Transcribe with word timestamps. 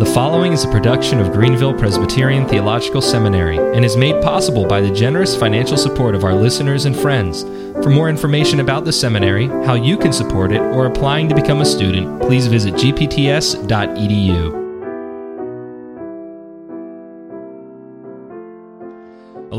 The 0.00 0.06
following 0.06 0.54
is 0.54 0.64
a 0.64 0.70
production 0.70 1.20
of 1.20 1.30
Greenville 1.30 1.74
Presbyterian 1.74 2.48
Theological 2.48 3.02
Seminary 3.02 3.58
and 3.58 3.84
is 3.84 3.98
made 3.98 4.22
possible 4.22 4.64
by 4.64 4.80
the 4.80 4.90
generous 4.90 5.36
financial 5.36 5.76
support 5.76 6.14
of 6.14 6.24
our 6.24 6.32
listeners 6.32 6.86
and 6.86 6.96
friends. 6.96 7.42
For 7.84 7.90
more 7.90 8.08
information 8.08 8.60
about 8.60 8.86
the 8.86 8.94
seminary, 8.94 9.48
how 9.66 9.74
you 9.74 9.98
can 9.98 10.14
support 10.14 10.52
it, 10.52 10.62
or 10.62 10.86
applying 10.86 11.28
to 11.28 11.34
become 11.34 11.60
a 11.60 11.66
student, 11.66 12.18
please 12.22 12.46
visit 12.46 12.72
gpts.edu. 12.76 14.59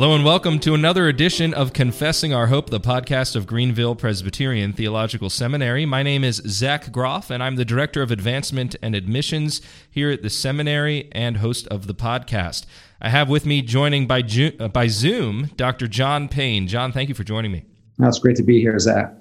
Hello 0.01 0.15
and 0.15 0.25
welcome 0.25 0.57
to 0.57 0.73
another 0.73 1.07
edition 1.07 1.53
of 1.53 1.73
Confessing 1.73 2.33
Our 2.33 2.47
Hope, 2.47 2.71
the 2.71 2.79
podcast 2.79 3.35
of 3.35 3.45
Greenville 3.45 3.93
Presbyterian 3.93 4.73
Theological 4.73 5.29
Seminary. 5.29 5.85
My 5.85 6.01
name 6.01 6.23
is 6.23 6.37
Zach 6.47 6.91
Groff, 6.91 7.29
and 7.29 7.43
I'm 7.43 7.55
the 7.55 7.65
Director 7.65 8.01
of 8.01 8.09
Advancement 8.09 8.75
and 8.81 8.95
Admissions 8.95 9.61
here 9.91 10.09
at 10.09 10.23
the 10.23 10.29
seminary 10.31 11.07
and 11.11 11.37
host 11.37 11.67
of 11.67 11.85
the 11.85 11.93
podcast. 11.93 12.65
I 12.99 13.09
have 13.09 13.29
with 13.29 13.45
me 13.45 13.61
joining 13.61 14.07
by, 14.07 14.23
Ju- 14.23 14.53
uh, 14.59 14.69
by 14.69 14.87
Zoom 14.87 15.51
Dr. 15.55 15.87
John 15.87 16.27
Payne. 16.27 16.67
John, 16.67 16.91
thank 16.91 17.07
you 17.07 17.13
for 17.13 17.23
joining 17.23 17.51
me. 17.51 17.65
That's 17.99 18.17
great 18.17 18.37
to 18.37 18.43
be 18.43 18.59
here, 18.59 18.79
Zach. 18.79 19.13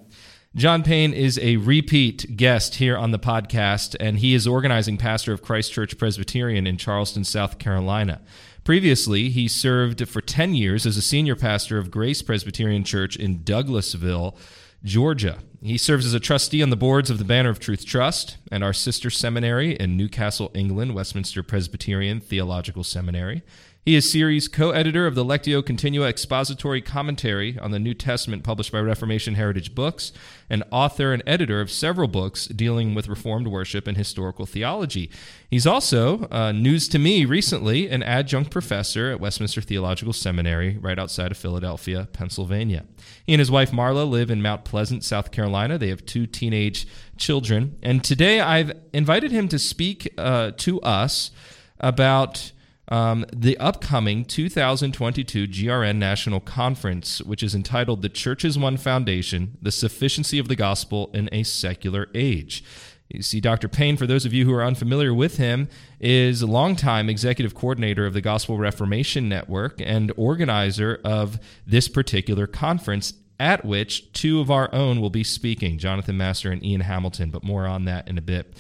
John 0.56 0.82
Payne 0.82 1.12
is 1.12 1.38
a 1.40 1.58
repeat 1.58 2.38
guest 2.38 2.76
here 2.76 2.96
on 2.96 3.10
the 3.10 3.18
podcast, 3.18 3.96
and 4.00 4.18
he 4.18 4.32
is 4.32 4.46
organizing 4.46 4.96
pastor 4.96 5.34
of 5.34 5.42
Christ 5.42 5.72
Church 5.72 5.98
Presbyterian 5.98 6.66
in 6.66 6.78
Charleston, 6.78 7.24
South 7.24 7.58
Carolina. 7.58 8.22
Previously, 8.64 9.30
he 9.30 9.48
served 9.48 10.06
for 10.08 10.20
10 10.20 10.54
years 10.54 10.86
as 10.86 10.96
a 10.96 11.02
senior 11.02 11.34
pastor 11.34 11.78
of 11.78 11.90
Grace 11.90 12.22
Presbyterian 12.22 12.84
Church 12.84 13.16
in 13.16 13.40
Douglasville, 13.40 14.36
Georgia. 14.84 15.38
He 15.62 15.78
serves 15.78 16.06
as 16.06 16.14
a 16.14 16.20
trustee 16.20 16.62
on 16.62 16.70
the 16.70 16.76
boards 16.76 17.10
of 17.10 17.18
the 17.18 17.24
Banner 17.24 17.50
of 17.50 17.58
Truth 17.58 17.84
Trust 17.84 18.38
and 18.50 18.64
our 18.64 18.72
sister 18.72 19.10
seminary 19.10 19.74
in 19.76 19.96
Newcastle, 19.96 20.50
England, 20.54 20.94
Westminster 20.94 21.42
Presbyterian 21.42 22.20
Theological 22.20 22.84
Seminary. 22.84 23.42
He 23.82 23.94
is 23.96 24.12
series 24.12 24.46
co 24.46 24.72
editor 24.72 25.06
of 25.06 25.14
the 25.14 25.24
Lectio 25.24 25.64
Continua 25.64 26.06
Expository 26.06 26.82
Commentary 26.82 27.58
on 27.58 27.70
the 27.70 27.78
New 27.78 27.94
Testament 27.94 28.44
published 28.44 28.72
by 28.72 28.80
Reformation 28.80 29.36
Heritage 29.36 29.74
Books, 29.74 30.12
and 30.50 30.62
author 30.70 31.14
and 31.14 31.22
editor 31.26 31.62
of 31.62 31.70
several 31.70 32.06
books 32.06 32.44
dealing 32.48 32.94
with 32.94 33.08
Reformed 33.08 33.46
worship 33.46 33.86
and 33.86 33.96
historical 33.96 34.44
theology. 34.44 35.10
He's 35.50 35.66
also, 35.66 36.28
uh, 36.30 36.52
news 36.52 36.88
to 36.88 36.98
me 36.98 37.24
recently, 37.24 37.88
an 37.88 38.02
adjunct 38.02 38.50
professor 38.50 39.12
at 39.12 39.18
Westminster 39.18 39.62
Theological 39.62 40.12
Seminary 40.12 40.76
right 40.76 40.98
outside 40.98 41.30
of 41.30 41.38
Philadelphia, 41.38 42.06
Pennsylvania. 42.12 42.84
He 43.24 43.32
and 43.32 43.40
his 43.40 43.50
wife 43.50 43.70
Marla 43.70 44.06
live 44.06 44.30
in 44.30 44.42
Mount 44.42 44.66
Pleasant, 44.66 45.04
South 45.04 45.30
Carolina. 45.30 45.78
They 45.78 45.88
have 45.88 46.04
two 46.04 46.26
teenage 46.26 46.86
children. 47.16 47.78
And 47.82 48.04
today 48.04 48.40
I've 48.40 48.72
invited 48.92 49.30
him 49.30 49.48
to 49.48 49.58
speak 49.58 50.12
uh, 50.18 50.50
to 50.58 50.82
us 50.82 51.30
about 51.80 52.52
um, 52.90 53.24
the 53.32 53.56
upcoming 53.58 54.24
2022 54.24 55.46
GRN 55.46 55.96
National 55.96 56.40
Conference, 56.40 57.22
which 57.22 57.42
is 57.42 57.54
entitled 57.54 58.02
The 58.02 58.08
Church 58.08 58.44
is 58.44 58.58
One 58.58 58.76
Foundation 58.76 59.56
The 59.62 59.70
Sufficiency 59.70 60.38
of 60.38 60.48
the 60.48 60.56
Gospel 60.56 61.10
in 61.14 61.28
a 61.32 61.44
Secular 61.44 62.08
Age. 62.14 62.64
You 63.08 63.22
see, 63.22 63.40
Dr. 63.40 63.68
Payne, 63.68 63.96
for 63.96 64.06
those 64.06 64.24
of 64.24 64.32
you 64.32 64.44
who 64.44 64.52
are 64.52 64.64
unfamiliar 64.64 65.12
with 65.12 65.36
him, 65.36 65.68
is 65.98 66.42
a 66.42 66.46
longtime 66.46 67.08
executive 67.08 67.54
coordinator 67.54 68.06
of 68.06 68.14
the 68.14 68.20
Gospel 68.20 68.56
Reformation 68.56 69.28
Network 69.28 69.80
and 69.80 70.12
organizer 70.16 71.00
of 71.04 71.40
this 71.66 71.88
particular 71.88 72.46
conference, 72.46 73.14
at 73.40 73.64
which 73.64 74.12
two 74.12 74.40
of 74.40 74.50
our 74.50 74.72
own 74.72 75.00
will 75.00 75.10
be 75.10 75.24
speaking 75.24 75.78
Jonathan 75.78 76.16
Master 76.16 76.52
and 76.52 76.64
Ian 76.64 76.82
Hamilton, 76.82 77.30
but 77.30 77.42
more 77.42 77.66
on 77.66 77.84
that 77.86 78.06
in 78.06 78.16
a 78.16 78.22
bit. 78.22 78.54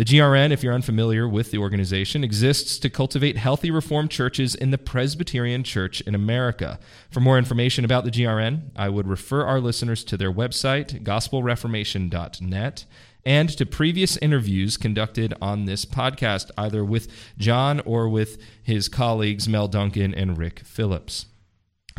The 0.00 0.06
GRN, 0.06 0.50
if 0.50 0.62
you're 0.62 0.72
unfamiliar 0.72 1.28
with 1.28 1.50
the 1.50 1.58
organization, 1.58 2.24
exists 2.24 2.78
to 2.78 2.88
cultivate 2.88 3.36
healthy 3.36 3.70
Reformed 3.70 4.10
churches 4.10 4.54
in 4.54 4.70
the 4.70 4.78
Presbyterian 4.78 5.62
Church 5.62 6.00
in 6.00 6.14
America. 6.14 6.78
For 7.10 7.20
more 7.20 7.36
information 7.36 7.84
about 7.84 8.04
the 8.04 8.10
GRN, 8.10 8.70
I 8.74 8.88
would 8.88 9.06
refer 9.06 9.44
our 9.44 9.60
listeners 9.60 10.02
to 10.04 10.16
their 10.16 10.32
website, 10.32 11.02
gospelreformation.net, 11.02 12.86
and 13.26 13.48
to 13.50 13.66
previous 13.66 14.16
interviews 14.16 14.78
conducted 14.78 15.34
on 15.42 15.66
this 15.66 15.84
podcast, 15.84 16.50
either 16.56 16.82
with 16.82 17.12
John 17.36 17.80
or 17.80 18.08
with 18.08 18.38
his 18.62 18.88
colleagues 18.88 19.50
Mel 19.50 19.68
Duncan 19.68 20.14
and 20.14 20.38
Rick 20.38 20.60
Phillips. 20.60 21.26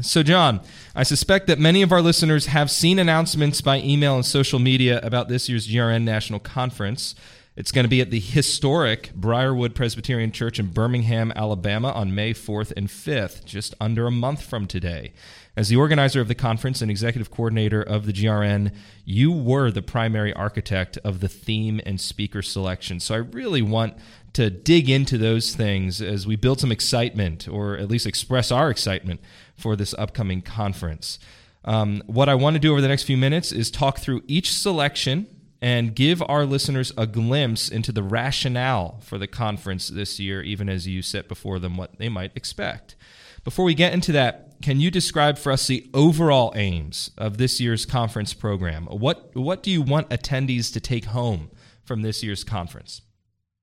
So, 0.02 0.24
John, 0.24 0.62
I 0.96 1.04
suspect 1.04 1.46
that 1.46 1.60
many 1.60 1.84
of 1.84 1.92
our 1.92 2.02
listeners 2.02 2.48
have 2.48 2.72
seen 2.72 2.98
announcements 2.98 3.62
by 3.62 3.78
email 3.78 4.16
and 4.16 4.26
social 4.26 4.58
media 4.58 5.00
about 5.04 5.28
this 5.28 5.48
year's 5.48 5.68
GRN 5.68 6.02
National 6.02 6.40
Conference. 6.40 7.14
It's 7.54 7.74
going 7.74 7.84
to 7.84 7.90
be 7.90 8.00
at 8.00 8.12
the 8.12 8.20
historic 8.22 9.14
Briarwood 9.14 9.76
Presbyterian 9.76 10.32
Church 10.32 10.58
in 10.58 10.68
Birmingham, 10.68 11.34
Alabama 11.36 11.92
on 11.92 12.16
May 12.16 12.34
4th 12.34 12.72
and 12.78 12.88
5th, 12.88 13.44
just 13.44 13.76
under 13.82 14.08
a 14.08 14.12
month 14.12 14.42
from 14.42 14.68
today. 14.68 15.12
As 15.58 15.68
the 15.68 15.76
organizer 15.76 16.22
of 16.22 16.30
the 16.30 16.36
conference 16.36 16.82
and 16.82 16.90
executive 16.90 17.30
coordinator 17.30 17.82
of 17.82 18.06
the 18.06 18.14
GRN, 18.14 18.74
you 19.04 19.34
were 19.34 19.70
the 19.70 19.82
primary 19.82 20.32
architect 20.34 20.98
of 21.04 21.20
the 21.20 21.28
theme 21.28 21.82
and 21.86 22.00
speaker 22.00 22.42
selection. 22.42 23.02
So 23.02 23.16
I 23.16 23.18
really 23.18 23.62
want 23.62 23.98
to 24.32 24.50
dig 24.50 24.90
into 24.90 25.18
those 25.18 25.54
things 25.54 26.02
as 26.02 26.26
we 26.26 26.38
build 26.38 26.62
some 26.62 26.72
excitement, 26.72 27.50
or 27.50 27.76
at 27.76 27.90
least 27.90 28.08
express 28.08 28.50
our 28.50 28.70
excitement 28.70 29.20
for 29.58 29.76
this 29.76 29.94
upcoming 29.96 30.42
conference. 30.42 31.20
Um, 31.66 32.02
what 32.06 32.30
I 32.30 32.36
want 32.36 32.54
to 32.54 32.62
do 32.62 32.72
over 32.72 32.80
the 32.80 32.88
next 32.88 33.04
few 33.04 33.18
minutes 33.18 33.52
is 33.52 33.70
talk 33.70 34.00
through 34.00 34.24
each 34.26 34.54
selection 34.54 35.28
and 35.62 35.96
give 35.96 36.24
our 36.28 36.46
listeners 36.46 36.92
a 36.98 37.06
glimpse 37.06 37.70
into 37.70 37.92
the 37.92 38.02
rationale 38.02 39.00
for 39.02 39.18
the 39.18 39.28
conference 39.28 39.90
this 39.90 40.20
year, 40.20 40.42
even 40.42 40.68
as 40.68 40.88
you 40.88 41.02
set 41.02 41.28
before 41.28 41.60
them 41.60 41.78
what 41.78 42.00
they 42.00 42.10
might 42.10 42.32
expect. 42.36 42.96
Before 43.44 43.66
we 43.66 43.76
get 43.76 43.94
into 43.94 44.12
that, 44.14 44.56
can 44.62 44.80
you 44.80 44.92
describe 44.92 45.38
for 45.38 45.52
us 45.52 45.68
the 45.68 45.90
overall 45.94 46.52
aims 46.56 47.12
of 47.18 47.38
this 47.38 47.60
year's 47.60 47.86
conference 47.86 48.34
program? 48.34 48.86
What, 48.86 49.36
what 49.36 49.64
do 49.64 49.72
you 49.72 49.82
want 49.82 50.10
attendees 50.10 50.72
to 50.74 50.80
take 50.80 51.06
home 51.06 51.50
from 51.84 52.02
this 52.02 52.24
year's 52.24 52.44
conference? 52.44 53.02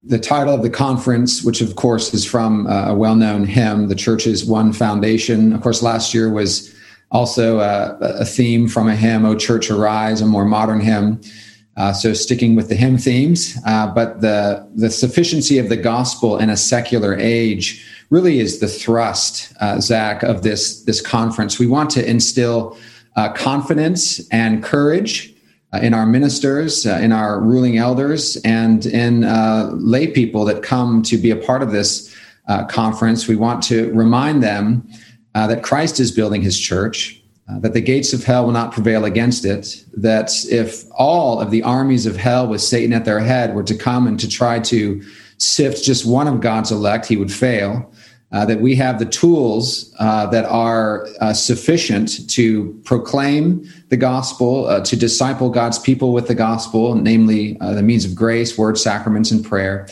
The 0.04 0.18
title 0.18 0.54
of 0.54 0.62
the 0.62 0.70
conference, 0.70 1.42
which 1.42 1.60
of 1.60 1.74
course 1.74 2.14
is 2.14 2.24
from 2.24 2.68
uh, 2.68 2.90
a 2.90 2.94
well 2.94 3.16
known 3.16 3.44
hymn, 3.44 3.88
The 3.88 3.96
Church's 3.96 4.44
One 4.44 4.72
Foundation. 4.72 5.52
Of 5.52 5.60
course, 5.60 5.82
last 5.82 6.14
year 6.14 6.30
was 6.30 6.72
also 7.10 7.58
a, 7.58 7.96
a 8.00 8.24
theme 8.24 8.68
from 8.68 8.88
a 8.88 8.94
hymn, 8.94 9.24
O 9.24 9.34
Church 9.34 9.70
Arise, 9.70 10.20
a 10.20 10.26
more 10.26 10.44
modern 10.44 10.80
hymn. 10.80 11.20
Uh, 11.78 11.92
so 11.92 12.12
sticking 12.12 12.56
with 12.56 12.68
the 12.68 12.74
hymn 12.74 12.98
themes, 12.98 13.56
uh, 13.64 13.86
but 13.86 14.20
the 14.20 14.68
the 14.74 14.90
sufficiency 14.90 15.58
of 15.58 15.68
the 15.68 15.76
gospel 15.76 16.36
in 16.36 16.50
a 16.50 16.56
secular 16.56 17.16
age 17.16 17.86
really 18.10 18.40
is 18.40 18.58
the 18.58 18.66
thrust, 18.66 19.52
uh, 19.60 19.80
Zach, 19.80 20.24
of 20.24 20.42
this 20.42 20.82
this 20.82 21.00
conference. 21.00 21.60
We 21.60 21.68
want 21.68 21.90
to 21.90 22.04
instill 22.04 22.76
uh, 23.14 23.32
confidence 23.32 24.26
and 24.30 24.60
courage 24.60 25.32
uh, 25.72 25.78
in 25.78 25.94
our 25.94 26.04
ministers, 26.04 26.84
uh, 26.84 26.98
in 27.00 27.12
our 27.12 27.40
ruling 27.40 27.78
elders, 27.78 28.36
and 28.38 28.84
in 28.84 29.20
lay 29.78 30.08
people 30.08 30.44
that 30.46 30.64
come 30.64 31.04
to 31.04 31.16
be 31.16 31.30
a 31.30 31.36
part 31.36 31.62
of 31.62 31.70
this 31.70 32.12
conference. 32.68 33.28
We 33.28 33.36
want 33.36 33.62
to 33.64 33.92
remind 33.92 34.42
them 34.42 34.88
that 35.34 35.62
Christ 35.62 36.00
is 36.00 36.10
building 36.10 36.42
His 36.42 36.58
church 36.58 37.22
uh, 37.50 37.58
that 37.60 37.72
the 37.72 37.80
gates 37.80 38.12
of 38.12 38.24
hell 38.24 38.44
will 38.44 38.52
not 38.52 38.72
prevail 38.72 39.04
against 39.04 39.44
it, 39.44 39.84
that 39.96 40.30
if 40.50 40.84
all 40.92 41.40
of 41.40 41.50
the 41.50 41.62
armies 41.62 42.04
of 42.04 42.16
hell 42.16 42.46
with 42.46 42.60
Satan 42.60 42.92
at 42.92 43.04
their 43.04 43.20
head 43.20 43.54
were 43.54 43.62
to 43.62 43.76
come 43.76 44.06
and 44.06 44.20
to 44.20 44.28
try 44.28 44.60
to 44.60 45.02
sift 45.38 45.82
just 45.82 46.04
one 46.04 46.28
of 46.28 46.40
God's 46.40 46.70
elect, 46.70 47.06
he 47.06 47.16
would 47.16 47.32
fail. 47.32 47.90
Uh, 48.30 48.44
that 48.44 48.60
we 48.60 48.76
have 48.76 48.98
the 48.98 49.06
tools 49.06 49.94
uh, 49.98 50.26
that 50.26 50.44
are 50.44 51.06
uh, 51.22 51.32
sufficient 51.32 52.28
to 52.28 52.78
proclaim 52.84 53.66
the 53.88 53.96
gospel, 53.96 54.66
uh, 54.66 54.84
to 54.84 54.96
disciple 54.96 55.48
God's 55.48 55.78
people 55.78 56.12
with 56.12 56.28
the 56.28 56.34
gospel, 56.34 56.94
namely 56.94 57.56
uh, 57.62 57.72
the 57.72 57.82
means 57.82 58.04
of 58.04 58.14
grace, 58.14 58.58
word, 58.58 58.76
sacraments, 58.76 59.30
and 59.30 59.42
prayer. 59.42 59.88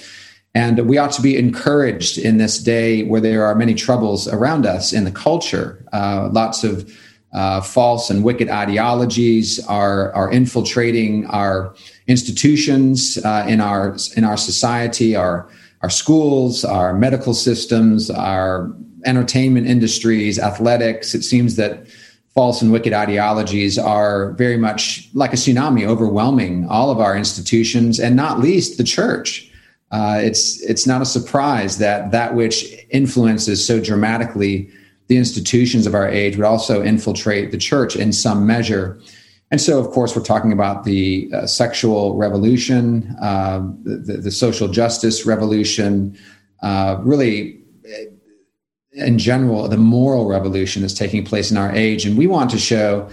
And 0.55 0.87
we 0.87 0.99
ought 0.99 1.13
to 1.13 1.23
be 1.23 1.39
encouraged 1.39 2.19
in 2.19 2.37
this 2.37 2.59
day 2.59 3.05
where 3.05 3.23
there 3.23 3.43
are 3.47 3.55
many 3.55 3.73
troubles 3.73 4.29
around 4.29 4.67
us 4.67 4.93
in 4.93 5.05
the 5.05 5.11
culture, 5.11 5.83
lots 5.95 6.63
of 6.63 6.91
uh, 7.33 7.61
false 7.61 8.09
and 8.11 8.25
wicked 8.25 8.49
ideologies 8.49 9.65
are 9.67 10.13
are 10.15 10.31
infiltrating 10.31 11.27
our 11.27 11.75
institutions 12.07 13.19
uh, 13.25 13.45
in 13.49 13.61
our 13.61 13.97
in 14.17 14.25
our 14.25 14.37
society, 14.37 15.17
our 15.17 15.49
our 15.83 15.91
schools, 15.91 16.65
our 16.65 16.95
medical 16.95 17.35
systems, 17.35 18.11
our 18.11 18.75
entertainment 19.05 19.67
industries, 19.67 20.39
athletics. 20.39 21.15
It 21.15 21.23
seems 21.23 21.57
that 21.57 21.87
false 22.35 22.63
and 22.63 22.71
wicked 22.71 22.93
ideologies 22.93 23.79
are 23.79 24.33
very 24.33 24.57
much 24.57 25.09
like 25.15 25.33
a 25.33 25.37
tsunami 25.37 25.87
overwhelming 25.87 26.67
all 26.69 26.91
of 26.91 27.01
our 27.01 27.17
institutions, 27.17 27.99
and 27.99 28.15
not 28.17 28.41
least 28.41 28.79
the 28.79 28.85
church. 28.85 29.51
Uh, 29.91 30.19
it's 30.23 30.61
it's 30.63 30.87
not 30.87 31.03
a 31.03 31.07
surprise 31.07 31.79
that 31.79 32.11
that 32.13 32.35
which 32.35 32.65
influences 32.91 33.65
so 33.65 33.81
dramatically 33.81 34.71
the 35.09 35.17
institutions 35.17 35.87
of 35.87 35.95
our 35.95 36.09
age 36.09 36.37
would 36.37 36.47
also 36.47 36.83
infiltrate 36.83 37.51
the 37.51 37.59
church 37.59 37.97
in 37.97 38.13
some 38.13 38.47
measure. 38.47 38.99
And 39.51 39.61
so, 39.61 39.79
of 39.79 39.91
course, 39.91 40.17
we're 40.17 40.25
talking 40.25 40.53
about 40.53 40.85
the 40.85 41.31
uh, 41.33 41.47
sexual 41.47 42.17
revolution, 42.17 43.17
uh, 43.23 43.61
the, 43.85 44.19
the, 44.25 44.31
social 44.33 44.67
justice 44.67 45.25
revolution, 45.25 46.19
uh, 46.63 46.99
really, 47.03 47.61
in 48.93 49.19
general, 49.19 49.69
the 49.69 49.77
moral 49.77 50.27
revolution 50.27 50.83
that's 50.83 50.95
taking 50.95 51.25
place 51.25 51.51
in 51.51 51.57
our 51.57 51.73
age. 51.73 52.05
And 52.05 52.19
we 52.19 52.27
want 52.27 52.51
to 52.51 52.59
show 52.59 53.09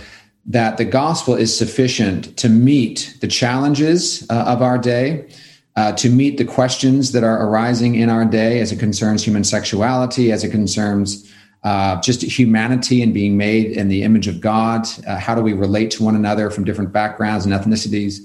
that 0.46 0.78
the 0.78 0.86
gospel 0.86 1.36
is 1.36 1.56
sufficient 1.56 2.36
to 2.38 2.50
meet 2.50 3.18
the 3.22 3.28
challenges 3.28 4.26
uh, 4.30 4.44
of 4.48 4.62
our 4.62 4.78
day, 4.78 5.30
uh, 5.76 5.92
to 5.94 6.10
meet 6.10 6.38
the 6.38 6.46
questions 6.46 7.12
that 7.12 7.24
are 7.24 7.48
arising 7.48 7.96
in 7.96 8.10
our 8.10 8.26
day 8.26 8.60
as 8.60 8.72
it 8.72 8.80
concerns 8.80 9.24
human 9.24 9.44
sexuality, 9.44 10.32
as 10.32 10.44
it 10.44 10.50
concerns 10.50 11.32
uh, 11.64 12.00
just 12.02 12.22
humanity 12.22 13.02
and 13.02 13.14
being 13.14 13.38
made 13.38 13.72
in 13.72 13.88
the 13.88 14.04
image 14.04 14.28
of 14.28 14.42
God. 14.42 14.86
Uh, 15.08 15.18
how 15.18 15.34
do 15.34 15.42
we 15.42 15.54
relate 15.54 15.92
to 15.92 16.04
one 16.04 16.16
another 16.16 16.50
from 16.50 16.64
different 16.64 16.92
backgrounds 16.92 17.46
and 17.46 17.54
ethnicities? 17.54 18.20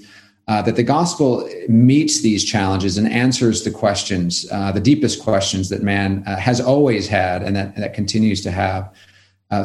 Uh, 0.47 0.63
that 0.63 0.75
the 0.75 0.83
gospel 0.83 1.47
meets 1.67 2.21
these 2.21 2.43
challenges 2.43 2.97
and 2.97 3.07
answers 3.11 3.63
the 3.63 3.71
questions, 3.71 4.47
uh, 4.51 4.71
the 4.71 4.79
deepest 4.79 5.21
questions 5.23 5.69
that 5.69 5.83
man 5.83 6.23
uh, 6.25 6.35
has 6.37 6.59
always 6.59 7.07
had 7.07 7.43
and 7.43 7.55
that, 7.55 7.75
that 7.75 7.93
continues 7.93 8.41
to 8.41 8.49
have. 8.49 8.91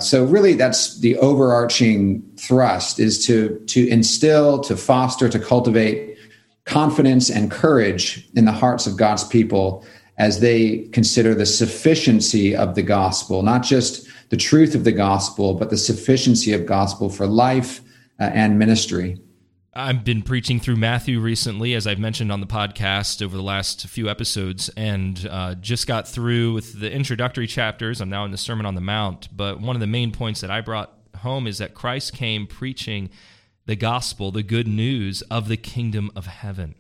So 0.00 0.24
really, 0.24 0.54
that's 0.54 1.00
the 1.00 1.18
overarching 1.18 2.22
thrust: 2.38 2.98
is 2.98 3.26
to 3.26 3.58
to 3.66 3.86
instill, 3.88 4.60
to 4.60 4.78
foster, 4.78 5.28
to 5.28 5.38
cultivate 5.38 6.16
confidence 6.64 7.30
and 7.30 7.50
courage 7.50 8.26
in 8.34 8.46
the 8.46 8.52
hearts 8.52 8.86
of 8.86 8.96
God's 8.96 9.24
people 9.24 9.84
as 10.18 10.40
they 10.40 10.88
consider 10.92 11.34
the 11.34 11.46
sufficiency 11.46 12.54
of 12.54 12.74
the 12.74 12.82
gospel, 12.82 13.42
not 13.42 13.62
just 13.62 14.08
the 14.30 14.36
truth 14.36 14.74
of 14.74 14.84
the 14.84 14.92
gospel, 14.92 15.54
but 15.54 15.70
the 15.70 15.76
sufficiency 15.76 16.52
of 16.52 16.66
gospel 16.66 17.08
for 17.08 17.26
life 17.26 17.80
uh, 18.20 18.30
and 18.32 18.58
ministry. 18.58 19.18
I've 19.76 20.04
been 20.04 20.22
preaching 20.22 20.60
through 20.60 20.76
Matthew 20.76 21.18
recently, 21.18 21.74
as 21.74 21.84
I've 21.84 21.98
mentioned 21.98 22.30
on 22.30 22.40
the 22.40 22.46
podcast 22.46 23.20
over 23.20 23.36
the 23.36 23.42
last 23.42 23.88
few 23.88 24.08
episodes, 24.08 24.68
and 24.76 25.26
uh, 25.28 25.56
just 25.56 25.88
got 25.88 26.06
through 26.06 26.52
with 26.52 26.78
the 26.78 26.92
introductory 26.92 27.48
chapters. 27.48 28.00
I'm 28.00 28.08
now 28.08 28.24
in 28.24 28.30
the 28.30 28.38
Sermon 28.38 28.66
on 28.66 28.76
the 28.76 28.80
Mount. 28.80 29.36
But 29.36 29.60
one 29.60 29.74
of 29.74 29.80
the 29.80 29.88
main 29.88 30.12
points 30.12 30.42
that 30.42 30.50
I 30.50 30.60
brought 30.60 30.92
home 31.16 31.48
is 31.48 31.58
that 31.58 31.74
Christ 31.74 32.12
came 32.12 32.46
preaching 32.46 33.10
the 33.66 33.74
gospel, 33.74 34.30
the 34.30 34.44
good 34.44 34.68
news 34.68 35.22
of 35.22 35.48
the 35.48 35.56
kingdom 35.56 36.12
of 36.14 36.26
heaven. 36.26 36.76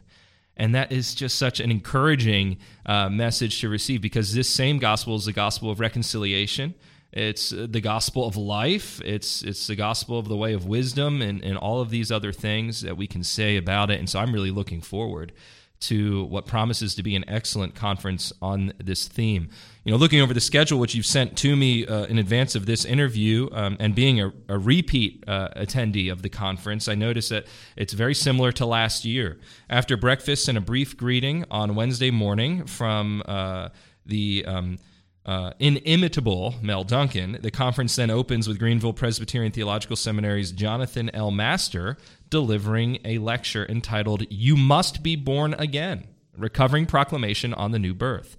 And 0.56 0.74
that 0.74 0.92
is 0.92 1.14
just 1.14 1.36
such 1.36 1.60
an 1.60 1.70
encouraging 1.70 2.58
uh, 2.86 3.08
message 3.08 3.60
to 3.60 3.68
receive 3.68 4.00
because 4.00 4.34
this 4.34 4.48
same 4.48 4.78
gospel 4.78 5.16
is 5.16 5.24
the 5.24 5.32
gospel 5.32 5.70
of 5.70 5.80
reconciliation. 5.80 6.74
It's 7.12 7.52
uh, 7.52 7.66
the 7.68 7.80
gospel 7.80 8.26
of 8.26 8.36
life. 8.36 9.00
It's 9.04 9.42
it's 9.42 9.66
the 9.66 9.76
gospel 9.76 10.18
of 10.18 10.28
the 10.28 10.36
way 10.36 10.52
of 10.52 10.66
wisdom 10.66 11.22
and, 11.22 11.42
and 11.44 11.56
all 11.56 11.80
of 11.80 11.90
these 11.90 12.10
other 12.10 12.32
things 12.32 12.82
that 12.82 12.96
we 12.96 13.06
can 13.06 13.22
say 13.24 13.56
about 13.56 13.90
it. 13.90 13.98
And 13.98 14.08
so 14.08 14.18
I'm 14.18 14.32
really 14.32 14.50
looking 14.50 14.80
forward 14.80 15.32
to 15.80 16.24
what 16.24 16.46
promises 16.46 16.94
to 16.94 17.02
be 17.02 17.14
an 17.14 17.24
excellent 17.28 17.74
conference 17.74 18.32
on 18.40 18.72
this 18.82 19.06
theme. 19.06 19.50
You 19.84 19.92
know, 19.92 19.98
looking 19.98 20.20
over 20.20 20.32
the 20.32 20.40
schedule, 20.40 20.78
which 20.78 20.94
you've 20.94 21.04
sent 21.04 21.36
to 21.38 21.54
me 21.54 21.86
uh, 21.86 22.04
in 22.04 22.18
advance 22.18 22.54
of 22.54 22.64
this 22.64 22.84
interview, 22.84 23.48
um, 23.52 23.76
and 23.78 23.94
being 23.94 24.20
a, 24.20 24.32
a 24.48 24.58
repeat 24.58 25.24
uh, 25.26 25.48
attendee 25.56 26.10
of 26.10 26.22
the 26.22 26.30
conference, 26.30 26.88
I 26.88 26.94
noticed 26.94 27.28
that 27.30 27.46
it's 27.76 27.92
very 27.92 28.14
similar 28.14 28.50
to 28.52 28.66
last 28.66 29.04
year. 29.04 29.38
After 29.68 29.96
breakfast 29.96 30.48
and 30.48 30.56
a 30.56 30.62
brief 30.62 30.96
greeting 30.96 31.44
on 31.50 31.74
Wednesday 31.74 32.10
morning 32.10 32.64
from 32.64 33.22
uh, 33.26 33.68
the 34.06 34.44
um, 34.46 34.78
uh, 35.26 35.52
inimitable 35.58 36.54
Mel 36.60 36.84
Duncan. 36.84 37.38
The 37.40 37.50
conference 37.50 37.96
then 37.96 38.10
opens 38.10 38.46
with 38.46 38.58
Greenville 38.58 38.92
Presbyterian 38.92 39.52
Theological 39.52 39.96
Seminary's 39.96 40.52
Jonathan 40.52 41.10
L. 41.14 41.30
Master 41.30 41.96
delivering 42.28 42.98
a 43.04 43.18
lecture 43.18 43.64
entitled 43.66 44.24
You 44.30 44.56
Must 44.56 45.02
Be 45.02 45.16
Born 45.16 45.54
Again 45.54 46.08
Recovering 46.36 46.86
Proclamation 46.86 47.54
on 47.54 47.70
the 47.70 47.78
New 47.78 47.94
Birth. 47.94 48.36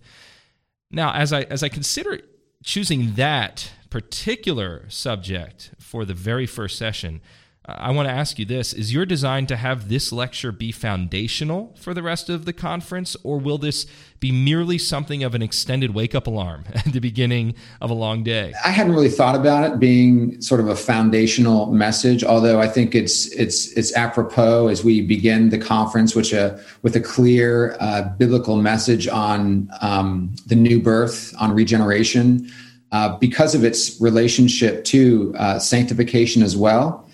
Now, 0.91 1.13
as 1.13 1.33
I, 1.33 1.41
as 1.43 1.63
I 1.63 1.69
consider 1.69 2.19
choosing 2.63 3.13
that 3.13 3.71
particular 3.89 4.85
subject 4.89 5.71
for 5.79 6.05
the 6.05 6.13
very 6.13 6.45
first 6.45 6.77
session, 6.77 7.21
I 7.67 7.91
want 7.91 8.07
to 8.07 8.13
ask 8.13 8.37
you 8.37 8.45
this 8.45 8.73
Is 8.73 8.93
your 8.93 9.05
design 9.05 9.47
to 9.47 9.55
have 9.55 9.89
this 9.89 10.11
lecture 10.11 10.51
be 10.51 10.71
foundational 10.71 11.73
for 11.79 11.93
the 11.93 12.03
rest 12.03 12.29
of 12.29 12.45
the 12.45 12.53
conference, 12.53 13.17
or 13.23 13.39
will 13.39 13.57
this 13.57 13.87
be 14.19 14.31
merely 14.31 14.77
something 14.77 15.23
of 15.23 15.33
an 15.33 15.41
extended 15.41 15.93
wake 15.93 16.13
up 16.13 16.27
alarm 16.27 16.65
at 16.73 16.85
the 16.85 16.99
beginning 16.99 17.55
of 17.81 17.89
a 17.89 17.93
long 17.93 18.23
day? 18.23 18.53
I 18.63 18.69
hadn't 18.69 18.93
really 18.93 19.09
thought 19.09 19.35
about 19.35 19.69
it 19.69 19.79
being 19.79 20.39
sort 20.41 20.61
of 20.61 20.67
a 20.67 20.75
foundational 20.75 21.71
message, 21.71 22.23
although 22.23 22.61
I 22.61 22.67
think 22.67 22.93
it's 22.93 23.27
it's 23.31 23.71
it's 23.73 23.95
apropos 23.95 24.67
as 24.67 24.83
we 24.83 25.01
begin 25.01 25.49
the 25.49 25.57
conference, 25.57 26.15
which 26.15 26.33
uh, 26.33 26.57
with 26.83 26.95
a 26.95 27.01
clear 27.01 27.75
uh, 27.79 28.03
biblical 28.17 28.57
message 28.57 29.07
on 29.07 29.69
um, 29.81 30.35
the 30.45 30.55
new 30.55 30.79
birth, 30.79 31.33
on 31.39 31.51
regeneration, 31.51 32.47
uh, 32.91 33.17
because 33.17 33.55
of 33.55 33.63
its 33.63 33.99
relationship 33.99 34.85
to 34.85 35.33
uh, 35.39 35.57
sanctification 35.57 36.43
as 36.43 36.55
well. 36.55 37.04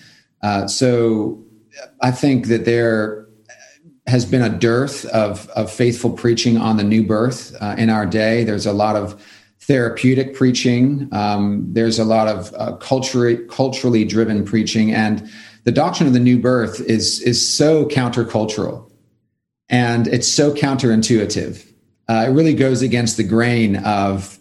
Uh, 0.41 0.67
so 0.67 1.43
I 2.01 2.11
think 2.11 2.47
that 2.47 2.65
there 2.65 3.27
has 4.07 4.25
been 4.25 4.41
a 4.41 4.49
dearth 4.49 5.05
of, 5.05 5.47
of 5.49 5.71
faithful 5.71 6.11
preaching 6.11 6.57
on 6.57 6.77
the 6.77 6.83
new 6.83 7.03
birth 7.03 7.55
uh, 7.61 7.75
in 7.77 7.89
our 7.89 8.05
day. 8.05 8.43
There's 8.43 8.65
a 8.65 8.73
lot 8.73 8.95
of 8.95 9.21
therapeutic 9.61 10.35
preaching. 10.35 11.07
Um, 11.11 11.67
there's 11.71 11.99
a 11.99 12.03
lot 12.05 12.27
of 12.27 12.53
uh, 12.57 12.75
culturally 12.77 13.37
culturally 13.47 14.03
driven 14.03 14.43
preaching, 14.43 14.91
and 14.91 15.29
the 15.63 15.71
doctrine 15.71 16.07
of 16.07 16.13
the 16.13 16.19
new 16.19 16.39
birth 16.39 16.81
is 16.81 17.21
is 17.21 17.47
so 17.47 17.85
countercultural, 17.85 18.91
and 19.69 20.07
it's 20.07 20.27
so 20.27 20.53
counterintuitive. 20.53 21.65
Uh, 22.09 22.25
it 22.27 22.31
really 22.31 22.55
goes 22.55 22.81
against 22.81 23.17
the 23.17 23.23
grain 23.23 23.77
of 23.77 24.39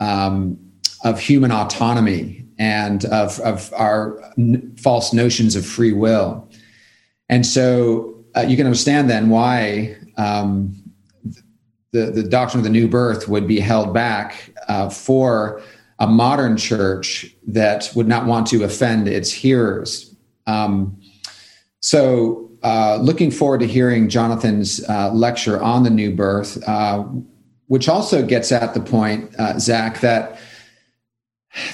um, 0.00 0.58
of 1.04 1.20
human 1.20 1.52
autonomy 1.52 2.41
and 2.62 3.06
of, 3.06 3.40
of 3.40 3.72
our 3.74 4.22
n- 4.38 4.72
false 4.80 5.12
notions 5.12 5.56
of 5.56 5.66
free 5.66 5.92
will. 5.92 6.48
And 7.28 7.44
so 7.44 8.24
uh, 8.36 8.42
you 8.42 8.56
can 8.56 8.66
understand 8.66 9.10
then 9.10 9.30
why 9.30 9.96
um, 10.16 10.80
the, 11.90 12.12
the 12.12 12.22
doctrine 12.22 12.60
of 12.60 12.64
the 12.64 12.70
new 12.70 12.86
birth 12.86 13.26
would 13.26 13.48
be 13.48 13.58
held 13.58 13.92
back 13.92 14.54
uh, 14.68 14.88
for 14.88 15.60
a 15.98 16.06
modern 16.06 16.56
church 16.56 17.34
that 17.48 17.90
would 17.96 18.06
not 18.06 18.26
want 18.26 18.46
to 18.46 18.62
offend 18.62 19.08
its 19.08 19.32
hearers. 19.32 20.14
Um, 20.46 21.00
so, 21.80 22.48
uh, 22.62 22.96
looking 23.02 23.32
forward 23.32 23.58
to 23.58 23.66
hearing 23.66 24.08
Jonathan's 24.08 24.88
uh, 24.88 25.10
lecture 25.12 25.60
on 25.60 25.82
the 25.82 25.90
new 25.90 26.14
birth, 26.14 26.62
uh, 26.68 27.02
which 27.66 27.88
also 27.88 28.24
gets 28.24 28.52
at 28.52 28.72
the 28.72 28.80
point, 28.80 29.34
uh, 29.36 29.58
Zach, 29.58 29.98
that 29.98 30.38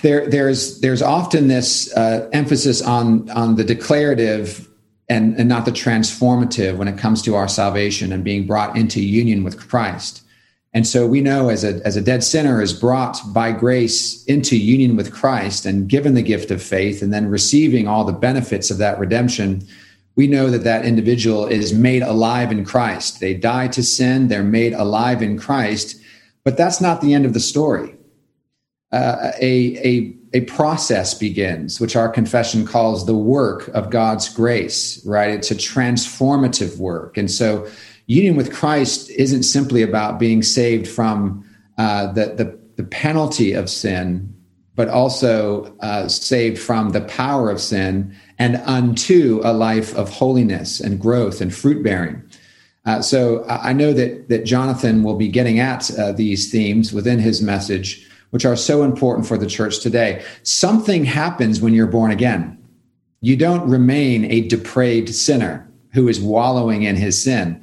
there 0.03 0.29
there's 0.29 0.81
there's 0.81 1.03
often 1.03 1.49
this 1.49 1.95
uh, 1.97 2.29
emphasis 2.33 2.83
on 2.83 3.29
on 3.31 3.57
the 3.57 3.65
declarative 3.65 4.69
and 5.09 5.37
and 5.39 5.49
not 5.49 5.65
the 5.65 5.71
transformative 5.71 6.77
when 6.77 6.89
it 6.89 6.99
comes 6.99 7.23
to 7.23 7.35
our 7.35 7.49
salvation 7.49 8.13
and 8.13 8.25
being 8.25 8.47
brought 8.47 8.77
into 8.77 9.01
union 9.01 9.45
with 9.45 9.69
Christ. 9.69 10.23
And 10.75 10.87
so 10.87 11.07
we 11.07 11.21
know 11.21 11.49
as 11.49 11.65
a 11.65 11.81
as 11.87 11.97
a 11.97 12.03
dead 12.03 12.25
sinner 12.25 12.61
is 12.61 12.73
brought 12.73 13.21
by 13.33 13.53
grace 13.53 14.25
into 14.25 14.57
union 14.57 14.97
with 14.97 15.13
Christ 15.13 15.65
and 15.65 15.89
given 15.89 16.15
the 16.15 16.23
gift 16.23 16.51
of 16.51 16.63
faith 16.63 17.01
and 17.01 17.13
then 17.13 17.29
receiving 17.29 17.87
all 17.87 18.05
the 18.05 18.13
benefits 18.13 18.71
of 18.71 18.79
that 18.79 18.99
redemption, 18.99 19.67
we 20.17 20.27
know 20.27 20.51
that 20.51 20.65
that 20.65 20.85
individual 20.85 21.47
is 21.47 21.73
made 21.73 22.03
alive 22.03 22.51
in 22.51 22.65
Christ. 22.65 23.21
They 23.21 23.35
die 23.35 23.69
to 23.69 23.83
sin, 23.83 24.27
they're 24.27 24.43
made 24.43 24.75
alive 24.75 25.23
in 25.23 25.39
Christ, 25.39 26.01
but 26.43 26.57
that's 26.57 26.81
not 26.81 27.01
the 27.01 27.15
end 27.15 27.25
of 27.25 27.33
the 27.33 27.41
story 27.41 27.95
uh, 28.93 29.33
a, 29.41 29.77
a, 29.87 30.17
a 30.33 30.41
process 30.43 31.15
begins, 31.15 31.81
which 31.81 31.97
our 31.97 32.09
confession 32.09 32.67
calls 32.67 33.07
the 33.07 33.17
work 33.17 33.69
of 33.69 33.91
God's 33.91 34.29
grace, 34.29 35.05
right? 35.05 35.31
It's 35.31 35.51
a 35.51 35.55
transformative 35.55 36.79
work. 36.79 37.17
And 37.17 37.31
so, 37.31 37.69
union 38.07 38.37
with 38.37 38.53
Christ 38.53 39.11
isn't 39.11 39.43
simply 39.43 39.83
about 39.83 40.19
being 40.19 40.43
saved 40.43 40.89
from 40.89 41.45
uh, 41.77 42.13
the, 42.13 42.35
the, 42.35 42.59
the, 42.77 42.89
penalty 42.89 43.53
of 43.53 43.69
sin, 43.69 44.35
but 44.75 44.89
also 44.89 45.77
uh, 45.81 46.09
saved 46.09 46.59
from 46.59 46.91
the 46.91 47.03
power 47.03 47.51
of 47.51 47.61
sin 47.61 48.17
and 48.39 48.57
unto 48.65 49.41
a 49.45 49.53
life 49.53 49.95
of 49.95 50.09
holiness 50.09 50.81
and 50.81 50.99
growth 50.99 51.43
and 51.43 51.55
fruit 51.55 51.83
bearing. 51.85 52.23
Uh, 52.87 53.03
so 53.03 53.45
I 53.49 53.75
know 53.75 53.93
that 53.93 54.31
that 54.31 54.47
Jonathan 54.47 55.03
will 55.03 55.17
be 55.17 55.29
getting 55.29 55.59
at 55.59 55.91
uh, 55.99 56.13
these 56.13 56.51
themes 56.51 56.91
within 56.91 57.19
his 57.19 57.43
message, 57.43 58.08
which 58.31 58.45
are 58.45 58.57
so 58.57 58.83
important 58.83 59.27
for 59.27 59.39
the 59.39 59.47
church 59.47 59.81
today. 59.81 60.25
Something 60.43 61.05
happens 61.05 61.61
when 61.61 61.75
you're 61.75 61.87
born 61.87 62.11
again. 62.11 62.57
You 63.21 63.37
don't 63.37 63.69
remain 63.69 64.31
a 64.31 64.43
depraved 64.43 65.15
sinner 65.15 65.69
who 65.93 66.09
is 66.09 66.21
wallowing 66.21 66.83
in 66.83 66.97
his 66.97 67.21
sin. 67.21 67.61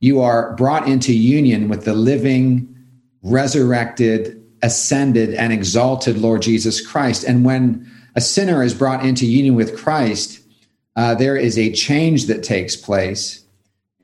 You 0.00 0.20
are 0.20 0.54
brought 0.54 0.88
into 0.88 1.14
union 1.14 1.68
with 1.68 1.84
the 1.84 1.94
living, 1.94 2.74
resurrected, 3.22 4.42
ascended, 4.62 5.34
and 5.34 5.52
exalted 5.52 6.18
Lord 6.18 6.42
Jesus 6.42 6.84
Christ. 6.84 7.24
And 7.24 7.44
when 7.44 7.90
a 8.14 8.20
sinner 8.20 8.62
is 8.62 8.74
brought 8.74 9.04
into 9.04 9.26
union 9.26 9.54
with 9.54 9.76
Christ, 9.76 10.40
uh, 10.96 11.14
there 11.14 11.36
is 11.36 11.58
a 11.58 11.72
change 11.72 12.26
that 12.26 12.42
takes 12.42 12.74
place 12.74 13.44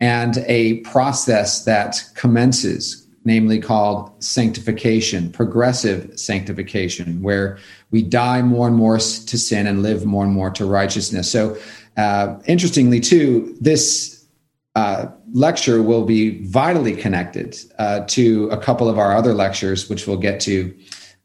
and 0.00 0.38
a 0.46 0.80
process 0.80 1.64
that 1.64 2.02
commences 2.14 3.01
namely 3.24 3.60
called 3.60 4.10
sanctification, 4.22 5.30
progressive 5.30 6.18
sanctification, 6.18 7.22
where 7.22 7.58
we 7.90 8.02
die 8.02 8.42
more 8.42 8.66
and 8.66 8.76
more 8.76 8.96
to 8.98 9.38
sin 9.38 9.66
and 9.66 9.82
live 9.82 10.04
more 10.04 10.24
and 10.24 10.32
more 10.32 10.50
to 10.50 10.64
righteousness. 10.64 11.30
So, 11.30 11.56
uh, 11.96 12.38
interestingly, 12.46 13.00
too, 13.00 13.56
this 13.60 14.26
uh, 14.74 15.06
lecture 15.32 15.82
will 15.82 16.04
be 16.04 16.44
vitally 16.46 16.96
connected 16.96 17.56
uh, 17.78 18.00
to 18.06 18.48
a 18.50 18.56
couple 18.56 18.88
of 18.88 18.98
our 18.98 19.14
other 19.14 19.34
lectures, 19.34 19.88
which 19.88 20.06
we'll 20.06 20.16
get 20.16 20.40
to 20.40 20.74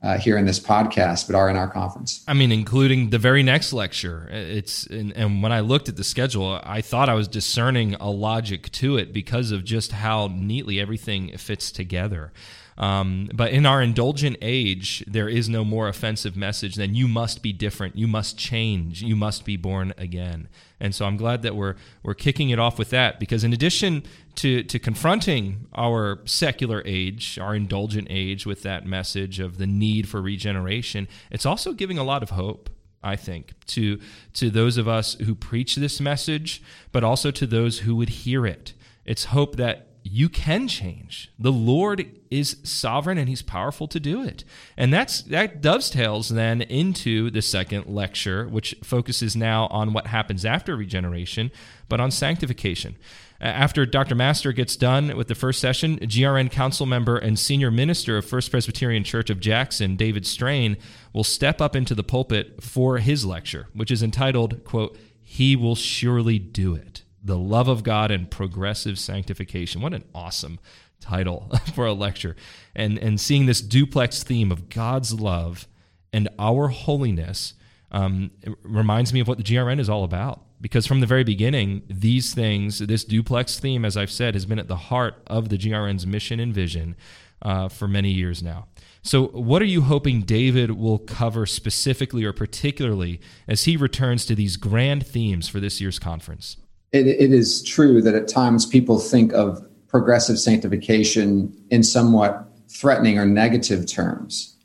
uh, 0.04 0.18
here 0.18 0.38
in 0.38 0.46
this 0.46 0.60
podcast, 0.60 1.28
but 1.28 1.36
are 1.36 1.50
in 1.50 1.56
our 1.56 1.68
conference. 1.68 2.24
I 2.28 2.34
mean, 2.34 2.52
including 2.52 3.10
the 3.10 3.18
very 3.18 3.42
next 3.42 3.74
lecture. 3.74 4.28
It's 4.32 4.86
and, 4.88 5.12
and, 5.14 5.42
when 5.42 5.52
I 5.52 5.62
looked 5.62 5.90
at 5.90 5.96
the 5.96 6.04
schedule, 6.04 6.60
I 6.64 6.82
thought 6.82 7.10
I 7.10 7.16
was 7.16 7.28
discerning 7.28 7.96
a 7.96 8.10
logic 8.10 8.72
to 8.74 8.98
it 8.98 9.12
because 9.12 9.52
of 9.52 9.64
just 9.64 9.92
how 9.92 10.30
neatly 10.32 10.80
everything 10.80 11.36
fits 11.38 11.72
together. 11.72 12.32
Um, 12.78 13.30
but 13.34 13.52
in 13.52 13.66
our 13.66 13.82
indulgent 13.82 14.38
age, 14.42 15.04
there 15.08 15.28
is 15.28 15.50
no 15.50 15.66
more 15.66 15.88
offensive 15.88 16.38
message 16.38 16.76
than 16.76 16.94
you 16.94 17.08
must 17.08 17.42
be 17.42 17.52
different, 17.52 17.96
you 17.96 18.08
must 18.08 18.38
change, 18.38 19.02
you 19.02 19.16
must 19.16 19.46
be 19.46 19.58
born 19.58 19.94
again. 19.98 20.48
And 20.80 20.94
so 20.94 21.06
I'm 21.06 21.18
glad 21.18 21.42
that 21.42 21.56
we're 21.56 21.76
we're 22.04 22.14
kicking 22.14 22.52
it 22.52 22.60
off 22.60 22.78
with 22.78 22.92
that 22.92 23.20
because 23.20 23.44
in 23.44 23.52
addition 23.52 24.04
to 24.36 24.62
to 24.64 24.78
confronting 24.78 25.68
our 25.74 26.20
secular 26.26 26.84
age, 26.86 27.40
our 27.40 27.56
indulgent 27.56 28.08
age 28.12 28.46
with 28.46 28.62
that 28.62 28.86
message 28.86 29.40
of 29.40 29.58
the 29.58 29.68
need 29.68 30.08
for 30.08 30.22
regeneration, 30.22 31.08
it's 31.32 31.48
also 31.48 31.74
giving 31.74 31.98
a 31.98 32.04
lot 32.04 32.22
of 32.22 32.32
hope. 32.32 32.70
I 33.04 33.16
think 33.16 33.54
to 33.68 34.00
to 34.34 34.50
those 34.50 34.78
of 34.78 34.88
us 34.88 35.14
who 35.16 35.34
preach 35.34 35.76
this 35.76 36.00
message, 36.00 36.62
but 36.92 37.04
also 37.04 37.32
to 37.32 37.48
those 37.48 37.80
who 37.80 37.96
would 37.96 38.10
hear 38.10 38.46
it. 38.46 38.74
It's 39.06 39.26
hope 39.26 39.56
that 39.56 39.87
you 40.12 40.30
can 40.30 40.68
change. 40.68 41.32
The 41.38 41.52
Lord 41.52 42.10
is 42.32 42.58
sovereign 42.64 43.18
and 43.18 43.28
he's 43.28 43.42
powerful 43.42 43.88
to 43.88 44.00
do 44.00 44.24
it. 44.24 44.44
And 44.76 44.94
that's 44.94 45.22
that 45.24 45.62
dovetails 45.62 46.30
then 46.30 46.62
into 46.62 47.30
the 47.30 47.42
second 47.42 47.88
lecture 47.88 48.48
which 48.48 48.76
focuses 48.84 49.36
now 49.36 49.68
on 49.68 49.94
what 49.94 50.08
happens 50.08 50.46
after 50.46 50.76
regeneration, 50.76 51.52
but 51.90 52.00
on 52.00 52.12
sanctification. 52.12 52.96
After 53.40 53.86
Dr. 53.86 54.16
Master 54.16 54.52
gets 54.52 54.76
done 54.76 55.16
with 55.16 55.28
the 55.28 55.36
first 55.36 55.60
session, 55.60 56.00
GRN 56.00 56.50
council 56.50 56.88
member 56.88 57.18
and 57.18 57.38
senior 57.38 57.70
minister 57.70 58.18
of 58.18 58.26
First 58.26 58.50
Presbyterian 58.50 59.04
Church 59.04 59.30
of 59.30 59.40
Jackson, 59.40 59.96
David 59.96 60.26
Strain, 60.26 60.76
will 61.14 61.24
step 61.24 61.62
up 61.62 61.76
into 61.76 61.94
the 61.94 62.04
pulpit 62.04 62.64
for 62.64 62.98
his 62.98 63.26
lecture, 63.26 63.68
which 63.74 63.92
is 63.92 64.02
entitled, 64.02 64.64
quote, 64.64 64.98
He 65.22 65.56
Will 65.56 65.76
Surely 65.76 66.40
Do 66.40 66.74
It 66.74 67.04
the 67.24 67.38
love 67.38 67.68
of 67.68 67.84
God 67.84 68.12
and 68.12 68.30
progressive 68.30 69.00
sanctification. 69.00 69.82
What 69.82 69.94
an 69.94 70.06
awesome 70.14 70.60
title 71.00 71.52
for 71.76 71.86
a 71.86 71.94
lecture. 71.94 72.36
And, 72.76 72.98
and 72.98 73.20
seeing 73.20 73.46
this 73.46 73.62
duplex 73.62 74.24
theme 74.24 74.52
of 74.52 74.70
God's 74.70 75.14
love 75.14 75.68
and 76.14 76.30
our 76.40 76.70
holiness 76.70 77.54
um, 77.92 78.32
reminds 78.64 79.14
me 79.14 79.20
of 79.20 79.28
what 79.28 79.38
the 79.38 79.44
GRN 79.44 79.80
is 79.80 79.90
all 79.90 80.04
about. 80.04 80.42
Because 80.60 80.88
from 80.88 81.02
the 81.02 81.06
very 81.06 81.24
beginning, 81.24 81.84
these 81.88 82.34
things, 82.34 82.80
this 82.80 83.04
duplex 83.04 83.60
theme, 83.60 83.86
as 83.86 83.96
I've 83.96 84.10
said, 84.10 84.34
has 84.34 84.48
been 84.48 84.58
at 84.58 84.68
the 84.68 84.76
heart 84.76 85.22
of 85.28 85.50
the 85.50 85.58
GRN's 85.58 86.08
mission 86.08 86.40
and 86.40 86.52
vision 86.52 86.96
uh, 87.44 87.70
for 87.70 87.88
many 87.88 88.10
years 88.10 88.42
now. 88.42 88.66
So, 89.04 89.28
what 89.28 89.62
are 89.62 89.66
you 89.66 89.84
hoping 89.84 90.22
David 90.22 90.72
will 90.72 90.98
cover 90.98 91.46
specifically 91.46 92.26
or 92.26 92.34
particularly 92.34 93.22
as 93.48 93.66
he 93.66 93.78
returns 93.78 94.26
to 94.26 94.36
these 94.36 94.58
grand 94.58 95.06
themes 95.06 95.48
for 95.48 95.60
this 95.60 95.80
year's 95.80 96.00
conference? 96.00 96.58
It, 96.92 97.08
it 97.08 97.34
is 97.34 97.64
true 97.64 98.02
that 98.02 98.16
at 98.16 98.28
times 98.28 98.66
people 98.66 99.00
think 99.00 99.34
of 99.34 99.62
progressive 99.88 100.40
sanctification 100.40 101.54
in 101.70 101.84
somewhat 101.84 102.48
threatening 102.70 103.18
or 103.18 103.26
negative 103.26 103.88
terms. 103.88 104.56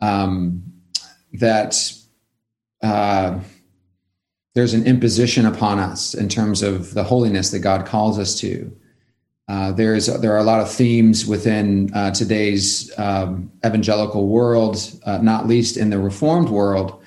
Um, 0.00 0.64
that 1.34 1.76
uh, 2.82 3.40
there's 4.54 4.74
an 4.74 4.86
imposition 4.86 5.46
upon 5.46 5.78
us 5.78 6.14
in 6.14 6.28
terms 6.28 6.62
of 6.62 6.94
the 6.94 7.04
holiness 7.04 7.50
that 7.50 7.60
God 7.60 7.86
calls 7.86 8.18
us 8.18 8.38
to. 8.40 8.76
Uh, 9.48 9.72
there's 9.72 10.06
there 10.06 10.32
are 10.32 10.38
a 10.38 10.44
lot 10.44 10.60
of 10.60 10.70
themes 10.70 11.26
within 11.26 11.90
uh, 11.94 12.10
today's 12.10 12.90
um, 12.98 13.50
evangelical 13.64 14.28
world, 14.28 14.78
uh, 15.04 15.18
not 15.18 15.46
least 15.46 15.76
in 15.76 15.90
the 15.90 15.98
Reformed 15.98 16.48
world, 16.48 17.02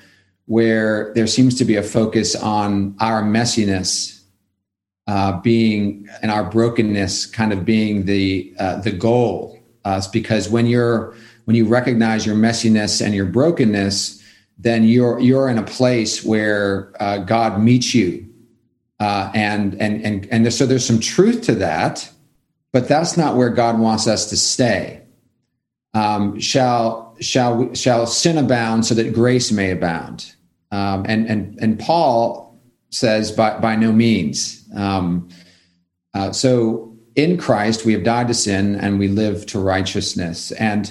where 0.46 1.12
there 1.14 1.26
seems 1.26 1.56
to 1.56 1.64
be 1.64 1.76
a 1.76 1.82
focus 1.82 2.34
on 2.34 2.96
our 3.00 3.22
messiness 3.22 4.15
uh, 5.06 5.40
being 5.40 6.08
and 6.22 6.30
our 6.30 6.44
brokenness 6.44 7.26
kind 7.26 7.52
of 7.52 7.64
being 7.64 8.06
the 8.06 8.54
uh, 8.58 8.80
the 8.80 8.92
goal. 8.92 9.58
Uh, 9.84 10.02
because 10.12 10.48
when 10.48 10.66
you're 10.66 11.14
when 11.44 11.54
you 11.54 11.64
recognize 11.64 12.26
your 12.26 12.34
messiness 12.34 13.04
and 13.04 13.14
your 13.14 13.26
brokenness, 13.26 14.22
then 14.58 14.84
you're 14.84 15.20
you're 15.20 15.48
in 15.48 15.58
a 15.58 15.62
place 15.62 16.24
where 16.24 16.92
uh, 17.00 17.18
God 17.18 17.60
meets 17.60 17.94
you, 17.94 18.28
uh, 18.98 19.30
and 19.32 19.80
and 19.80 20.04
and 20.04 20.26
and 20.26 20.52
so 20.52 20.66
there's 20.66 20.84
some 20.84 21.00
truth 21.00 21.42
to 21.42 21.54
that, 21.56 22.10
but 22.72 22.88
that's 22.88 23.16
not 23.16 23.36
where 23.36 23.50
God 23.50 23.78
wants 23.78 24.06
us 24.08 24.28
to 24.30 24.36
stay. 24.36 25.02
Um, 25.94 26.40
shall 26.40 27.16
shall 27.20 27.72
shall 27.74 28.06
sin 28.06 28.38
abound 28.38 28.86
so 28.86 28.94
that 28.94 29.14
grace 29.14 29.52
may 29.52 29.70
abound? 29.70 30.34
Um, 30.72 31.06
and 31.08 31.26
and 31.26 31.58
and 31.60 31.78
Paul 31.78 32.45
says 32.90 33.32
by, 33.32 33.58
by 33.58 33.76
no 33.76 33.92
means. 33.92 34.64
Um, 34.74 35.28
uh, 36.14 36.32
so 36.32 36.96
in 37.14 37.36
Christ, 37.38 37.84
we 37.84 37.92
have 37.92 38.04
died 38.04 38.28
to 38.28 38.34
sin 38.34 38.74
and 38.76 38.98
we 38.98 39.08
live 39.08 39.46
to 39.46 39.58
righteousness. 39.58 40.52
And, 40.52 40.90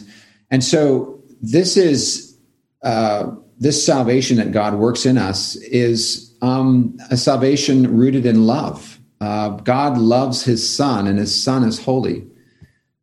and 0.49 0.63
so 0.63 1.23
this 1.41 1.77
is, 1.77 2.37
uh, 2.83 3.31
this 3.57 3.85
salvation 3.85 4.37
that 4.37 4.51
God 4.51 4.75
works 4.75 5.05
in 5.05 5.17
us 5.17 5.55
is 5.55 6.35
um, 6.41 6.97
a 7.09 7.17
salvation 7.17 7.95
rooted 7.97 8.25
in 8.25 8.45
love. 8.45 8.99
Uh, 9.21 9.49
God 9.49 9.97
loves 9.97 10.43
his 10.43 10.67
son 10.67 11.07
and 11.07 11.17
his 11.17 11.43
son 11.43 11.63
is 11.63 11.83
holy. 11.83 12.27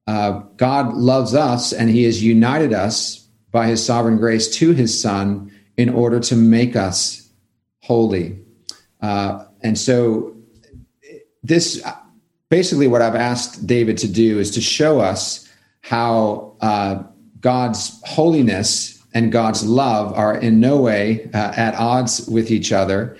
Uh, 0.06 0.42
God 0.56 0.94
loves 0.94 1.34
us 1.34 1.72
and 1.72 1.88
he 1.88 2.04
has 2.04 2.22
united 2.22 2.72
us 2.72 3.26
by 3.50 3.66
his 3.66 3.84
sovereign 3.84 4.18
grace 4.18 4.48
to 4.56 4.72
his 4.72 4.98
son 4.98 5.50
in 5.76 5.88
order 5.88 6.20
to 6.20 6.36
make 6.36 6.76
us 6.76 7.30
holy. 7.80 8.41
Uh, 9.02 9.44
and 9.62 9.76
so, 9.76 10.34
this 11.42 11.84
basically 12.48 12.86
what 12.86 13.02
I've 13.02 13.16
asked 13.16 13.66
David 13.66 13.98
to 13.98 14.08
do 14.08 14.38
is 14.38 14.50
to 14.52 14.60
show 14.60 15.00
us 15.00 15.48
how 15.80 16.56
uh, 16.60 17.02
God's 17.40 18.00
holiness 18.04 19.02
and 19.14 19.32
God's 19.32 19.64
love 19.64 20.12
are 20.12 20.36
in 20.36 20.60
no 20.60 20.76
way 20.76 21.28
uh, 21.34 21.52
at 21.56 21.74
odds 21.74 22.28
with 22.28 22.50
each 22.50 22.72
other, 22.72 23.16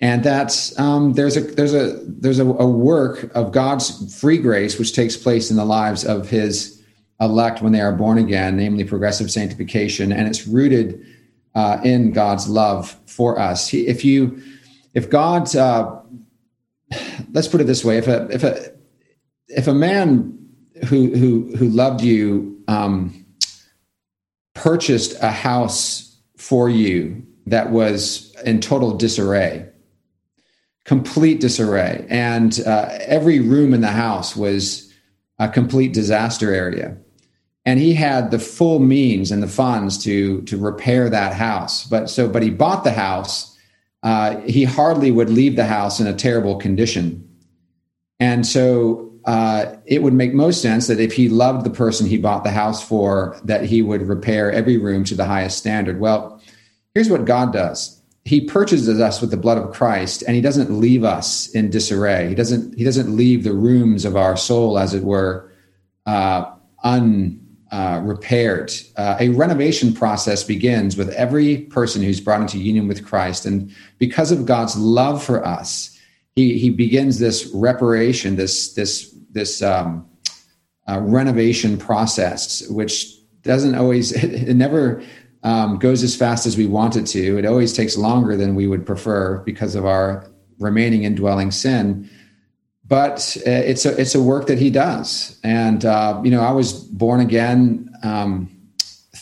and 0.00 0.24
that 0.24 0.72
um, 0.78 1.12
there's 1.12 1.36
a 1.36 1.40
there's 1.40 1.74
a 1.74 2.00
there's 2.04 2.38
a, 2.38 2.46
a, 2.46 2.66
work 2.66 3.30
of 3.34 3.52
God's 3.52 4.18
free 4.18 4.38
grace 4.38 4.78
which 4.78 4.94
takes 4.94 5.16
place 5.16 5.50
in 5.50 5.56
the 5.56 5.64
lives 5.64 6.04
of 6.04 6.28
His 6.30 6.82
elect 7.20 7.62
when 7.62 7.72
they 7.72 7.80
are 7.80 7.92
born 7.92 8.18
again, 8.18 8.56
namely 8.56 8.84
progressive 8.84 9.30
sanctification, 9.30 10.12
and 10.12 10.26
it's 10.28 10.46
rooted 10.46 11.04
uh, 11.54 11.78
in 11.84 12.12
God's 12.12 12.48
love 12.48 12.96
for 13.06 13.38
us. 13.38 13.68
He, 13.68 13.86
if 13.86 14.04
you 14.04 14.40
if 14.96 15.10
God, 15.10 15.54
uh, 15.54 16.00
let's 17.32 17.48
put 17.48 17.60
it 17.60 17.66
this 17.66 17.84
way, 17.84 17.98
if 17.98 18.08
a 18.08 18.26
if 18.30 18.42
a 18.42 18.72
if 19.48 19.68
a 19.68 19.74
man 19.74 20.36
who 20.86 21.14
who 21.14 21.54
who 21.54 21.68
loved 21.68 22.00
you 22.00 22.58
um, 22.66 23.26
purchased 24.54 25.14
a 25.22 25.30
house 25.30 26.18
for 26.38 26.70
you 26.70 27.22
that 27.44 27.70
was 27.70 28.34
in 28.46 28.58
total 28.58 28.96
disarray, 28.96 29.68
complete 30.86 31.40
disarray, 31.40 32.06
and 32.08 32.60
uh, 32.66 32.88
every 33.02 33.38
room 33.38 33.74
in 33.74 33.82
the 33.82 33.88
house 33.88 34.34
was 34.34 34.90
a 35.38 35.46
complete 35.46 35.92
disaster 35.92 36.54
area 36.54 36.96
and 37.66 37.78
he 37.78 37.92
had 37.92 38.30
the 38.30 38.38
full 38.38 38.78
means 38.78 39.30
and 39.30 39.42
the 39.42 39.48
funds 39.48 39.98
to 39.98 40.40
to 40.42 40.56
repair 40.56 41.10
that 41.10 41.34
house 41.34 41.84
but 41.84 42.08
so 42.08 42.26
but 42.26 42.42
he 42.42 42.48
bought 42.48 42.84
the 42.84 42.92
house 42.92 43.55
uh, 44.02 44.40
he 44.40 44.64
hardly 44.64 45.10
would 45.10 45.30
leave 45.30 45.56
the 45.56 45.66
house 45.66 46.00
in 46.00 46.06
a 46.06 46.14
terrible 46.14 46.56
condition. 46.56 47.22
And 48.20 48.46
so 48.46 49.12
uh, 49.24 49.76
it 49.86 50.02
would 50.02 50.14
make 50.14 50.32
most 50.32 50.62
sense 50.62 50.86
that 50.86 51.00
if 51.00 51.12
he 51.12 51.28
loved 51.28 51.66
the 51.66 51.70
person 51.70 52.06
he 52.06 52.18
bought 52.18 52.44
the 52.44 52.50
house 52.50 52.86
for, 52.86 53.38
that 53.44 53.64
he 53.64 53.82
would 53.82 54.02
repair 54.02 54.52
every 54.52 54.78
room 54.78 55.04
to 55.04 55.14
the 55.14 55.24
highest 55.24 55.58
standard. 55.58 55.98
Well, 55.98 56.40
here's 56.94 57.10
what 57.10 57.24
God 57.24 57.52
does. 57.52 58.00
He 58.24 58.40
purchases 58.40 59.00
us 59.00 59.20
with 59.20 59.30
the 59.30 59.36
blood 59.36 59.58
of 59.58 59.72
Christ, 59.72 60.22
and 60.26 60.34
he 60.34 60.40
doesn't 60.42 60.70
leave 60.70 61.04
us 61.04 61.48
in 61.50 61.70
disarray. 61.70 62.28
He 62.28 62.34
doesn't. 62.34 62.76
He 62.76 62.82
doesn't 62.82 63.16
leave 63.16 63.44
the 63.44 63.52
rooms 63.52 64.04
of 64.04 64.16
our 64.16 64.36
soul, 64.36 64.80
as 64.80 64.94
it 64.94 65.04
were, 65.04 65.52
uh, 66.06 66.52
un 66.82 67.45
uh, 67.72 68.00
repaired. 68.04 68.72
Uh, 68.96 69.16
a 69.18 69.28
renovation 69.30 69.92
process 69.92 70.44
begins 70.44 70.96
with 70.96 71.08
every 71.10 71.58
person 71.62 72.02
who's 72.02 72.20
brought 72.20 72.40
into 72.40 72.58
union 72.58 72.86
with 72.86 73.04
Christ. 73.04 73.44
And 73.44 73.74
because 73.98 74.30
of 74.30 74.46
God's 74.46 74.76
love 74.76 75.22
for 75.22 75.44
us, 75.44 75.98
he, 76.36 76.58
he 76.58 76.70
begins 76.70 77.18
this 77.18 77.50
reparation, 77.52 78.36
this, 78.36 78.74
this, 78.74 79.16
this 79.32 79.62
um, 79.62 80.08
uh, 80.88 81.00
renovation 81.00 81.76
process, 81.76 82.68
which 82.68 83.14
doesn't 83.42 83.74
always, 83.74 84.12
it, 84.12 84.32
it 84.48 84.54
never 84.54 85.02
um, 85.42 85.78
goes 85.78 86.02
as 86.02 86.16
fast 86.16 86.46
as 86.46 86.56
we 86.56 86.66
want 86.66 86.96
it 86.96 87.06
to. 87.06 87.38
It 87.38 87.46
always 87.46 87.72
takes 87.72 87.96
longer 87.96 88.36
than 88.36 88.54
we 88.54 88.66
would 88.66 88.86
prefer 88.86 89.38
because 89.38 89.74
of 89.74 89.86
our 89.86 90.30
remaining 90.58 91.04
indwelling 91.04 91.50
sin. 91.50 92.08
But 92.88 93.36
uh, 93.46 93.50
it's 93.50 93.84
a 93.84 94.00
it's 94.00 94.14
a 94.14 94.22
work 94.22 94.46
that 94.46 94.58
he 94.58 94.70
does, 94.70 95.40
and 95.42 95.84
uh, 95.84 96.20
you 96.24 96.30
know 96.30 96.40
I 96.40 96.52
was 96.52 96.72
born 96.72 97.20
again 97.20 97.92
um, 98.04 98.48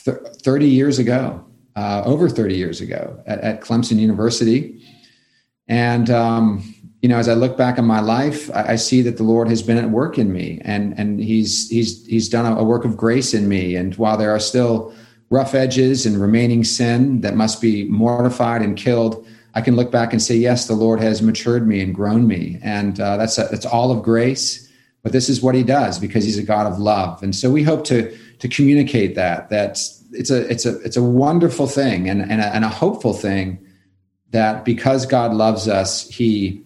th- 0.04 0.18
thirty 0.42 0.68
years 0.68 0.98
ago, 0.98 1.42
uh, 1.74 2.02
over 2.04 2.28
thirty 2.28 2.56
years 2.56 2.82
ago 2.82 3.22
at, 3.26 3.40
at 3.40 3.60
Clemson 3.62 3.98
University, 3.98 4.82
and 5.66 6.10
um, 6.10 6.74
you 7.04 7.08
know, 7.08 7.18
as 7.18 7.28
I 7.28 7.34
look 7.34 7.58
back 7.58 7.78
on 7.78 7.84
my 7.84 8.00
life, 8.00 8.50
I, 8.54 8.72
I, 8.72 8.76
see 8.76 9.02
that 9.02 9.18
the 9.18 9.24
Lord 9.24 9.46
has 9.48 9.62
been 9.62 9.76
at 9.76 9.90
work 9.90 10.16
in 10.16 10.32
me, 10.32 10.58
and 10.64 10.98
and 10.98 11.20
He's 11.20 11.68
He's 11.68 12.06
He's 12.06 12.30
done 12.30 12.46
a, 12.46 12.56
a, 12.56 12.64
work 12.64 12.86
of 12.86 12.96
grace 12.96 13.34
in 13.34 13.46
me. 13.46 13.76
And 13.76 13.94
while 13.96 14.16
there 14.16 14.30
are 14.30 14.40
still 14.40 14.94
rough 15.28 15.54
edges 15.54 16.06
and 16.06 16.18
remaining 16.18 16.64
sin 16.64 17.20
that 17.20 17.36
must 17.36 17.60
be 17.60 17.84
mortified 17.84 18.62
and 18.62 18.74
killed, 18.74 19.26
I 19.54 19.60
can 19.60 19.76
look 19.76 19.90
back 19.90 20.12
and 20.12 20.20
say, 20.20 20.34
yes, 20.34 20.66
the 20.66 20.74
Lord 20.74 21.00
has 21.00 21.22
matured 21.22 21.66
me 21.66 21.80
and 21.80 21.94
grown 21.94 22.26
me, 22.26 22.58
and 22.62 22.98
uh, 23.00 23.16
that's 23.16 23.38
a, 23.38 23.44
that's 23.50 23.66
all 23.66 23.90
of 23.90 24.02
grace. 24.02 24.70
But 25.02 25.12
this 25.12 25.28
is 25.28 25.42
what 25.42 25.54
He 25.54 25.62
does 25.62 25.98
because 25.98 26.24
He's 26.24 26.38
a 26.38 26.42
God 26.42 26.66
of 26.66 26.78
love, 26.78 27.22
and 27.22 27.34
so 27.34 27.50
we 27.50 27.62
hope 27.62 27.84
to 27.84 28.16
to 28.38 28.48
communicate 28.48 29.14
that 29.14 29.50
that 29.50 29.78
it's 30.12 30.30
a 30.30 30.50
it's 30.50 30.66
a 30.66 30.80
it's 30.80 30.96
a 30.96 31.02
wonderful 31.02 31.66
thing 31.66 32.08
and 32.08 32.22
and 32.22 32.40
a, 32.40 32.46
and 32.46 32.64
a 32.64 32.68
hopeful 32.68 33.12
thing 33.12 33.64
that 34.30 34.64
because 34.64 35.06
God 35.06 35.32
loves 35.32 35.68
us, 35.68 36.08
He 36.08 36.64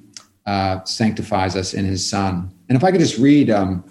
uh, 0.49 0.83
sanctifies 0.85 1.55
us 1.55 1.75
in 1.75 1.85
his 1.85 2.09
son. 2.09 2.51
And 2.71 2.77
if 2.77 2.83
I 2.83 2.91
could 2.91 3.01
just 3.01 3.19
read 3.19 3.51
um, 3.51 3.85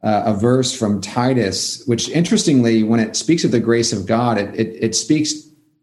uh, 0.00 0.22
a 0.26 0.32
verse 0.32 0.72
from 0.72 1.00
Titus, 1.00 1.82
which 1.86 2.08
interestingly, 2.10 2.84
when 2.84 3.00
it 3.00 3.16
speaks 3.16 3.42
of 3.42 3.50
the 3.50 3.58
grace 3.58 3.92
of 3.92 4.06
God, 4.06 4.38
it, 4.38 4.54
it, 4.54 4.76
it 4.80 4.94
speaks 4.94 5.34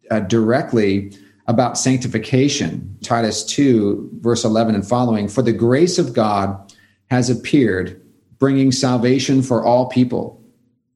uh, 0.10 0.22
directly 0.22 1.12
about 1.48 1.78
sanctification. 1.78 2.98
Titus 3.04 3.44
2, 3.46 4.10
verse 4.22 4.44
11 4.44 4.76
and 4.76 4.88
following 4.88 5.28
For 5.28 5.42
the 5.42 5.54
grace 5.54 6.00
of 6.00 6.14
God 6.14 6.74
has 7.10 7.30
appeared, 7.30 8.02
bringing 8.40 8.72
salvation 8.72 9.42
for 9.42 9.64
all 9.64 9.88
people, 9.88 10.42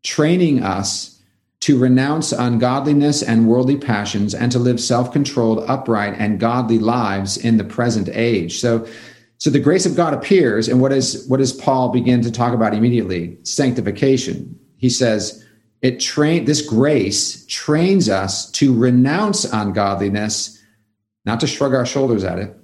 training 0.04 0.64
us 0.64 1.20
to 1.62 1.78
renounce 1.78 2.32
ungodliness 2.32 3.22
and 3.22 3.48
worldly 3.48 3.78
passions 3.78 4.34
and 4.34 4.52
to 4.52 4.60
live 4.60 4.80
self-controlled 4.80 5.64
upright 5.68 6.16
and 6.18 6.40
godly 6.40 6.80
lives 6.80 7.38
in 7.38 7.58
the 7.58 7.64
present 7.64 8.10
age 8.14 8.60
so 8.60 8.88
so 9.38 9.50
the 9.50 9.60
grace 9.60 9.86
of 9.86 9.96
god 9.96 10.14
appears 10.14 10.70
and 10.70 10.80
what 10.80 10.94
is 10.94 11.26
what 11.28 11.38
does 11.38 11.52
paul 11.52 11.90
begin 11.90 12.22
to 12.22 12.32
talk 12.32 12.54
about 12.54 12.74
immediately 12.74 13.38
sanctification 13.44 14.58
he 14.78 14.90
says 14.90 15.46
it 15.82 16.00
train 16.00 16.46
this 16.46 16.62
grace 16.62 17.46
trains 17.48 18.10
us 18.10 18.50
to 18.52 18.74
renounce 18.74 19.46
ungodliness 19.46 20.62
not 21.26 21.40
to 21.40 21.48
shrug 21.48 21.74
our 21.74 21.86
shoulders 21.86 22.24
at 22.24 22.40
it 22.40 22.56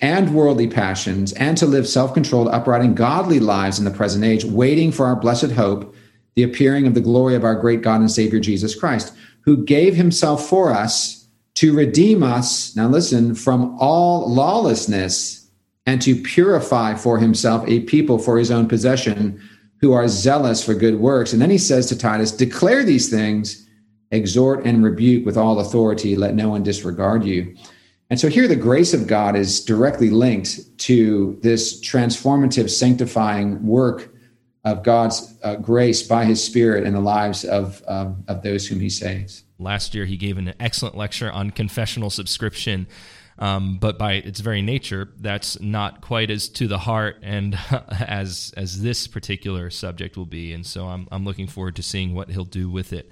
and 0.00 0.34
worldly 0.34 0.68
passions 0.68 1.32
and 1.34 1.56
to 1.56 1.66
live 1.66 1.86
self-controlled 1.86 2.48
upright 2.48 2.82
and 2.82 2.96
godly 2.96 3.40
lives 3.40 3.78
in 3.78 3.84
the 3.84 3.90
present 3.90 4.24
age 4.24 4.44
waiting 4.44 4.92
for 4.92 5.06
our 5.06 5.16
blessed 5.16 5.50
hope 5.50 5.94
the 6.34 6.42
appearing 6.42 6.86
of 6.86 6.94
the 6.94 7.00
glory 7.00 7.34
of 7.34 7.44
our 7.44 7.54
great 7.54 7.82
God 7.82 8.00
and 8.00 8.10
Savior 8.10 8.40
Jesus 8.40 8.74
Christ, 8.74 9.14
who 9.42 9.64
gave 9.64 9.94
himself 9.94 10.48
for 10.48 10.72
us 10.72 11.28
to 11.54 11.74
redeem 11.74 12.22
us, 12.22 12.74
now 12.74 12.88
listen, 12.88 13.34
from 13.34 13.76
all 13.78 14.32
lawlessness 14.32 15.48
and 15.86 16.02
to 16.02 16.20
purify 16.20 16.94
for 16.94 17.18
himself 17.18 17.64
a 17.68 17.80
people 17.80 18.18
for 18.18 18.38
his 18.38 18.50
own 18.50 18.66
possession 18.66 19.40
who 19.80 19.92
are 19.92 20.08
zealous 20.08 20.64
for 20.64 20.74
good 20.74 20.98
works. 20.98 21.32
And 21.32 21.42
then 21.42 21.50
he 21.50 21.58
says 21.58 21.86
to 21.86 21.98
Titus, 21.98 22.32
declare 22.32 22.84
these 22.84 23.10
things, 23.10 23.68
exhort 24.10 24.64
and 24.64 24.84
rebuke 24.84 25.26
with 25.26 25.36
all 25.36 25.60
authority, 25.60 26.16
let 26.16 26.34
no 26.34 26.48
one 26.48 26.62
disregard 26.62 27.24
you. 27.24 27.54
And 28.10 28.20
so 28.20 28.28
here 28.28 28.46
the 28.46 28.56
grace 28.56 28.94
of 28.94 29.06
God 29.06 29.34
is 29.34 29.64
directly 29.64 30.10
linked 30.10 30.78
to 30.78 31.38
this 31.42 31.80
transformative, 31.80 32.70
sanctifying 32.70 33.66
work 33.66 34.14
of 34.64 34.82
God's 34.82 35.36
uh, 35.42 35.56
grace 35.56 36.02
by 36.02 36.24
His 36.24 36.42
Spirit 36.42 36.84
in 36.84 36.94
the 36.94 37.00
lives 37.00 37.44
of 37.44 37.82
um, 37.86 38.24
of 38.28 38.42
those 38.42 38.66
whom 38.66 38.80
He 38.80 38.88
saves. 38.88 39.44
Last 39.58 39.94
year, 39.94 40.04
he 40.04 40.16
gave 40.16 40.36
an 40.38 40.54
excellent 40.58 40.96
lecture 40.96 41.30
on 41.30 41.50
confessional 41.50 42.10
subscription. 42.10 42.86
Um, 43.38 43.78
but 43.78 43.98
by 43.98 44.14
its 44.14 44.40
very 44.40 44.62
nature, 44.62 45.08
that's 45.18 45.60
not 45.60 46.00
quite 46.00 46.30
as 46.30 46.48
to 46.50 46.68
the 46.68 46.78
heart 46.78 47.16
and 47.22 47.58
as 47.90 48.54
as 48.56 48.82
this 48.82 49.06
particular 49.06 49.70
subject 49.70 50.16
will 50.16 50.26
be. 50.26 50.52
And 50.52 50.64
so 50.64 50.86
I'm 50.86 51.08
I'm 51.10 51.24
looking 51.24 51.46
forward 51.46 51.76
to 51.76 51.82
seeing 51.82 52.14
what 52.14 52.30
he'll 52.30 52.44
do 52.44 52.70
with 52.70 52.92
it. 52.92 53.10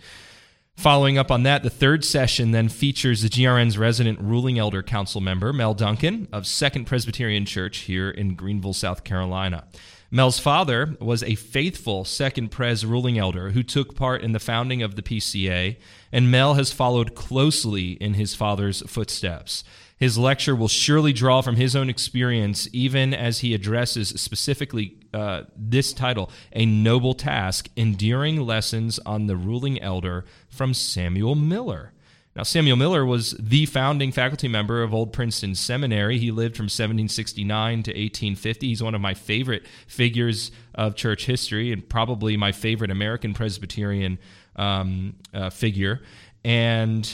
Following 0.77 1.19
up 1.19 1.31
on 1.31 1.43
that, 1.43 1.63
the 1.63 1.71
third 1.71 2.03
session 2.05 2.51
then 2.53 2.69
features 2.69 3.21
the 3.21 3.29
GRN's 3.29 3.77
resident 3.77 4.19
ruling 4.21 4.59
elder 4.59 4.83
council 4.83 5.21
member, 5.21 5.53
Mel 5.53 5.75
Duncan 5.75 6.29
of 6.33 6.47
Second 6.47 6.87
Presbyterian 6.87 7.45
Church 7.45 7.79
here 7.79 8.11
in 8.11 8.35
Greenville, 8.35 8.73
South 8.73 9.05
Carolina. 9.05 9.65
Mel's 10.11 10.39
father 10.39 10.97
was 11.01 11.23
a 11.23 11.37
faithful 11.37 12.05
second 12.05 12.51
pres 12.51 12.85
ruling 12.85 13.19
elder 13.19 13.51
who 13.51 13.63
took 13.63 13.95
part 13.95 14.23
in 14.23 14.33
the 14.33 14.39
founding 14.39 14.83
of 14.83 14.97
the 14.97 15.03
PCA, 15.03 15.77
and 16.11 16.31
Mel 16.31 16.55
has 16.55 16.73
followed 16.73 17.15
closely 17.15 17.93
in 17.93 18.15
his 18.15 18.35
father's 18.35 18.83
footsteps. 18.83 19.65
His 20.03 20.19
lecture 20.19 20.57
will 20.57 20.67
surely 20.67 21.13
draw 21.13 21.43
from 21.43 21.55
his 21.55 21.77
own 21.77 21.89
experience, 21.89 22.67
even 22.73 23.15
as 23.15 23.39
he 23.39 23.55
addresses 23.55 24.09
specifically 24.21 24.97
uh, 25.15 25.45
this 25.57 25.93
title 25.93 26.29
A 26.55 26.67
Noble 26.67 27.15
Task 27.15 27.69
Enduring 27.77 28.41
Lessons 28.41 28.99
on 29.07 29.29
the 29.29 29.37
Ruling 29.37 29.81
Elder 29.81 30.25
from 30.49 30.75
Samuel 30.75 31.37
Miller. 31.37 31.93
Now, 32.35 32.43
Samuel 32.43 32.75
Miller 32.75 33.07
was 33.07 33.37
the 33.39 33.65
founding 33.67 34.11
faculty 34.11 34.49
member 34.49 34.83
of 34.83 34.93
Old 34.93 35.13
Princeton 35.13 35.55
Seminary. 35.55 36.19
He 36.19 36.33
lived 36.33 36.57
from 36.57 36.65
1769 36.65 37.85
to 37.85 37.91
1850. 37.93 38.67
He's 38.67 38.83
one 38.83 38.97
of 38.97 39.01
my 39.01 39.15
favorite 39.15 39.69
figures 39.87 40.51
of 40.75 40.97
church 40.97 41.27
history 41.27 41.71
and 41.71 41.89
probably 41.89 42.37
my 42.37 42.51
favorite 42.51 42.91
American 42.91 43.35
Presbyterian 43.35 44.19
um, 44.57 45.15
uh, 45.33 45.51
figure. 45.51 46.03
And 46.45 47.09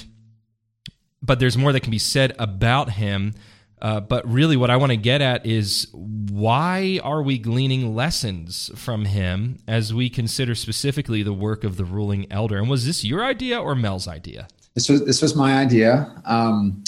but 1.23 1.41
there's 1.41 1.59
more 1.59 1.73
that 1.73 1.81
can 1.81 1.91
be 1.91 1.99
said 1.99 2.35
about 2.39 2.91
him. 2.91 3.35
Uh, 3.81 4.01
but 4.01 4.29
really, 4.29 4.57
what 4.57 4.71
I 4.71 4.77
want 4.77 4.91
to 4.91 4.97
get 4.97 5.21
at 5.21 5.47
is 5.47 5.87
why 5.93 6.99
are 7.05 7.23
we 7.23 7.39
gleaning 7.39 7.95
lessons 7.95 8.73
from 8.75 9.05
him 9.05 9.59
as 9.69 9.95
we 9.95 10.11
consider 10.11 10.57
specifically 10.57 11.23
the 11.23 11.33
work 11.33 11.63
of 11.63 11.77
the 11.77 11.85
ruling 11.85 12.27
elder? 12.31 12.59
And 12.59 12.69
was 12.69 12.87
this 12.87 13.05
your 13.05 13.25
idea 13.25 13.61
or 13.61 13.77
Mel's 13.77 14.09
idea? 14.09 14.49
This 14.75 14.89
was 14.89 15.05
this 15.05 15.23
was 15.23 15.37
my 15.37 15.59
idea, 15.59 16.13
um, 16.25 16.83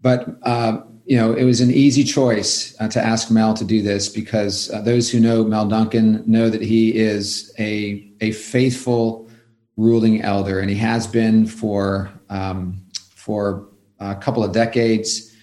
but 0.00 0.26
uh, 0.42 0.78
you 1.04 1.16
know 1.16 1.34
it 1.34 1.44
was 1.44 1.60
an 1.60 1.70
easy 1.70 2.02
choice 2.02 2.76
uh, 2.80 2.88
to 2.88 3.04
ask 3.04 3.30
Mel 3.30 3.54
to 3.54 3.64
do 3.64 3.80
this 3.80 4.08
because 4.08 4.70
uh, 4.72 4.80
those 4.80 5.10
who 5.10 5.20
know 5.20 5.44
Mel 5.44 5.66
Duncan 5.68 6.22
know 6.26 6.50
that 6.50 6.62
he 6.62 6.96
is 6.96 7.52
a 7.60 8.12
a 8.20 8.32
faithful 8.32 9.28
ruling 9.76 10.20
elder, 10.22 10.58
and 10.58 10.68
he 10.68 10.76
has 10.76 11.06
been 11.06 11.46
for 11.46 12.10
um, 12.28 12.84
for 13.28 13.68
a 14.00 14.14
couple 14.14 14.42
of 14.42 14.52
decades. 14.52 15.36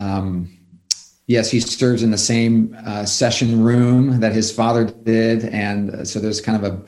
Um, 0.00 0.54
yes, 1.26 1.50
he 1.50 1.60
serves 1.60 2.02
in 2.02 2.10
the 2.10 2.18
same 2.18 2.76
uh, 2.84 3.06
session 3.06 3.62
room 3.62 4.20
that 4.20 4.34
his 4.34 4.52
father 4.52 4.84
did, 4.84 5.46
and 5.46 5.90
uh, 5.90 6.04
so 6.04 6.20
there's 6.20 6.42
kind 6.42 6.62
of 6.62 6.72
a 6.72 6.84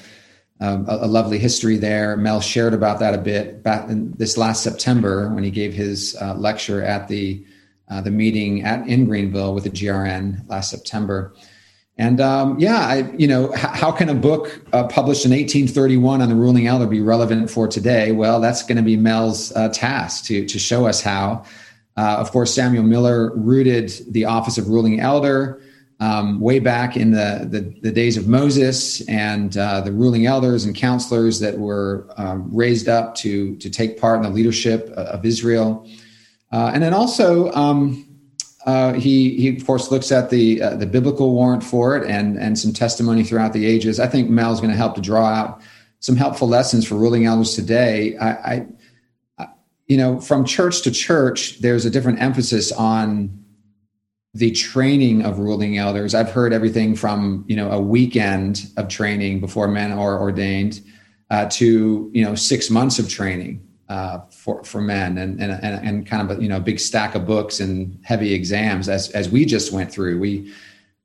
um, 0.60 0.86
a, 0.86 0.98
a, 1.06 1.08
lovely 1.08 1.38
history 1.38 1.78
there. 1.78 2.16
Mel 2.16 2.40
shared 2.40 2.74
about 2.74 3.00
that 3.00 3.12
a 3.12 3.18
bit 3.18 3.62
back 3.62 3.88
in 3.88 4.12
this 4.12 4.36
last 4.36 4.62
September 4.62 5.28
when 5.30 5.42
he 5.42 5.50
gave 5.50 5.72
his 5.72 6.14
uh, 6.20 6.34
lecture 6.34 6.82
at 6.82 7.08
the 7.08 7.44
uh, 7.88 8.02
the 8.02 8.10
meeting 8.10 8.62
at 8.64 8.86
in 8.86 9.06
Greenville 9.06 9.54
with 9.54 9.64
the 9.64 9.70
GRN 9.70 10.48
last 10.48 10.70
September. 10.70 11.34
And 11.96 12.20
um, 12.20 12.58
yeah, 12.58 12.78
I, 12.78 13.12
you 13.16 13.28
know, 13.28 13.54
h- 13.54 13.60
how 13.60 13.92
can 13.92 14.08
a 14.08 14.14
book 14.14 14.60
uh, 14.72 14.88
published 14.88 15.24
in 15.24 15.30
1831 15.30 16.20
on 16.20 16.28
the 16.28 16.34
ruling 16.34 16.66
elder 16.66 16.86
be 16.86 17.00
relevant 17.00 17.50
for 17.50 17.68
today? 17.68 18.10
Well, 18.10 18.40
that's 18.40 18.62
going 18.62 18.76
to 18.76 18.82
be 18.82 18.96
Mel's 18.96 19.52
uh, 19.52 19.68
task 19.68 20.24
to 20.26 20.44
to 20.46 20.58
show 20.58 20.86
us 20.86 21.00
how. 21.00 21.44
Uh, 21.96 22.16
of 22.18 22.32
course, 22.32 22.52
Samuel 22.52 22.82
Miller 22.82 23.32
rooted 23.36 23.92
the 24.10 24.24
office 24.24 24.58
of 24.58 24.68
ruling 24.68 24.98
elder 24.98 25.60
um, 26.00 26.40
way 26.40 26.58
back 26.58 26.96
in 26.96 27.12
the, 27.12 27.46
the, 27.48 27.60
the, 27.80 27.92
days 27.92 28.16
of 28.16 28.26
Moses 28.26 29.00
and 29.08 29.56
uh, 29.56 29.80
the 29.80 29.92
ruling 29.92 30.26
elders 30.26 30.64
and 30.64 30.74
counselors 30.74 31.38
that 31.38 31.56
were 31.56 32.08
um, 32.16 32.48
raised 32.52 32.88
up 32.88 33.14
to, 33.16 33.54
to 33.56 33.70
take 33.70 34.00
part 34.00 34.16
in 34.16 34.22
the 34.22 34.30
leadership 34.30 34.88
of 34.90 35.24
Israel. 35.24 35.88
Uh, 36.50 36.72
and 36.74 36.82
then 36.82 36.92
also, 36.92 37.50
um, 37.52 38.06
uh, 38.64 38.94
he, 38.94 39.36
he, 39.36 39.56
of 39.56 39.66
course, 39.66 39.90
looks 39.90 40.10
at 40.10 40.30
the, 40.30 40.62
uh, 40.62 40.76
the 40.76 40.86
biblical 40.86 41.32
warrant 41.32 41.62
for 41.62 41.96
it 41.96 42.08
and, 42.08 42.38
and 42.38 42.58
some 42.58 42.72
testimony 42.72 43.22
throughout 43.22 43.52
the 43.52 43.66
ages. 43.66 44.00
I 44.00 44.06
think 44.06 44.30
Mel's 44.30 44.60
going 44.60 44.72
to 44.72 44.76
help 44.76 44.94
to 44.94 45.00
draw 45.00 45.26
out 45.26 45.60
some 46.00 46.16
helpful 46.16 46.48
lessons 46.48 46.86
for 46.86 46.94
ruling 46.96 47.26
elders 47.26 47.54
today. 47.54 48.16
I, 48.16 48.30
I, 48.30 48.66
you 49.86 49.98
know, 49.98 50.20
from 50.20 50.44
church 50.44 50.82
to 50.82 50.90
church, 50.90 51.60
there's 51.60 51.84
a 51.84 51.90
different 51.90 52.20
emphasis 52.22 52.72
on 52.72 53.44
the 54.32 54.50
training 54.50 55.22
of 55.22 55.38
ruling 55.38 55.78
elders. 55.78 56.14
I've 56.14 56.30
heard 56.30 56.52
everything 56.52 56.96
from 56.96 57.44
you 57.46 57.54
know 57.54 57.70
a 57.70 57.80
weekend 57.80 58.66
of 58.76 58.88
training 58.88 59.40
before 59.40 59.68
men 59.68 59.92
are 59.92 60.20
ordained 60.20 60.80
uh, 61.30 61.46
to 61.50 62.10
you 62.12 62.24
know 62.24 62.34
six 62.34 62.68
months 62.68 62.98
of 62.98 63.08
training 63.08 63.66
uh, 63.88 64.20
for 64.30 64.64
for 64.64 64.80
men, 64.80 65.18
and, 65.18 65.40
and 65.40 65.52
and 65.62 66.06
kind 66.06 66.30
of 66.30 66.38
a 66.38 66.42
you 66.42 66.48
know 66.48 66.56
a 66.56 66.60
big 66.60 66.80
stack 66.80 67.14
of 67.14 67.26
books 67.26 67.60
and 67.60 67.98
heavy 68.02 68.32
exams 68.32 68.88
as 68.88 69.10
as 69.10 69.28
we 69.28 69.44
just 69.44 69.72
went 69.72 69.90
through. 69.92 70.18
We 70.18 70.52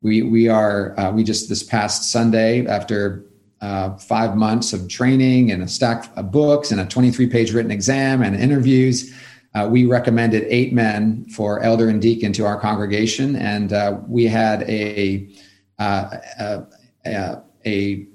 we 0.02 0.22
we 0.22 0.48
are 0.48 0.98
uh, 1.00 1.12
we 1.12 1.24
just 1.24 1.50
this 1.50 1.64
past 1.64 2.12
Sunday 2.12 2.66
after 2.68 3.26
uh, 3.62 3.98
five 3.98 4.36
months 4.36 4.72
of 4.72 4.88
training 4.88 5.52
and 5.52 5.64
a 5.64 5.68
stack 5.68 6.10
of 6.16 6.32
books 6.32 6.72
and 6.72 6.80
a 6.80 6.86
23 6.86 7.28
page 7.28 7.54
written 7.54 7.72
exam 7.72 8.22
and 8.22 8.36
interviews. 8.36 9.14
Uh, 9.56 9.68
we 9.70 9.86
recommended 9.86 10.46
eight 10.48 10.72
men 10.72 11.26
for 11.30 11.62
elder 11.62 11.90
and 11.90 12.02
deacon 12.02 12.32
to 12.32 12.46
our 12.46 12.60
congregation, 12.60 13.36
and 13.36 13.74
uh, 13.74 14.00
we 14.08 14.26
had 14.26 14.62
a 14.64 15.28
uh, 15.80 16.18
a, 17.06 17.42
a, 17.66 18.08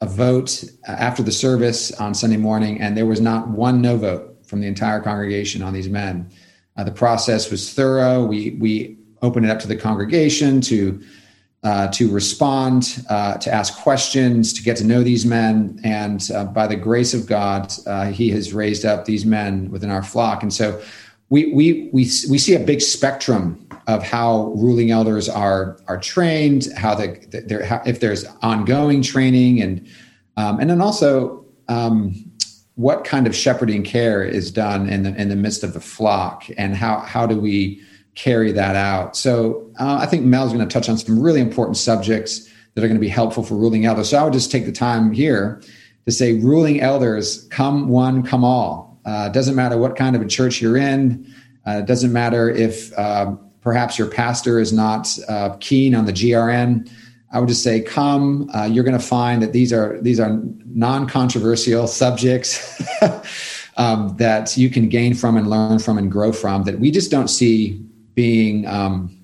a, 0.00 0.06
vote 0.06 0.64
after 0.86 1.22
the 1.22 1.32
service 1.32 1.92
on 1.92 2.14
Sunday 2.14 2.36
morning, 2.36 2.80
and 2.80 2.96
there 2.96 3.06
was 3.06 3.20
not 3.20 3.48
one 3.48 3.80
no 3.80 3.96
vote 3.96 4.36
from 4.46 4.60
the 4.60 4.66
entire 4.66 5.00
congregation 5.00 5.62
on 5.62 5.72
these 5.72 5.88
men. 5.88 6.30
Uh, 6.76 6.84
the 6.84 6.92
process 6.92 7.50
was 7.50 7.72
thorough. 7.72 8.24
We 8.24 8.50
we 8.60 8.98
opened 9.22 9.46
it 9.46 9.50
up 9.50 9.58
to 9.60 9.68
the 9.68 9.76
congregation 9.76 10.60
to 10.62 11.02
uh, 11.62 11.88
to 11.88 12.08
respond, 12.08 13.04
uh, 13.08 13.38
to 13.38 13.52
ask 13.52 13.76
questions, 13.78 14.52
to 14.52 14.62
get 14.62 14.76
to 14.76 14.84
know 14.84 15.02
these 15.02 15.26
men. 15.26 15.80
And 15.82 16.30
uh, 16.32 16.44
by 16.44 16.68
the 16.68 16.76
grace 16.76 17.12
of 17.12 17.26
God, 17.26 17.72
uh, 17.86 18.06
He 18.06 18.30
has 18.30 18.54
raised 18.54 18.84
up 18.84 19.04
these 19.04 19.26
men 19.26 19.68
within 19.70 19.90
our 19.90 20.02
flock. 20.02 20.42
And 20.42 20.52
so 20.52 20.80
we, 21.28 21.52
we, 21.52 21.90
we, 21.92 22.02
we 22.30 22.38
see 22.38 22.54
a 22.54 22.60
big 22.60 22.80
spectrum 22.80 23.66
of 23.86 24.02
how 24.02 24.52
ruling 24.56 24.90
elders 24.90 25.28
are, 25.28 25.78
are 25.88 25.98
trained, 25.98 26.68
how, 26.76 26.94
the, 26.94 27.64
how 27.68 27.82
if 27.86 28.00
there's 28.00 28.24
ongoing 28.42 29.02
training, 29.02 29.60
and, 29.60 29.86
um, 30.36 30.60
and 30.60 30.70
then 30.70 30.80
also 30.80 31.44
um, 31.68 32.14
what 32.74 33.04
kind 33.04 33.26
of 33.26 33.34
shepherding 33.34 33.82
care 33.82 34.22
is 34.22 34.50
done 34.50 34.88
in 34.88 35.02
the, 35.02 35.14
in 35.20 35.28
the 35.28 35.36
midst 35.36 35.64
of 35.64 35.72
the 35.72 35.80
flock, 35.80 36.44
and 36.58 36.76
how, 36.76 36.98
how 37.00 37.26
do 37.26 37.40
we 37.40 37.80
carry 38.14 38.52
that 38.52 38.76
out. 38.76 39.16
So 39.16 39.70
uh, 39.78 39.98
I 40.00 40.06
think 40.06 40.24
Mel's 40.24 40.52
going 40.52 40.66
to 40.66 40.72
touch 40.72 40.88
on 40.88 40.96
some 40.96 41.20
really 41.20 41.40
important 41.40 41.76
subjects 41.76 42.48
that 42.74 42.84
are 42.84 42.88
going 42.88 43.00
to 43.00 43.00
be 43.00 43.08
helpful 43.08 43.42
for 43.42 43.54
ruling 43.54 43.86
elders. 43.86 44.10
So 44.10 44.18
I 44.18 44.24
would 44.24 44.32
just 44.32 44.50
take 44.50 44.66
the 44.66 44.72
time 44.72 45.12
here 45.12 45.62
to 46.04 46.12
say, 46.12 46.34
ruling 46.34 46.80
elders, 46.80 47.46
come 47.48 47.88
one, 47.88 48.22
come 48.22 48.44
all. 48.44 48.85
Uh, 49.06 49.28
doesn't 49.28 49.54
matter 49.54 49.78
what 49.78 49.94
kind 49.96 50.16
of 50.16 50.20
a 50.20 50.26
church 50.26 50.60
you're 50.60 50.76
in. 50.76 51.32
Uh, 51.64 51.80
doesn't 51.80 52.12
matter 52.12 52.50
if 52.50 52.96
uh, 52.98 53.32
perhaps 53.60 53.98
your 53.98 54.08
pastor 54.08 54.58
is 54.58 54.72
not 54.72 55.16
uh, 55.28 55.56
keen 55.60 55.94
on 55.94 56.04
the 56.04 56.12
GRN. 56.12 56.90
I 57.32 57.38
would 57.38 57.48
just 57.48 57.62
say, 57.62 57.80
come. 57.80 58.50
Uh, 58.54 58.64
you're 58.64 58.84
going 58.84 58.98
to 58.98 59.04
find 59.04 59.42
that 59.42 59.52
these 59.52 59.72
are 59.72 60.00
these 60.00 60.20
are 60.20 60.40
non-controversial 60.66 61.86
subjects 61.86 62.82
um, 63.76 64.16
that 64.16 64.56
you 64.56 64.70
can 64.70 64.88
gain 64.88 65.14
from 65.14 65.36
and 65.36 65.48
learn 65.48 65.78
from 65.78 65.98
and 65.98 66.10
grow 66.10 66.32
from. 66.32 66.64
That 66.64 66.78
we 66.78 66.90
just 66.90 67.10
don't 67.10 67.28
see 67.28 67.84
being 68.14 68.66
um, 68.66 69.16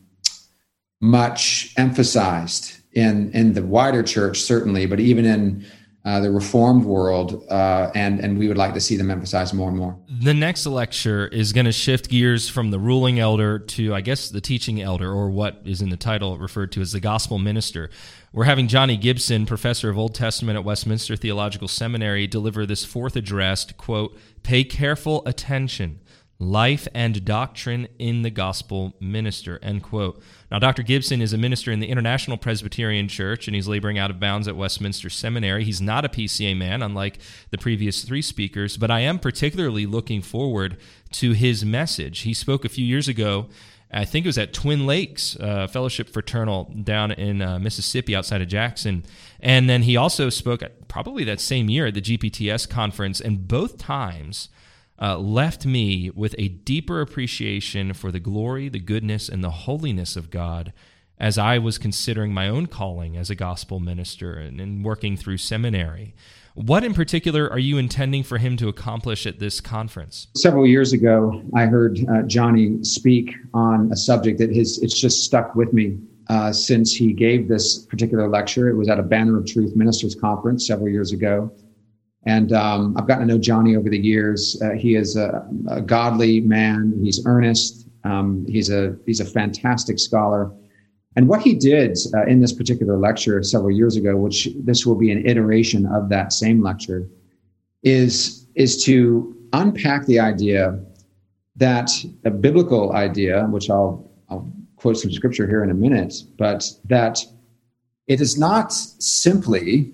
much 1.01 1.73
emphasized 1.77 2.77
in 2.92 3.31
in 3.33 3.53
the 3.53 3.62
wider 3.62 4.03
church, 4.03 4.40
certainly, 4.40 4.87
but 4.87 5.01
even 5.01 5.25
in 5.25 5.64
uh, 6.05 6.19
the 6.19 6.31
reformed 6.31 6.85
world, 6.85 7.45
uh, 7.49 7.91
and 7.95 8.19
and 8.19 8.37
we 8.37 8.49
would 8.49 8.57
like 8.57 8.75
to 8.75 8.81
see 8.81 8.97
them 8.97 9.09
emphasized 9.09 9.55
more 9.55 9.69
and 9.69 9.79
more. 9.79 9.97
The 10.09 10.35
next 10.35 10.67
lecture 10.67 11.29
is 11.29 11.53
going 11.53 11.67
to 11.67 11.73
shift 11.73 12.09
gears 12.09 12.49
from 12.49 12.73
the 12.73 12.79
ruling 12.81 13.21
elder 13.21 13.61
to, 13.61 13.95
I 13.95 14.01
guess, 14.01 14.29
the 14.29 14.41
teaching 14.41 14.83
elder, 14.83 15.11
or 15.12 15.31
what 15.31 15.61
is 15.65 15.81
in 15.81 15.91
the 15.91 15.97
title 15.97 16.37
referred 16.38 16.73
to 16.73 16.81
as 16.81 16.91
the 16.91 17.01
gospel 17.01 17.38
minister. 17.38 17.88
We're 18.33 18.45
having 18.45 18.67
Johnny 18.67 18.97
Gibson, 18.97 19.47
professor 19.47 19.91
of 19.91 19.99
Old 19.99 20.15
Testament 20.15 20.57
at 20.57 20.65
Westminster 20.65 21.15
Theological 21.15 21.69
Seminary, 21.69 22.27
deliver 22.27 22.67
this 22.67 22.85
fourth 22.85 23.15
address. 23.15 23.65
To, 23.67 23.75
Quote: 23.75 24.19
Pay 24.43 24.65
careful 24.65 25.23
attention 25.25 26.01
life 26.43 26.89
and 26.93 27.25
doctrine 27.25 27.87
in 28.01 28.23
the 28.23 28.31
gospel 28.31 28.93
minister 28.99 29.61
end 29.63 29.81
quote 29.81 30.21
now 30.51 30.59
dr 30.59 30.83
gibson 30.83 31.23
is 31.23 31.33
a 31.33 31.39
minister 31.39 31.71
in 31.71 31.79
the 31.79 31.89
international 31.89 32.37
presbyterian 32.37 33.07
church 33.07 33.47
and 33.47 33.55
he's 33.55 33.69
laboring 33.69 33.97
out 33.97 34.11
of 34.11 34.19
bounds 34.19 34.49
at 34.49 34.57
westminster 34.57 35.09
seminary 35.09 35.63
he's 35.63 35.81
not 35.81 36.05
a 36.05 36.09
pca 36.09 36.57
man 36.57 36.83
unlike 36.83 37.19
the 37.51 37.59
previous 37.59 38.03
three 38.03 38.21
speakers 38.21 38.77
but 38.77 38.91
i 38.91 38.99
am 38.99 39.21
particularly 39.21 39.87
looking 39.87 40.21
forward 40.21 40.77
to 41.13 41.31
his 41.31 41.65
message 41.65 42.21
he 42.21 42.35
spoke 42.35 42.65
a 42.65 42.69
few 42.69 42.85
years 42.85 43.07
ago 43.07 43.49
I 43.95 44.07
think 44.07 44.25
it 44.25 44.29
was 44.31 44.39
at 44.39 44.55
Twin 44.55 44.87
Lakes 44.87 45.37
uh, 45.39 45.67
Fellowship 45.67 46.09
Fraternal 46.09 46.73
down 46.83 47.13
in 47.13 47.43
uh, 47.43 47.59
Mississippi 47.59 48.17
outside 48.17 48.41
of 48.41 48.49
Jackson. 48.49 49.05
And 49.39 49.69
then 49.69 49.83
he 49.83 49.99
also 49.99 50.31
spoke 50.31 50.63
probably 50.89 51.25
that 51.25 51.41
same 51.41 51.69
year 51.69 51.85
at 51.85 51.93
the 51.93 52.01
GPTS 52.01 52.71
conference. 52.71 53.21
And 53.21 53.47
both 53.47 53.77
times, 53.77 54.49
uh, 55.03 55.19
left 55.19 55.67
me 55.67 56.11
with 56.15 56.35
a 56.38 56.49
deeper 56.49 57.01
appreciation 57.01 57.93
for 57.93 58.12
the 58.12 58.21
glory, 58.21 58.69
the 58.69 58.79
goodness, 58.79 59.29
and 59.29 59.43
the 59.43 59.51
holiness 59.51 60.15
of 60.15 60.31
God 60.31 60.73
as 61.19 61.38
I 61.38 61.59
was 61.59 61.77
considering 61.79 62.33
my 62.33 62.49
own 62.49 62.67
calling 62.67 63.17
as 63.17 63.29
a 63.29 63.35
gospel 63.35 63.81
minister 63.81 64.35
and, 64.35 64.61
and 64.61 64.85
working 64.85 65.17
through 65.17 65.38
seminary. 65.38 66.15
What 66.55 66.85
in 66.85 66.95
particular 66.95 67.51
are 67.51 67.59
you 67.59 67.79
intending 67.79 68.23
for 68.23 68.38
him 68.38 68.57
to 68.59 68.69
accomplish 68.69 69.27
at 69.27 69.38
this 69.38 69.61
conference? 69.61 70.29
Several 70.37 70.67
years 70.67 70.93
ago, 70.93 71.43
I 71.55 71.67
heard 71.67 71.99
uh, 72.11 72.23
Johnny 72.23 72.83
speak 72.85 73.35
on 73.55 73.91
a 73.91 73.97
subject 73.97 74.38
that 74.38 74.55
has 74.55 74.79
it's 74.83 75.01
just 75.01 75.25
stuck 75.25 75.55
with 75.55 75.73
me 75.73 75.99
uh, 76.29 76.53
since 76.53 76.93
he 76.95 77.12
gave 77.12 77.49
this 77.49 77.79
particular 77.87 78.29
lecture. 78.29 78.69
It 78.69 78.77
was 78.77 78.88
at 78.88 78.99
a 78.99 79.03
Banner 79.03 79.38
of 79.38 79.47
Truth 79.47 79.75
Ministers 79.75 80.15
Conference 80.15 80.67
several 80.67 80.88
years 80.88 81.12
ago. 81.12 81.51
And 82.25 82.53
um, 82.53 82.97
I've 82.97 83.09
gotten 83.09 83.27
to 83.27 83.35
know 83.35 83.41
Johnny 83.41 83.77
over 83.77 83.89
the 83.89 83.99
years. 83.99 84.61
Uh, 84.63 84.71
he 84.71 84.95
is 84.95 85.17
a, 85.17 85.47
a, 85.69 85.81
godly 85.81 86.41
man. 86.41 86.99
He's 87.03 87.25
earnest. 87.27 87.89
Um, 88.05 88.47
he's 88.49 88.71
a 88.71 88.97
he's 89.07 89.21
a 89.21 89.25
fantastic 89.25 89.99
scholar. 89.99 90.53
And 91.17 91.29
what 91.29 91.43
he 91.43 91.55
did 91.55 91.99
uh, 92.15 92.25
in 92.27 92.41
this 92.41 92.53
particular 92.53 92.97
lecture 92.97 93.43
several 93.43 93.71
years 93.71 93.97
ago, 93.97 94.17
which 94.17 94.49
this 94.61 94.87
will 94.87 94.95
be 94.95 95.11
an 95.11 95.27
iteration 95.27 95.85
of 95.87 96.09
that 96.11 96.33
same 96.33 96.63
lecture, 96.63 97.09
is 97.83 98.47
is 98.55 98.85
to 98.85 99.37
unpack 99.53 100.07
the 100.07 100.21
idea 100.21 100.79
that 101.57 101.91
a 102.25 102.31
biblical 102.31 102.93
idea, 102.93 103.47
which 103.47 103.69
I'll 103.69 104.11
I'll 104.31 104.51
quote 104.77 104.97
some 104.97 105.13
scripture 105.13 105.47
here 105.47 105.65
in 105.65 105.71
a 105.71 105.75
minute, 105.75 106.15
but 106.39 106.71
that 106.85 107.19
it 108.07 108.21
is 108.21 108.39
not 108.39 108.73
simply 108.73 109.93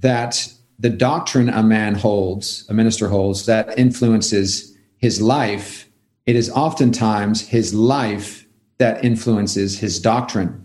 that 0.00 0.52
the 0.78 0.90
doctrine 0.90 1.48
a 1.48 1.62
man 1.62 1.94
holds, 1.94 2.66
a 2.68 2.74
minister 2.74 3.08
holds, 3.08 3.46
that 3.46 3.78
influences 3.78 4.76
his 4.98 5.20
life, 5.20 5.88
it 6.26 6.36
is 6.36 6.50
oftentimes 6.50 7.46
his 7.46 7.72
life 7.72 8.46
that 8.78 9.04
influences 9.04 9.78
his 9.78 9.98
doctrine. 10.00 10.62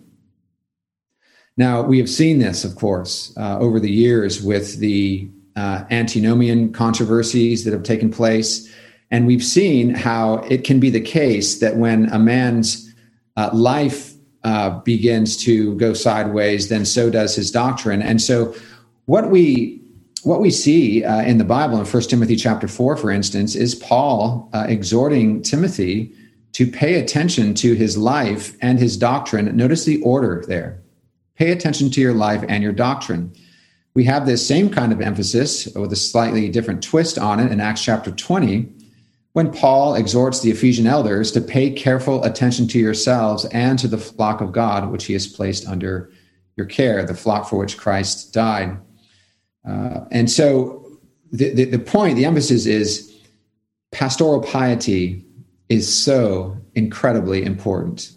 Now, 1.57 1.81
we 1.81 1.97
have 1.99 2.09
seen 2.09 2.39
this, 2.39 2.63
of 2.63 2.75
course, 2.75 3.33
uh, 3.37 3.59
over 3.59 3.79
the 3.79 3.91
years 3.91 4.41
with 4.41 4.79
the 4.79 5.29
uh, 5.55 5.83
antinomian 5.91 6.71
controversies 6.73 7.63
that 7.63 7.73
have 7.73 7.83
taken 7.83 8.09
place. 8.09 8.73
And 9.11 9.27
we've 9.27 9.43
seen 9.43 9.93
how 9.93 10.35
it 10.49 10.63
can 10.63 10.79
be 10.79 10.89
the 10.89 11.01
case 11.01 11.59
that 11.59 11.75
when 11.75 12.09
a 12.11 12.19
man's 12.19 12.93
uh, 13.35 13.49
life 13.53 14.13
uh, 14.43 14.79
begins 14.79 15.37
to 15.43 15.75
go 15.75 15.93
sideways, 15.93 16.69
then 16.69 16.85
so 16.85 17.09
does 17.09 17.35
his 17.35 17.51
doctrine. 17.51 18.01
And 18.01 18.21
so, 18.21 18.55
what 19.05 19.29
we 19.29 19.80
what 20.23 20.41
we 20.41 20.51
see 20.51 21.03
uh, 21.03 21.21
in 21.21 21.37
the 21.37 21.43
Bible 21.43 21.79
in 21.79 21.85
1 21.85 22.03
Timothy 22.03 22.35
chapter 22.35 22.67
4, 22.67 22.97
for 22.97 23.11
instance, 23.11 23.55
is 23.55 23.75
Paul 23.75 24.49
uh, 24.53 24.65
exhorting 24.67 25.41
Timothy 25.41 26.13
to 26.53 26.67
pay 26.67 26.95
attention 26.95 27.53
to 27.55 27.73
his 27.73 27.97
life 27.97 28.55
and 28.61 28.79
his 28.79 28.97
doctrine. 28.97 29.55
Notice 29.55 29.85
the 29.85 30.01
order 30.01 30.43
there. 30.47 30.81
Pay 31.35 31.51
attention 31.51 31.89
to 31.91 32.01
your 32.01 32.13
life 32.13 32.43
and 32.47 32.61
your 32.61 32.73
doctrine. 32.73 33.33
We 33.93 34.03
have 34.05 34.25
this 34.25 34.45
same 34.45 34.69
kind 34.69 34.91
of 34.91 35.01
emphasis 35.01 35.67
with 35.75 35.91
a 35.91 35.97
slightly 35.97 36.49
different 36.49 36.83
twist 36.83 37.17
on 37.17 37.39
it 37.39 37.51
in 37.51 37.59
Acts 37.59 37.83
chapter 37.83 38.11
20, 38.11 38.69
when 39.33 39.51
Paul 39.51 39.95
exhorts 39.95 40.41
the 40.41 40.51
Ephesian 40.51 40.87
elders 40.87 41.31
to 41.31 41.41
pay 41.41 41.71
careful 41.71 42.23
attention 42.23 42.67
to 42.69 42.79
yourselves 42.79 43.45
and 43.45 43.79
to 43.79 43.87
the 43.87 43.97
flock 43.97 44.41
of 44.41 44.51
God, 44.51 44.91
which 44.91 45.05
he 45.05 45.13
has 45.13 45.25
placed 45.25 45.67
under 45.67 46.11
your 46.57 46.65
care, 46.65 47.05
the 47.05 47.13
flock 47.13 47.47
for 47.47 47.57
which 47.57 47.77
Christ 47.77 48.33
died. 48.33 48.77
Uh, 49.67 50.01
and 50.11 50.29
so 50.29 50.99
the, 51.31 51.53
the, 51.53 51.65
the 51.65 51.79
point, 51.79 52.15
the 52.15 52.25
emphasis 52.25 52.65
is 52.65 53.15
pastoral 53.91 54.41
piety 54.41 55.25
is 55.69 55.93
so 55.93 56.57
incredibly 56.75 57.43
important 57.43 58.11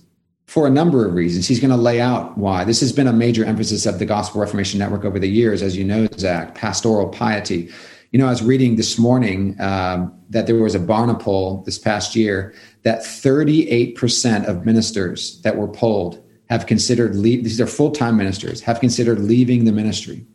for 0.47 0.67
a 0.67 0.71
number 0.71 1.07
of 1.07 1.15
reasons. 1.15 1.47
He's 1.47 1.61
going 1.61 1.71
to 1.71 1.77
lay 1.77 2.01
out 2.01 2.37
why. 2.37 2.65
This 2.65 2.81
has 2.81 2.93
been 2.93 3.07
a 3.07 3.13
major 3.13 3.45
emphasis 3.45 3.87
of 3.87 3.99
the 3.99 4.07
Gospel 4.07 4.41
Reformation 4.41 4.79
Network 4.79 5.05
over 5.05 5.19
the 5.19 5.29
years, 5.29 5.63
as 5.63 5.77
you 5.77 5.85
know, 5.85 6.07
Zach, 6.17 6.55
pastoral 6.55 7.09
piety. 7.09 7.71
You 8.13 8.19
know, 8.19 8.27
I 8.27 8.31
was 8.31 8.43
reading 8.43 8.77
this 8.77 8.99
morning 8.99 9.61
um, 9.61 10.17
that 10.31 10.47
there 10.47 10.57
was 10.57 10.75
a 10.75 10.81
Barna 10.81 11.19
poll 11.19 11.63
this 11.65 11.79
past 11.79 12.15
year 12.15 12.55
that 12.83 13.01
38% 13.01 14.47
of 14.47 14.65
ministers 14.65 15.41
that 15.43 15.57
were 15.57 15.69
polled 15.69 16.23
have 16.49 16.67
considered 16.67 17.17
leave, 17.17 17.43
these 17.43 17.61
are 17.61 17.67
full-time 17.67 18.17
ministers 18.17 18.61
have 18.61 18.79
considered 18.79 19.19
leaving 19.19 19.65
the 19.65 19.73
ministry 19.73 20.27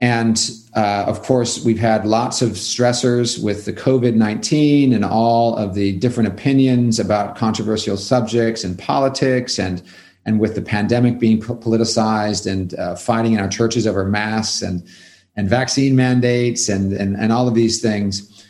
and 0.00 0.50
uh, 0.74 1.04
of 1.06 1.22
course 1.22 1.64
we've 1.64 1.78
had 1.78 2.06
lots 2.06 2.40
of 2.40 2.50
stressors 2.50 3.42
with 3.42 3.64
the 3.64 3.72
covid-19 3.72 4.94
and 4.94 5.04
all 5.04 5.56
of 5.56 5.74
the 5.74 5.92
different 5.98 6.28
opinions 6.28 7.00
about 7.00 7.36
controversial 7.36 7.96
subjects 7.96 8.64
and 8.64 8.78
politics 8.78 9.58
and 9.58 9.82
and 10.28 10.38
with 10.38 10.54
the 10.54 10.62
pandemic 10.62 11.18
being 11.18 11.40
politicized 11.40 12.50
and 12.50 12.74
uh, 12.74 12.94
fighting 12.94 13.32
in 13.32 13.40
our 13.40 13.48
churches 13.48 13.86
over 13.86 14.04
masks 14.04 14.60
and 14.62 14.86
and 15.36 15.48
vaccine 15.48 15.96
mandates 15.96 16.68
and 16.68 16.92
and, 16.92 17.16
and 17.16 17.32
all 17.32 17.48
of 17.48 17.54
these 17.54 17.80
things. 17.80 18.44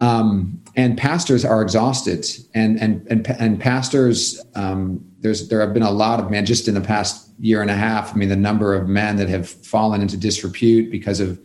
Um, 0.00 0.59
and 0.76 0.96
pastors 0.96 1.44
are 1.44 1.62
exhausted. 1.62 2.26
And 2.54 2.80
and 2.80 3.06
and, 3.08 3.28
and 3.38 3.60
pastors 3.60 4.40
um, 4.54 5.04
there's 5.20 5.48
there 5.48 5.60
have 5.60 5.74
been 5.74 5.82
a 5.82 5.90
lot 5.90 6.20
of 6.20 6.30
men 6.30 6.46
just 6.46 6.68
in 6.68 6.74
the 6.74 6.80
past 6.80 7.30
year 7.38 7.62
and 7.62 7.70
a 7.70 7.76
half. 7.76 8.12
I 8.14 8.16
mean 8.16 8.28
the 8.28 8.36
number 8.36 8.74
of 8.74 8.88
men 8.88 9.16
that 9.16 9.28
have 9.28 9.48
fallen 9.48 10.02
into 10.02 10.16
disrepute 10.16 10.90
because 10.90 11.20
of 11.20 11.40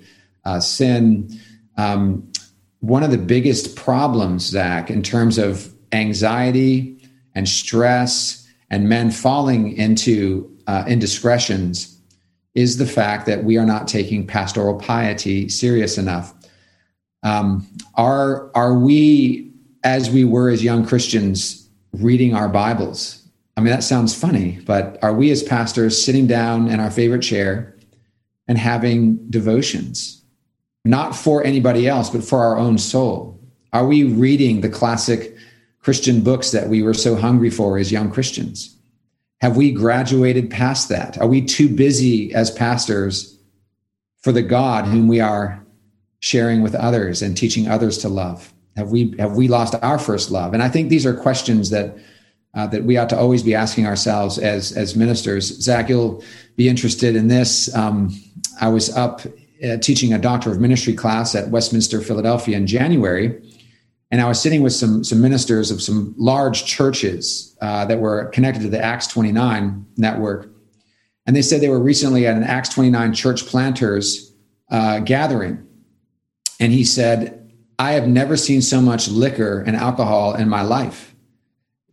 uh, 0.46 0.60
sin. 0.60 1.30
Um, 1.78 2.32
one 2.80 3.04
of 3.04 3.12
the 3.12 3.18
biggest 3.18 3.76
problems 3.76 4.44
zach 4.44 4.92
in 4.92 5.02
terms 5.02 5.38
of 5.38 5.74
anxiety 5.92 7.02
and 7.34 7.50
stress 7.50 8.48
and 8.70 8.88
men 8.90 9.12
falling 9.12 9.76
into 9.76 10.52
uh, 10.68 10.84
indiscretions 10.88 12.00
is 12.54 12.78
the 12.78 12.86
fact 12.86 13.26
that 13.26 13.44
we 13.44 13.58
are 13.58 13.66
not 13.66 13.88
taking 13.88 14.26
pastoral 14.26 14.76
piety 14.76 15.50
serious 15.50 15.98
enough 15.98 16.35
um, 17.26 17.68
are 17.96 18.52
are 18.56 18.76
we 18.76 19.52
as 19.84 20.10
we 20.10 20.24
were 20.24 20.50
as 20.50 20.64
young 20.64 20.86
Christians 20.86 21.68
reading 21.92 22.36
our 22.36 22.48
Bibles? 22.48 23.28
I 23.58 23.62
mean, 23.62 23.72
that 23.72 23.84
sounds 23.84 24.14
funny, 24.14 24.60
but 24.66 25.00
are 25.02 25.14
we 25.14 25.32
as 25.32 25.42
pastors 25.42 26.04
sitting 26.04 26.28
down 26.28 26.68
in 26.68 26.80
our 26.80 26.92
favorite 26.92 27.24
chair 27.24 27.76
and 28.48 28.58
having 28.58 29.18
devotions, 29.30 30.24
not 30.84 31.16
for 31.16 31.44
anybody 31.44 31.88
else, 31.88 32.10
but 32.10 32.24
for 32.24 32.44
our 32.44 32.58
own 32.58 32.78
soul? 32.78 33.40
Are 33.74 33.88
we 33.88 34.04
reading 34.04 34.62
the 34.62 34.70
classic 34.70 35.36
Christian 35.80 36.22
books 36.22 36.52
that 36.52 36.70
we 36.70 36.84
were 36.84 36.94
so 36.94 37.16
hungry 37.16 37.50
for 37.50 37.78
as 37.78 37.92
young 37.92 38.12
Christians? 38.12 38.78
Have 39.42 39.58
we 39.58 39.72
graduated 39.72 40.52
past 40.52 40.90
that? 40.90 41.18
Are 41.18 41.28
we 41.28 41.42
too 41.42 41.70
busy 41.70 42.34
as 42.36 42.52
pastors 42.52 43.40
for 44.20 44.32
the 44.32 44.44
God 44.44 44.86
whom 44.86 45.08
we 45.08 45.20
are 45.20 45.65
sharing 46.26 46.64
with 46.64 46.74
others 46.74 47.22
and 47.22 47.38
teaching 47.38 47.68
others 47.68 48.00
to 48.00 48.10
love? 48.10 48.52
Have 48.76 48.90
we 48.90 49.14
have 49.20 49.36
we 49.36 49.48
lost 49.48 49.76
our 49.84 50.00
first 50.00 50.32
love? 50.32 50.56
And 50.56 50.64
I 50.64 50.70
think 50.70 50.90
these 50.90 51.06
are 51.06 51.14
questions 51.14 51.70
that 51.70 51.96
uh, 52.56 52.66
that 52.68 52.84
we 52.84 52.98
ought 52.98 53.10
to 53.10 53.18
always 53.18 53.44
be 53.44 53.54
asking 53.54 53.86
ourselves 53.86 54.40
as 54.40 54.72
as 54.72 54.96
ministers. 54.96 55.46
Zach, 55.62 55.88
you'll 55.88 56.24
be 56.56 56.68
interested 56.68 57.16
in 57.16 57.28
this. 57.28 57.74
Um, 57.76 58.10
I 58.60 58.70
was 58.70 58.90
up 58.98 59.22
uh, 59.64 59.78
teaching 59.78 60.14
a 60.14 60.18
doctor 60.18 60.52
of 60.52 60.60
ministry 60.60 60.94
class 60.94 61.36
at 61.36 61.50
Westminster, 61.50 62.02
Philadelphia, 62.02 62.58
in 62.58 62.66
January, 62.66 63.40
and 64.10 64.20
I 64.20 64.28
was 64.28 64.42
sitting 64.42 64.64
with 64.64 64.74
some 64.74 65.04
some 65.04 65.22
ministers 65.22 65.70
of 65.70 65.80
some 65.80 66.16
large 66.18 66.66
churches 66.66 67.56
uh, 67.62 67.86
that 67.86 68.00
were 68.00 68.26
connected 68.30 68.64
to 68.64 68.70
the 68.70 68.84
Acts 68.84 69.06
29 69.08 69.86
network, 69.96 70.50
and 71.28 71.36
they 71.36 71.44
said 71.44 71.62
they 71.62 71.70
were 71.70 71.80
recently 71.80 72.26
at 72.26 72.36
an 72.36 72.44
Acts 72.44 72.70
29 72.70 73.14
church 73.14 73.46
planters 73.46 74.34
uh, 74.72 75.00
gathering 75.00 75.65
and 76.60 76.72
he 76.72 76.84
said, 76.84 77.52
I 77.78 77.94
have 77.94 78.08
never 78.08 78.38
seen 78.38 78.62
so 78.62 78.82
much 78.82 79.08
liquor 79.08 79.62
and 79.62 79.76
alcohol 79.76 80.36
in 80.36 80.48
my 80.48 80.62
life. 80.62 81.14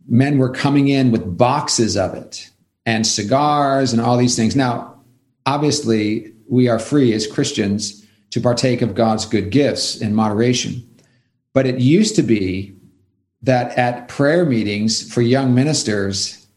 Men 0.07 0.37
were 0.37 0.49
coming 0.49 0.87
in 0.87 1.11
with 1.11 1.37
boxes 1.37 1.97
of 1.97 2.13
it 2.13 2.49
and 2.85 3.05
cigars 3.05 3.93
and 3.93 4.01
all 4.01 4.17
these 4.17 4.35
things. 4.35 4.55
Now, 4.55 5.01
obviously, 5.45 6.33
we 6.49 6.67
are 6.67 6.79
free 6.79 7.13
as 7.13 7.27
Christians 7.27 8.05
to 8.31 8.41
partake 8.41 8.81
of 8.81 8.95
God's 8.95 9.25
good 9.25 9.49
gifts 9.49 9.97
in 9.97 10.15
moderation. 10.15 10.87
But 11.53 11.67
it 11.67 11.79
used 11.79 12.15
to 12.15 12.23
be 12.23 12.75
that 13.41 13.77
at 13.77 14.07
prayer 14.07 14.45
meetings 14.45 15.11
for 15.13 15.21
young 15.21 15.53
ministers 15.53 16.47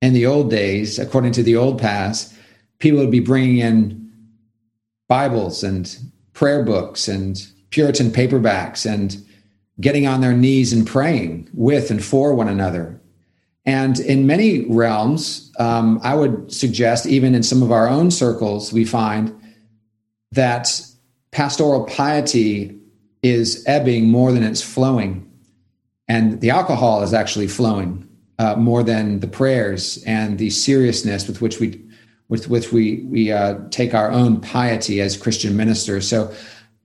in 0.00 0.12
the 0.12 0.26
old 0.26 0.50
days, 0.50 0.98
according 0.98 1.32
to 1.32 1.42
the 1.42 1.56
old 1.56 1.80
past, 1.80 2.34
people 2.80 2.98
would 2.98 3.10
be 3.10 3.20
bringing 3.20 3.58
in 3.58 4.12
Bibles 5.08 5.62
and 5.62 5.96
prayer 6.32 6.64
books 6.64 7.08
and 7.08 7.46
Puritan 7.70 8.10
paperbacks 8.10 8.84
and 8.84 9.24
getting 9.80 10.06
on 10.06 10.20
their 10.20 10.34
knees 10.34 10.72
and 10.72 10.86
praying 10.86 11.48
with 11.52 11.90
and 11.90 12.04
for 12.04 12.34
one 12.34 12.48
another. 12.48 13.00
And 13.64 13.98
in 14.00 14.26
many 14.26 14.64
realms, 14.66 15.52
um, 15.58 16.00
I 16.02 16.14
would 16.14 16.52
suggest, 16.52 17.06
even 17.06 17.34
in 17.34 17.42
some 17.42 17.62
of 17.62 17.70
our 17.70 17.88
own 17.88 18.10
circles, 18.10 18.72
we 18.72 18.84
find 18.84 19.32
that 20.32 20.80
pastoral 21.30 21.84
piety 21.84 22.76
is 23.22 23.62
ebbing 23.66 24.08
more 24.08 24.32
than 24.32 24.42
it's 24.42 24.62
flowing. 24.62 25.30
And 26.08 26.40
the 26.40 26.50
alcohol 26.50 27.02
is 27.02 27.14
actually 27.14 27.46
flowing 27.46 28.08
uh, 28.38 28.56
more 28.56 28.82
than 28.82 29.20
the 29.20 29.28
prayers 29.28 30.02
and 30.04 30.38
the 30.38 30.50
seriousness 30.50 31.28
with 31.28 31.40
which 31.40 31.60
we 31.60 31.81
with 32.32 32.48
which 32.48 32.72
we 32.72 33.04
we 33.10 33.30
uh, 33.30 33.58
take 33.68 33.92
our 33.92 34.10
own 34.10 34.40
piety 34.40 35.02
as 35.02 35.18
Christian 35.18 35.54
ministers. 35.54 36.08
So 36.08 36.32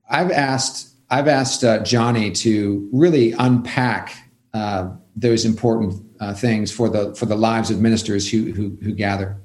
I've 0.10 0.30
asked 0.30 0.94
I've 1.10 1.30
asked 1.30 1.64
uh, 1.64 1.80
Johnny 1.84 2.34
to 2.34 2.90
really 2.92 3.32
unpack 3.32 4.14
uh, 4.54 4.90
those 5.16 5.46
important 5.46 6.04
uh, 6.20 6.34
things 6.34 6.70
for 6.70 6.90
the 6.90 7.16
for 7.16 7.28
the 7.28 7.38
lives 7.38 7.72
of 7.72 7.80
ministers 7.80 8.30
who, 8.30 8.52
who, 8.52 8.78
who 8.82 8.94
gather. 8.94 9.38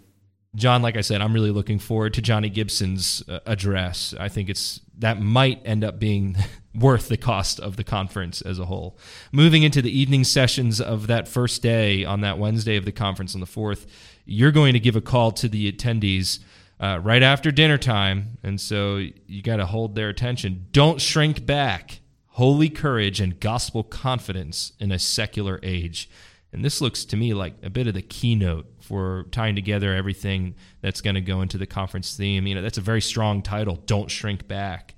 John, 0.56 0.82
like 0.82 0.96
I 0.96 1.02
said, 1.02 1.22
I'm 1.22 1.32
really 1.32 1.52
looking 1.52 1.78
forward 1.78 2.14
to 2.14 2.20
Johnny 2.20 2.50
Gibson's 2.50 3.22
uh, 3.28 3.38
address. 3.46 4.12
I 4.18 4.28
think 4.28 4.50
it's 4.50 4.80
that 4.98 5.20
might 5.20 5.62
end 5.64 5.84
up 5.84 6.00
being 6.00 6.36
worth 6.74 7.08
the 7.08 7.16
cost 7.16 7.60
of 7.60 7.76
the 7.76 7.84
conference 7.84 8.42
as 8.42 8.58
a 8.58 8.64
whole. 8.64 8.98
Moving 9.30 9.62
into 9.62 9.80
the 9.80 9.96
evening 9.96 10.24
sessions 10.24 10.80
of 10.80 11.06
that 11.06 11.28
first 11.28 11.62
day 11.62 12.04
on 12.04 12.22
that 12.22 12.38
Wednesday 12.38 12.76
of 12.76 12.84
the 12.84 12.92
conference 12.92 13.34
on 13.34 13.40
the 13.40 13.46
4th, 13.46 13.86
you're 14.24 14.52
going 14.52 14.72
to 14.72 14.80
give 14.80 14.96
a 14.96 15.00
call 15.00 15.32
to 15.32 15.48
the 15.48 15.70
attendees 15.70 16.40
uh, 16.80 16.98
right 17.02 17.22
after 17.22 17.50
dinner 17.50 17.78
time. 17.78 18.38
And 18.42 18.60
so 18.60 18.96
you 18.96 19.42
got 19.42 19.56
to 19.56 19.66
hold 19.66 19.94
their 19.94 20.08
attention. 20.08 20.66
Don't 20.72 21.00
shrink 21.00 21.46
back. 21.46 22.00
Holy 22.26 22.70
courage 22.70 23.20
and 23.20 23.38
gospel 23.38 23.82
confidence 23.84 24.72
in 24.78 24.90
a 24.90 24.98
secular 24.98 25.60
age. 25.62 26.08
And 26.52 26.64
this 26.64 26.80
looks 26.80 27.04
to 27.06 27.16
me 27.16 27.34
like 27.34 27.54
a 27.62 27.70
bit 27.70 27.86
of 27.86 27.94
the 27.94 28.02
keynote 28.02 28.66
for 28.80 29.26
tying 29.30 29.54
together 29.54 29.94
everything 29.94 30.54
that's 30.80 31.00
going 31.00 31.14
to 31.14 31.20
go 31.20 31.40
into 31.40 31.56
the 31.56 31.66
conference 31.66 32.16
theme. 32.16 32.46
You 32.46 32.54
know, 32.54 32.62
that's 32.62 32.78
a 32.78 32.82
very 32.82 33.00
strong 33.00 33.42
title, 33.42 33.76
Don't 33.86 34.10
Shrink 34.10 34.48
Back. 34.48 34.94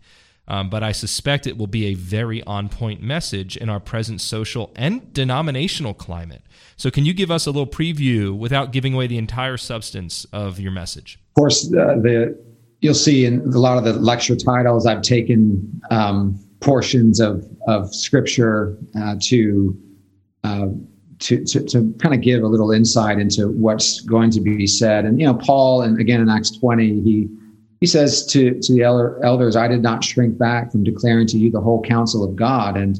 Um, 0.46 0.68
but 0.68 0.82
I 0.82 0.92
suspect 0.92 1.46
it 1.46 1.56
will 1.56 1.66
be 1.66 1.86
a 1.86 1.94
very 1.94 2.42
on 2.42 2.68
point 2.68 3.00
message 3.02 3.56
in 3.56 3.68
our 3.70 3.80
present 3.80 4.20
social 4.20 4.72
and 4.76 5.12
denominational 5.12 5.94
climate. 5.94 6.42
So, 6.76 6.90
can 6.90 7.06
you 7.06 7.14
give 7.14 7.30
us 7.30 7.46
a 7.46 7.50
little 7.50 7.66
preview 7.66 8.36
without 8.36 8.72
giving 8.72 8.94
away 8.94 9.06
the 9.06 9.16
entire 9.16 9.56
substance 9.56 10.26
of 10.32 10.60
your 10.60 10.72
message? 10.72 11.18
Of 11.30 11.34
course, 11.34 11.66
uh, 11.72 11.96
the 11.96 12.38
you'll 12.80 12.92
see 12.92 13.24
in 13.24 13.40
a 13.40 13.58
lot 13.58 13.78
of 13.78 13.84
the 13.84 13.94
lecture 13.94 14.36
titles, 14.36 14.84
I've 14.86 15.00
taken 15.00 15.80
um, 15.90 16.38
portions 16.60 17.20
of 17.20 17.46
of 17.66 17.94
scripture 17.94 18.76
uh, 18.98 19.16
to, 19.22 19.82
uh, 20.44 20.66
to, 21.20 21.44
to 21.44 21.64
to 21.64 21.94
kind 21.98 22.14
of 22.14 22.20
give 22.20 22.42
a 22.42 22.46
little 22.46 22.70
insight 22.70 23.18
into 23.18 23.48
what's 23.48 24.02
going 24.02 24.30
to 24.32 24.40
be 24.42 24.66
said. 24.66 25.06
And 25.06 25.18
you 25.18 25.26
know, 25.26 25.34
Paul, 25.34 25.82
and 25.82 25.98
again 25.98 26.20
in 26.20 26.28
Acts 26.28 26.50
twenty, 26.50 27.00
he 27.00 27.28
he 27.84 27.88
says 27.88 28.24
to, 28.24 28.58
to 28.60 28.72
the 28.72 28.82
elder, 28.82 29.22
elders, 29.22 29.56
I 29.56 29.68
did 29.68 29.82
not 29.82 30.02
shrink 30.02 30.38
back 30.38 30.72
from 30.72 30.84
declaring 30.84 31.26
to 31.26 31.36
you 31.36 31.50
the 31.50 31.60
whole 31.60 31.82
counsel 31.82 32.24
of 32.24 32.34
God. 32.34 32.78
And 32.78 32.98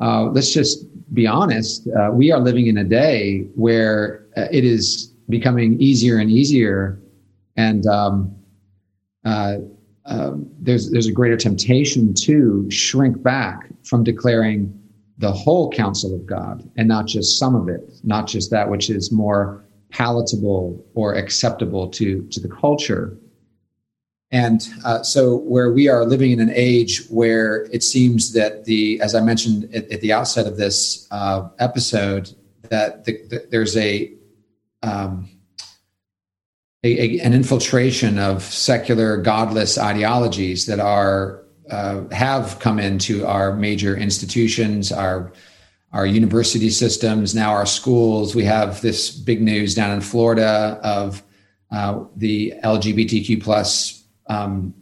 uh, 0.00 0.22
let's 0.30 0.54
just 0.54 0.86
be 1.12 1.26
honest. 1.26 1.86
Uh, 1.88 2.12
we 2.12 2.32
are 2.32 2.40
living 2.40 2.66
in 2.66 2.78
a 2.78 2.84
day 2.84 3.40
where 3.56 4.24
uh, 4.38 4.46
it 4.50 4.64
is 4.64 5.12
becoming 5.28 5.78
easier 5.82 6.16
and 6.16 6.30
easier. 6.30 6.98
And 7.58 7.86
um, 7.86 8.34
uh, 9.26 9.58
um, 10.06 10.50
there's, 10.58 10.90
there's 10.90 11.08
a 11.08 11.12
greater 11.12 11.36
temptation 11.36 12.14
to 12.24 12.70
shrink 12.70 13.22
back 13.22 13.68
from 13.84 14.02
declaring 14.02 14.72
the 15.18 15.30
whole 15.30 15.70
counsel 15.70 16.14
of 16.14 16.24
God 16.24 16.66
and 16.78 16.88
not 16.88 17.06
just 17.06 17.38
some 17.38 17.54
of 17.54 17.68
it, 17.68 17.82
not 18.02 18.28
just 18.28 18.50
that 18.50 18.70
which 18.70 18.88
is 18.88 19.12
more 19.12 19.62
palatable 19.90 20.82
or 20.94 21.16
acceptable 21.16 21.86
to, 21.90 22.26
to 22.28 22.40
the 22.40 22.48
culture. 22.48 23.18
And 24.32 24.66
uh, 24.82 25.02
so, 25.02 25.36
where 25.36 25.70
we 25.70 25.88
are 25.88 26.06
living 26.06 26.30
in 26.30 26.40
an 26.40 26.50
age 26.54 27.06
where 27.10 27.64
it 27.70 27.82
seems 27.82 28.32
that 28.32 28.64
the, 28.64 28.98
as 29.02 29.14
I 29.14 29.20
mentioned 29.20 29.68
at, 29.74 29.92
at 29.92 30.00
the 30.00 30.10
outset 30.14 30.46
of 30.46 30.56
this 30.56 31.06
uh, 31.10 31.50
episode, 31.58 32.34
that 32.70 33.04
the, 33.04 33.12
the, 33.28 33.46
there's 33.50 33.76
a, 33.76 34.10
um, 34.82 35.28
a, 36.82 37.18
a, 37.18 37.20
an 37.20 37.34
infiltration 37.34 38.18
of 38.18 38.42
secular, 38.42 39.18
godless 39.18 39.76
ideologies 39.76 40.64
that 40.64 40.80
are 40.80 41.42
uh, 41.70 42.08
have 42.08 42.58
come 42.58 42.78
into 42.78 43.26
our 43.26 43.54
major 43.54 43.94
institutions, 43.94 44.90
our 44.90 45.32
our 45.92 46.06
university 46.06 46.70
systems, 46.70 47.34
now 47.34 47.50
our 47.50 47.66
schools. 47.66 48.34
We 48.34 48.44
have 48.44 48.80
this 48.80 49.10
big 49.10 49.42
news 49.42 49.74
down 49.74 49.90
in 49.90 50.00
Florida 50.00 50.80
of 50.82 51.22
uh, 51.70 52.04
the 52.16 52.54
LGBTQ 52.64 53.42
plus 53.42 54.01
um, 54.26 54.74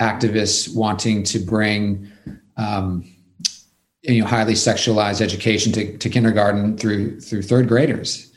activists 0.00 0.74
wanting 0.74 1.22
to 1.22 1.38
bring 1.38 2.10
um, 2.56 3.04
you 4.02 4.20
know 4.20 4.26
highly 4.26 4.54
sexualized 4.54 5.20
education 5.20 5.72
to, 5.72 5.96
to 5.98 6.08
kindergarten 6.08 6.76
through 6.76 7.20
through 7.20 7.42
third 7.42 7.68
graders. 7.68 8.30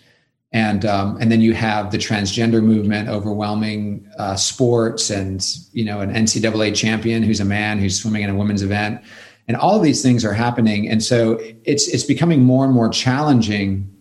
And 0.54 0.86
um, 0.86 1.18
and 1.20 1.30
then 1.30 1.42
you 1.42 1.54
have 1.54 1.92
the 1.92 1.98
transgender 1.98 2.64
movement 2.64 3.10
overwhelming 3.10 4.10
uh, 4.18 4.38
sports 4.38 5.10
and 5.10 5.46
you 5.74 5.84
know 5.84 6.00
an 6.00 6.14
NCAA 6.14 6.74
champion 6.76 7.22
who's 7.22 7.42
a 7.42 7.46
man 7.46 7.80
who's 7.80 8.00
swimming 8.00 8.24
in 8.24 8.30
a 8.30 8.36
women's 8.36 8.64
event. 8.64 9.02
And 9.50 9.56
all 9.56 9.78
of 9.78 9.84
these 9.84 10.02
things 10.02 10.26
are 10.26 10.34
happening. 10.34 10.90
And 10.90 11.04
so 11.04 11.40
it's 11.66 11.88
it's 11.90 12.04
becoming 12.04 12.44
more 12.44 12.64
and 12.64 12.74
more 12.74 12.90
challenging 12.90 13.94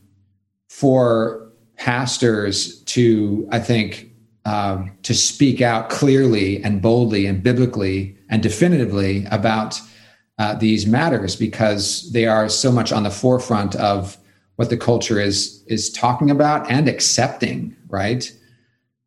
for 0.68 1.50
pastors 1.76 2.80
to 2.84 3.48
I 3.50 3.58
think 3.58 4.05
um, 4.46 4.92
to 5.02 5.12
speak 5.12 5.60
out 5.60 5.90
clearly 5.90 6.62
and 6.62 6.80
boldly 6.80 7.26
and 7.26 7.42
biblically 7.42 8.16
and 8.30 8.42
definitively 8.42 9.26
about 9.32 9.80
uh, 10.38 10.54
these 10.54 10.86
matters 10.86 11.34
because 11.34 12.10
they 12.12 12.26
are 12.26 12.48
so 12.48 12.70
much 12.70 12.92
on 12.92 13.02
the 13.02 13.10
forefront 13.10 13.74
of 13.74 14.16
what 14.54 14.70
the 14.70 14.76
culture 14.76 15.20
is 15.20 15.64
is 15.66 15.90
talking 15.90 16.30
about 16.30 16.70
and 16.70 16.88
accepting 16.88 17.76
right? 17.88 18.32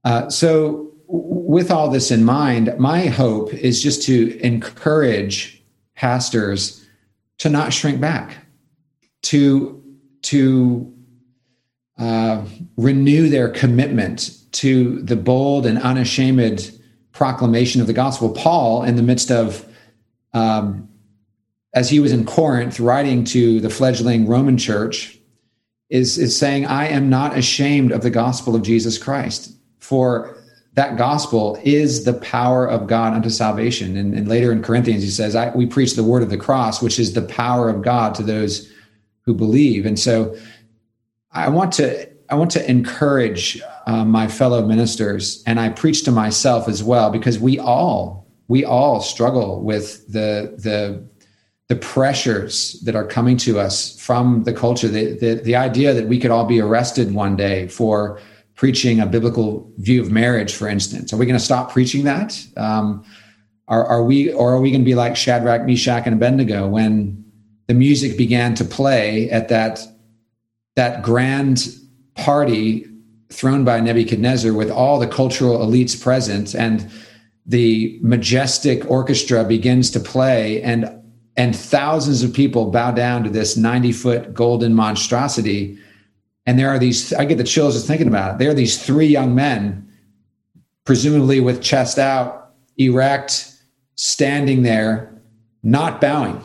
Uh, 0.03 0.29
so 0.29 0.91
with 1.07 1.71
all 1.71 1.89
this 1.89 2.11
in 2.11 2.23
mind 2.23 2.77
my 2.77 3.05
hope 3.05 3.53
is 3.53 3.81
just 3.81 4.03
to 4.03 4.37
encourage 4.41 5.63
pastors 5.95 6.85
to 7.37 7.49
not 7.49 7.71
shrink 7.71 8.01
back 8.01 8.45
to 9.21 9.81
to 10.21 10.93
uh, 11.97 12.43
renew 12.75 13.29
their 13.29 13.49
commitment 13.49 14.38
to 14.51 15.01
the 15.01 15.15
bold 15.15 15.65
and 15.65 15.77
unashamed 15.79 16.71
proclamation 17.11 17.81
of 17.81 17.87
the 17.87 17.93
gospel 17.93 18.29
paul 18.29 18.83
in 18.83 18.95
the 18.95 19.03
midst 19.03 19.31
of 19.31 19.65
um, 20.33 20.87
as 21.73 21.89
he 21.89 21.99
was 21.99 22.11
in 22.11 22.25
corinth 22.25 22.79
writing 22.79 23.23
to 23.23 23.59
the 23.59 23.69
fledgling 23.69 24.27
roman 24.27 24.57
church 24.57 25.19
is, 25.89 26.17
is 26.17 26.37
saying, 26.37 26.65
I 26.65 26.87
am 26.87 27.09
not 27.09 27.37
ashamed 27.37 27.91
of 27.91 28.01
the 28.01 28.09
gospel 28.09 28.55
of 28.55 28.61
Jesus 28.61 28.97
Christ, 28.97 29.53
for 29.79 30.37
that 30.73 30.97
gospel 30.97 31.59
is 31.63 32.05
the 32.05 32.13
power 32.13 32.67
of 32.67 32.87
God 32.87 33.13
unto 33.13 33.29
salvation. 33.29 33.97
And, 33.97 34.13
and 34.13 34.27
later 34.27 34.51
in 34.51 34.61
Corinthians, 34.61 35.03
he 35.03 35.09
says, 35.09 35.35
We 35.55 35.65
preach 35.65 35.95
the 35.95 36.03
word 36.03 36.21
of 36.21 36.29
the 36.29 36.37
cross, 36.37 36.81
which 36.81 36.99
is 36.99 37.13
the 37.13 37.23
power 37.23 37.69
of 37.69 37.81
God 37.81 38.13
to 38.15 38.23
those 38.23 38.71
who 39.21 39.33
believe. 39.33 39.85
And 39.85 39.99
so 39.99 40.37
I 41.31 41.49
want 41.49 41.73
to 41.73 42.07
I 42.31 42.35
want 42.35 42.51
to 42.51 42.69
encourage 42.69 43.59
uh, 43.89 44.05
my 44.05 44.27
fellow 44.27 44.63
ministers, 44.63 45.41
and 45.47 45.59
I 45.59 45.69
preach 45.69 46.03
to 46.03 46.11
myself 46.11 46.67
as 46.67 46.83
well, 46.83 47.09
because 47.09 47.39
we 47.39 47.57
all 47.57 48.27
we 48.47 48.63
all 48.63 49.01
struggle 49.01 49.63
with 49.63 50.05
the 50.07 50.53
the 50.57 51.03
the 51.69 51.75
pressures 51.75 52.79
that 52.81 52.95
are 52.95 53.05
coming 53.05 53.35
to 53.37 53.59
us 53.59 53.99
from 53.99 54.43
the 54.43 54.53
culture, 54.53 54.87
the, 54.87 55.13
the, 55.17 55.35
the, 55.35 55.55
idea 55.55 55.93
that 55.93 56.07
we 56.07 56.19
could 56.19 56.31
all 56.31 56.45
be 56.45 56.59
arrested 56.59 57.13
one 57.13 57.35
day 57.35 57.67
for 57.67 58.19
preaching 58.55 58.99
a 58.99 59.05
biblical 59.05 59.71
view 59.77 60.01
of 60.01 60.11
marriage, 60.11 60.51
for 60.51 60.67
instance. 60.67 61.13
Are 61.13 61.17
we 61.17 61.27
going 61.27 61.37
to 61.37 61.45
stop 61.45 61.71
preaching 61.71 62.05
that? 62.05 62.43
Um, 62.57 63.05
are, 63.67 63.85
are 63.85 64.03
we, 64.03 64.33
or 64.33 64.51
are 64.51 64.59
we 64.59 64.71
going 64.71 64.81
to 64.81 64.85
be 64.85 64.95
like 64.95 65.15
Shadrach, 65.15 65.63
Meshach, 65.67 66.07
and 66.07 66.15
Abednego 66.15 66.67
when 66.67 67.23
the 67.67 67.75
music 67.75 68.17
began 68.17 68.55
to 68.55 68.65
play 68.65 69.29
at 69.29 69.49
that, 69.49 69.79
that 70.75 71.03
grand 71.03 71.67
party 72.15 72.89
thrown 73.31 73.63
by 73.63 73.79
Nebuchadnezzar 73.79 74.53
with 74.53 74.71
all 74.71 74.99
the 74.99 75.07
cultural 75.07 75.59
elites 75.59 75.99
present 75.99 76.55
and 76.55 76.89
the 77.45 77.99
majestic 78.01 78.89
orchestra 78.89 79.43
begins 79.43 79.89
to 79.91 79.99
play 79.99 80.61
and 80.61 80.95
and 81.35 81.55
thousands 81.55 82.21
of 82.21 82.33
people 82.33 82.69
bow 82.69 82.91
down 82.91 83.23
to 83.23 83.29
this 83.29 83.55
90 83.55 83.91
foot 83.93 84.33
golden 84.33 84.73
monstrosity. 84.73 85.77
And 86.45 86.59
there 86.59 86.69
are 86.69 86.79
these 86.79 87.13
i 87.13 87.25
get 87.25 87.37
the 87.37 87.43
chills 87.43 87.75
just 87.75 87.87
thinking 87.87 88.07
about 88.07 88.35
it. 88.35 88.37
There 88.39 88.51
are 88.51 88.55
these 88.55 88.83
three 88.83 89.07
young 89.07 89.35
men 89.35 89.89
presumably 90.85 91.39
with 91.39 91.61
chest 91.61 91.97
out 91.97 92.51
erect 92.77 93.53
standing 93.95 94.63
there 94.63 95.21
not 95.63 96.01
bowing. 96.01 96.43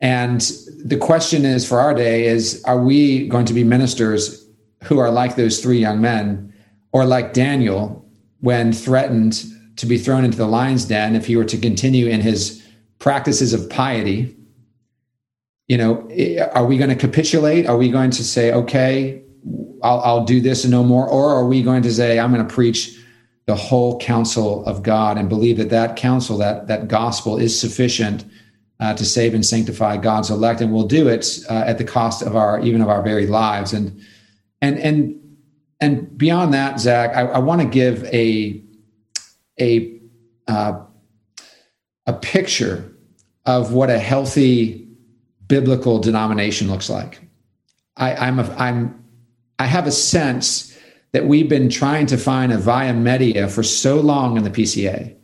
And 0.00 0.40
the 0.84 0.96
question 0.96 1.44
is 1.44 1.66
for 1.66 1.80
our 1.80 1.94
day 1.94 2.26
is 2.26 2.62
are 2.64 2.80
we 2.80 3.28
going 3.28 3.46
to 3.46 3.54
be 3.54 3.64
ministers 3.64 4.45
who 4.84 4.98
are 4.98 5.10
like 5.10 5.36
those 5.36 5.60
three 5.60 5.78
young 5.78 6.00
men 6.00 6.52
or 6.92 7.04
like 7.04 7.32
daniel 7.32 8.06
when 8.40 8.72
threatened 8.72 9.44
to 9.76 9.86
be 9.86 9.98
thrown 9.98 10.24
into 10.24 10.36
the 10.36 10.46
lion's 10.46 10.84
den 10.84 11.14
if 11.14 11.26
he 11.26 11.36
were 11.36 11.44
to 11.44 11.58
continue 11.58 12.06
in 12.06 12.20
his 12.20 12.62
practices 12.98 13.52
of 13.52 13.68
piety, 13.68 14.34
you 15.68 15.76
know, 15.76 16.08
are 16.52 16.64
we 16.64 16.78
going 16.78 16.90
to 16.90 16.96
capitulate? 16.96 17.66
Are 17.66 17.76
we 17.76 17.90
going 17.90 18.10
to 18.12 18.24
say, 18.24 18.52
okay, 18.52 19.22
I'll, 19.82 20.00
I'll 20.00 20.24
do 20.24 20.40
this 20.40 20.64
and 20.64 20.70
no 20.70 20.82
more? 20.82 21.08
Or 21.08 21.30
are 21.30 21.46
we 21.46 21.62
going 21.62 21.82
to 21.82 21.92
say, 21.92 22.18
I'm 22.18 22.32
going 22.32 22.46
to 22.46 22.54
preach 22.54 22.96
the 23.46 23.56
whole 23.56 23.98
counsel 23.98 24.64
of 24.64 24.82
God 24.82 25.18
and 25.18 25.28
believe 25.28 25.56
that 25.58 25.70
that 25.70 25.96
counsel, 25.96 26.38
that, 26.38 26.68
that 26.68 26.88
gospel 26.88 27.36
is 27.36 27.58
sufficient 27.58 28.24
uh, 28.80 28.94
to 28.94 29.04
save 29.04 29.34
and 29.34 29.44
sanctify 29.44 29.96
God's 29.96 30.30
elect, 30.30 30.60
and 30.60 30.72
we'll 30.72 30.86
do 30.86 31.08
it 31.08 31.38
uh, 31.48 31.64
at 31.66 31.78
the 31.78 31.84
cost 31.84 32.22
of 32.22 32.36
our, 32.36 32.60
even 32.60 32.82
of 32.82 32.88
our 32.88 33.02
very 33.02 33.26
lives. 33.26 33.72
And, 33.72 34.00
and, 34.60 34.78
and, 34.78 35.36
and 35.80 36.16
beyond 36.16 36.54
that, 36.54 36.80
Zach, 36.80 37.14
I, 37.14 37.22
I 37.22 37.38
want 37.38 37.60
to 37.62 37.66
give 37.66 38.04
a, 38.04 38.62
a, 39.60 40.00
uh, 40.48 40.80
a 42.06 42.12
picture 42.12 42.92
of 43.44 43.72
what 43.72 43.90
a 43.90 43.98
healthy 43.98 44.88
biblical 45.48 45.98
denomination 45.98 46.68
looks 46.70 46.90
like. 46.90 47.20
I, 47.96 48.14
I'm, 48.14 48.38
a, 48.38 48.54
I'm, 48.56 49.04
I 49.58 49.66
have 49.66 49.86
a 49.86 49.92
sense 49.92 50.76
that 51.12 51.26
we've 51.26 51.48
been 51.48 51.68
trying 51.68 52.06
to 52.06 52.18
find 52.18 52.52
a 52.52 52.58
via 52.58 52.92
media 52.92 53.48
for 53.48 53.62
so 53.62 54.00
long 54.00 54.36
in 54.36 54.44
the 54.44 54.50
PCA 54.50 55.15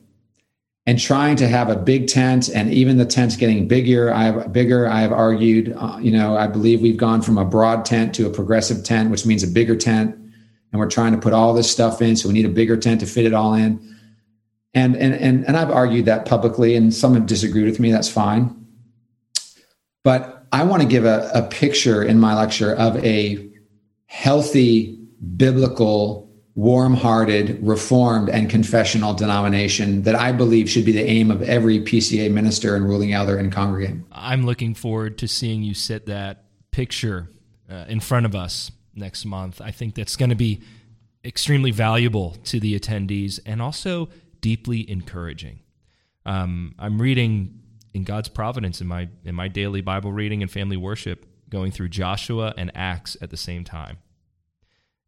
and 0.84 0.98
trying 0.98 1.36
to 1.36 1.46
have 1.46 1.68
a 1.68 1.76
big 1.76 2.08
tent 2.08 2.48
and 2.48 2.72
even 2.72 2.96
the 2.96 3.04
tent's 3.04 3.36
getting 3.36 3.68
bigger 3.68 4.12
i 4.12 4.24
have 4.24 4.52
bigger 4.52 4.88
i 4.88 5.00
have 5.00 5.12
argued 5.12 5.74
uh, 5.78 5.98
you 6.00 6.10
know 6.10 6.36
i 6.36 6.46
believe 6.46 6.80
we've 6.80 6.96
gone 6.96 7.22
from 7.22 7.38
a 7.38 7.44
broad 7.44 7.84
tent 7.84 8.14
to 8.14 8.26
a 8.26 8.30
progressive 8.30 8.84
tent 8.84 9.10
which 9.10 9.24
means 9.24 9.42
a 9.42 9.48
bigger 9.48 9.76
tent 9.76 10.14
and 10.14 10.80
we're 10.80 10.90
trying 10.90 11.12
to 11.12 11.18
put 11.18 11.32
all 11.32 11.54
this 11.54 11.70
stuff 11.70 12.02
in 12.02 12.16
so 12.16 12.28
we 12.28 12.34
need 12.34 12.46
a 12.46 12.48
bigger 12.50 12.76
tent 12.76 13.00
to 13.00 13.06
fit 13.06 13.24
it 13.24 13.32
all 13.34 13.54
in 13.54 13.92
and, 14.74 14.96
and, 14.96 15.14
and, 15.14 15.46
and 15.46 15.56
I've 15.56 15.70
argued 15.70 16.06
that 16.06 16.24
publicly, 16.24 16.76
and 16.76 16.92
some 16.92 17.14
have 17.14 17.26
disagreed 17.26 17.66
with 17.66 17.78
me. 17.78 17.92
That's 17.92 18.10
fine. 18.10 18.66
But 20.02 20.46
I 20.50 20.64
want 20.64 20.82
to 20.82 20.88
give 20.88 21.04
a, 21.04 21.30
a 21.34 21.42
picture 21.42 22.02
in 22.02 22.18
my 22.18 22.34
lecture 22.34 22.74
of 22.74 22.96
a 23.04 23.50
healthy, 24.06 24.98
biblical, 25.36 26.31
warm 26.54 26.94
hearted, 26.94 27.58
reformed, 27.62 28.28
and 28.28 28.50
confessional 28.50 29.14
denomination 29.14 30.02
that 30.02 30.14
I 30.14 30.32
believe 30.32 30.68
should 30.68 30.84
be 30.84 30.92
the 30.92 31.04
aim 31.04 31.30
of 31.30 31.42
every 31.42 31.80
PCA 31.80 32.30
minister 32.30 32.76
and 32.76 32.86
ruling 32.86 33.12
elder 33.12 33.38
and 33.38 33.50
congregate. 33.50 33.96
I'm 34.12 34.44
looking 34.44 34.74
forward 34.74 35.18
to 35.18 35.28
seeing 35.28 35.62
you 35.62 35.74
set 35.74 36.06
that 36.06 36.44
picture 36.70 37.30
uh, 37.70 37.84
in 37.88 38.00
front 38.00 38.26
of 38.26 38.34
us 38.34 38.70
next 38.94 39.24
month. 39.24 39.60
I 39.60 39.70
think 39.70 39.94
that's 39.94 40.16
going 40.16 40.30
to 40.30 40.36
be 40.36 40.60
extremely 41.24 41.70
valuable 41.70 42.36
to 42.44 42.60
the 42.60 42.78
attendees 42.78 43.40
and 43.46 43.62
also 43.62 44.10
deeply 44.40 44.88
encouraging. 44.90 45.60
Um, 46.26 46.74
I'm 46.78 47.00
reading 47.00 47.60
in 47.94 48.04
God's 48.04 48.28
providence 48.28 48.80
in 48.80 48.86
my 48.86 49.08
in 49.24 49.34
my 49.34 49.48
daily 49.48 49.80
Bible 49.80 50.12
reading 50.12 50.42
and 50.42 50.50
family 50.50 50.76
worship, 50.76 51.26
going 51.48 51.70
through 51.70 51.88
Joshua 51.88 52.54
and 52.56 52.70
Acts 52.74 53.16
at 53.20 53.30
the 53.30 53.36
same 53.36 53.64
time. 53.64 53.98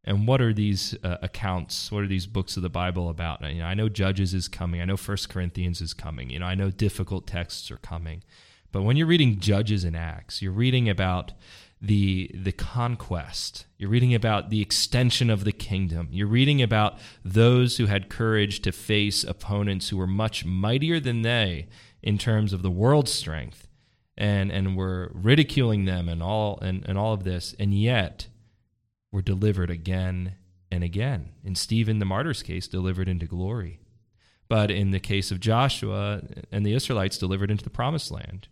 And 0.05 0.29
what 0.29 0.43
are 0.43 0.53
these 0.53 0.95
uh, 1.03 1.17
accounts? 1.23 1.91
What 1.91 2.05
are 2.05 2.07
these 2.07 2.27
books 2.27 2.57
of 2.57 2.63
the 2.63 2.69
Bible 2.69 3.09
about? 3.09 3.43
You 3.43 3.61
know, 3.61 3.67
I 3.67 3.75
know 3.75 3.89
Judges 3.89 4.35
is 4.35 4.49
coming. 4.49 4.81
I 4.81 4.85
know 4.85 4.99
First 4.99 5.31
Corinthians 5.31 5.81
is 5.81 5.95
coming. 5.95 6.31
You 6.31 6.41
know, 6.41 6.47
I 6.47 6.55
know 6.55 6.71
difficult 6.71 7.27
texts 7.27 7.71
are 7.71 7.79
coming. 7.79 8.23
But 8.71 8.83
when 8.83 8.97
you're 8.97 9.07
reading 9.07 9.39
Judges 9.39 9.85
and 9.85 9.97
Acts, 9.97 10.43
you're 10.43 10.53
reading 10.53 10.89
about 10.89 11.33
the 11.81 12.31
the 12.35 12.53
conquest. 12.53 13.67
You're 13.79 13.91
reading 13.91 14.15
about 14.15 14.51
the 14.51 14.61
extension 14.61 15.31
of 15.31 15.45
the 15.45 15.53
kingdom. 15.53 16.09
You're 16.11 16.27
reading 16.27 16.61
about 16.61 16.99
those 17.25 17.77
who 17.77 17.87
had 17.87 18.09
courage 18.09 18.61
to 18.63 18.73
face 18.73 19.23
opponents 19.23 19.89
who 19.89 19.97
were 19.97 20.07
much 20.07 20.45
mightier 20.45 20.99
than 20.99 21.23
they 21.23 21.69
in 22.03 22.19
terms 22.19 22.53
of 22.53 22.63
the 22.63 22.71
world's 22.71 23.13
strength 23.13 23.69
and 24.17 24.51
and 24.51 24.77
were 24.77 25.11
ridiculing 25.15 25.85
them 25.85 26.09
and 26.09 26.23
all 26.23 26.59
and, 26.61 26.85
and 26.87 26.99
all 26.99 27.13
of 27.13 27.25
this 27.25 27.55
and 27.59 27.75
yet 27.75 28.29
were 29.15 29.23
delivered 29.23 29.71
again 29.71 30.35
and 30.71 30.83
again. 30.85 31.31
In 31.45 31.55
Stephen 31.55 32.01
the 32.01 32.05
martyr's 32.05 32.43
case 32.43 32.67
delivered 32.69 33.09
into 33.09 33.27
glory. 33.27 33.79
but 34.49 34.71
in 34.71 34.91
the 34.91 35.01
case 35.01 35.31
of 35.31 35.41
Joshua 35.41 36.21
and 36.53 36.67
the 36.67 36.75
Israelites, 36.75 37.17
delivered 37.17 37.51
into 37.51 37.65
the 37.65 37.71
promised 37.71 38.11
land. 38.11 38.49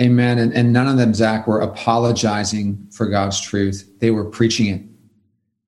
Amen. 0.00 0.38
And, 0.38 0.52
and 0.52 0.72
none 0.72 0.88
of 0.88 0.98
them, 0.98 1.14
Zach, 1.14 1.46
were 1.46 1.60
apologizing 1.60 2.88
for 2.92 3.06
God's 3.06 3.40
truth. 3.40 3.88
They 4.00 4.10
were 4.10 4.26
preaching 4.26 4.66
it. 4.74 4.82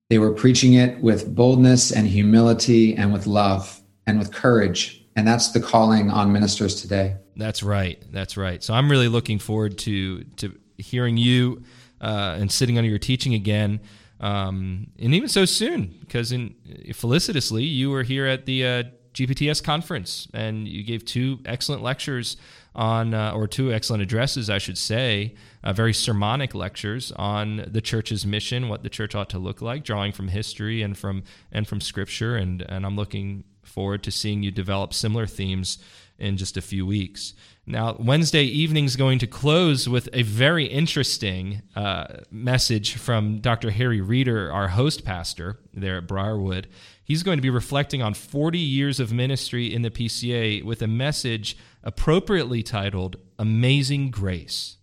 They 0.09 0.19
were 0.19 0.31
preaching 0.33 0.73
it 0.73 1.01
with 1.01 1.33
boldness 1.35 1.91
and 1.91 2.07
humility 2.07 2.95
and 2.95 3.11
with 3.11 3.25
love 3.27 3.81
and 4.05 4.19
with 4.19 4.31
courage. 4.31 5.03
And 5.15 5.27
that's 5.27 5.51
the 5.51 5.59
calling 5.59 6.11
on 6.11 6.31
ministers 6.31 6.79
today. 6.81 7.15
That's 7.35 7.63
right. 7.63 8.01
That's 8.11 8.37
right. 8.37 8.63
So 8.63 8.73
I'm 8.73 8.89
really 8.89 9.07
looking 9.09 9.39
forward 9.39 9.77
to 9.79 10.23
to 10.37 10.55
hearing 10.77 11.17
you 11.17 11.63
uh, 12.01 12.37
and 12.39 12.51
sitting 12.51 12.77
under 12.77 12.89
your 12.89 12.99
teaching 12.99 13.33
again. 13.33 13.79
Um, 14.19 14.87
and 14.99 15.13
even 15.13 15.29
so 15.29 15.45
soon, 15.45 15.95
because 15.99 16.31
in 16.31 16.55
felicitously, 16.93 17.63
you 17.63 17.91
were 17.91 18.03
here 18.03 18.25
at 18.25 18.45
the 18.45 18.65
uh, 18.65 18.83
GPTS 19.13 19.63
conference 19.63 20.27
and 20.33 20.67
you 20.67 20.83
gave 20.83 21.03
two 21.05 21.39
excellent 21.45 21.81
lectures 21.81 22.37
on, 22.75 23.13
uh, 23.13 23.31
or 23.31 23.47
two 23.47 23.73
excellent 23.73 24.03
addresses, 24.03 24.49
I 24.49 24.59
should 24.59 24.77
say, 24.77 25.33
uh, 25.63 25.73
very 25.73 25.93
sermonic 25.93 26.53
lectures 26.53 27.11
on 27.13 27.65
the 27.67 27.81
church's 27.81 28.25
mission, 28.25 28.69
what 28.69 28.83
the 28.83 28.89
church 28.89 29.15
ought 29.15 29.29
to 29.31 29.39
look 29.39 29.61
like, 29.61 29.83
drawing 29.83 30.11
from 30.11 30.27
history 30.27 30.83
and 30.83 30.95
from 30.95 31.23
and 31.51 31.67
from 31.67 31.81
Scripture. 31.81 32.35
And 32.35 32.61
and 32.61 32.85
I'm 32.85 32.95
looking 32.95 33.43
forward 33.63 34.03
to 34.03 34.11
seeing 34.11 34.43
you 34.43 34.51
develop 34.51 34.93
similar 34.93 35.25
themes 35.25 35.79
in 36.19 36.37
just 36.37 36.55
a 36.55 36.61
few 36.61 36.85
weeks. 36.85 37.33
Now, 37.69 37.97
Wednesday 37.99 38.43
evening 38.43 38.85
is 38.85 38.95
going 38.95 39.19
to 39.19 39.27
close 39.27 39.89
with 39.89 40.07
a 40.13 40.23
very 40.23 40.67
interesting 40.67 41.63
uh, 41.75 42.21
message 42.31 42.95
from 42.95 43.39
Dr. 43.39 43.71
Harry 43.71 43.99
Reeder, 43.99 44.49
our 44.49 44.69
host 44.69 45.03
pastor 45.03 45.59
there 45.73 45.97
at 45.97 46.07
Briarwood. 46.07 46.69
He's 47.03 47.23
going 47.23 47.37
to 47.37 47.41
be 47.41 47.49
reflecting 47.49 48.01
on 48.01 48.13
40 48.13 48.57
years 48.57 49.01
of 49.01 49.11
ministry 49.11 49.73
in 49.73 49.81
the 49.81 49.91
PCA 49.91 50.63
with 50.63 50.81
a 50.81 50.87
message 50.87 51.57
appropriately 51.83 52.63
titled 52.63 53.17
Amazing 53.37 54.11
Grace. 54.11 54.77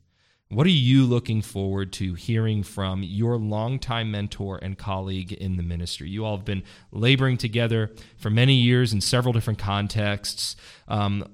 What 0.50 0.66
are 0.66 0.70
you 0.70 1.06
looking 1.06 1.40
forward 1.40 1.90
to 1.94 2.12
hearing 2.12 2.62
from 2.62 3.02
your 3.02 3.38
longtime 3.38 4.10
mentor 4.10 4.58
and 4.60 4.76
colleague 4.76 5.32
in 5.32 5.56
the 5.56 5.62
ministry? 5.62 6.10
You 6.10 6.26
all 6.26 6.36
have 6.36 6.44
been 6.44 6.62
laboring 6.92 7.38
together 7.38 7.92
for 8.18 8.28
many 8.28 8.56
years 8.56 8.92
in 8.92 9.00
several 9.00 9.32
different 9.32 9.58
contexts. 9.58 10.54
Um, 10.86 11.24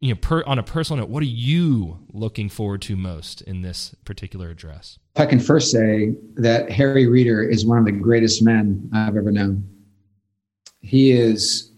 you 0.00 0.10
know, 0.12 0.18
per, 0.20 0.42
on 0.44 0.58
a 0.58 0.62
personal 0.62 1.02
note, 1.02 1.10
what 1.10 1.22
are 1.22 1.26
you 1.26 2.06
looking 2.12 2.48
forward 2.48 2.82
to 2.82 2.96
most 2.96 3.40
in 3.42 3.62
this 3.62 3.94
particular 4.04 4.50
address? 4.50 4.98
I 5.16 5.26
can 5.26 5.40
first 5.40 5.70
say 5.70 6.14
that 6.34 6.70
Harry 6.70 7.06
Reeder 7.06 7.42
is 7.42 7.64
one 7.64 7.78
of 7.78 7.86
the 7.86 7.92
greatest 7.92 8.42
men 8.42 8.90
I've 8.92 9.16
ever 9.16 9.30
known. 9.30 9.68
He 10.80 11.12
is 11.12 11.72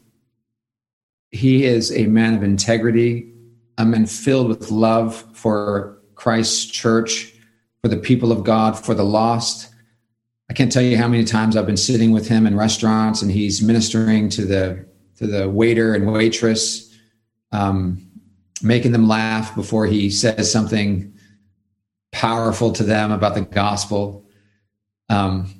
he 1.31 1.65
is 1.65 1.93
a 1.93 2.07
man 2.07 2.35
of 2.35 2.43
integrity, 2.43 3.33
a 3.77 3.85
man 3.85 4.07
filled 4.07 4.49
with 4.49 4.71
love 4.71 5.25
for 5.35 5.99
Christ's 6.15 6.65
church, 6.65 7.35
for 7.83 7.89
the 7.89 7.99
people 7.99 8.33
of 8.33 8.45
God, 8.45 8.73
for 8.73 8.95
the 8.95 9.05
lost. 9.05 9.73
I 10.51 10.55
can't 10.55 10.73
tell 10.73 10.83
you 10.83 10.97
how 10.97 11.07
many 11.07 11.25
times 11.25 11.57
I've 11.57 11.67
been 11.67 11.77
sitting 11.77 12.11
with 12.11 12.27
him 12.27 12.47
in 12.47 12.57
restaurants 12.57 13.21
and 13.23 13.31
he's 13.31 13.63
ministering 13.63 14.31
to 14.31 14.45
the 14.45 14.87
to 15.17 15.27
the 15.27 15.49
waiter 15.49 15.95
and 15.95 16.11
waitress, 16.11 16.97
um, 17.53 18.08
making 18.63 18.93
them 18.93 19.09
laugh 19.09 19.55
before 19.55 19.87
he 19.87 20.11
says 20.11 20.51
something 20.51 21.13
powerful 22.13 22.73
to 22.73 22.85
them 22.85 23.13
about 23.13 23.35
the 23.35 23.43
gospel. 23.43 24.27
Um, 25.09 25.55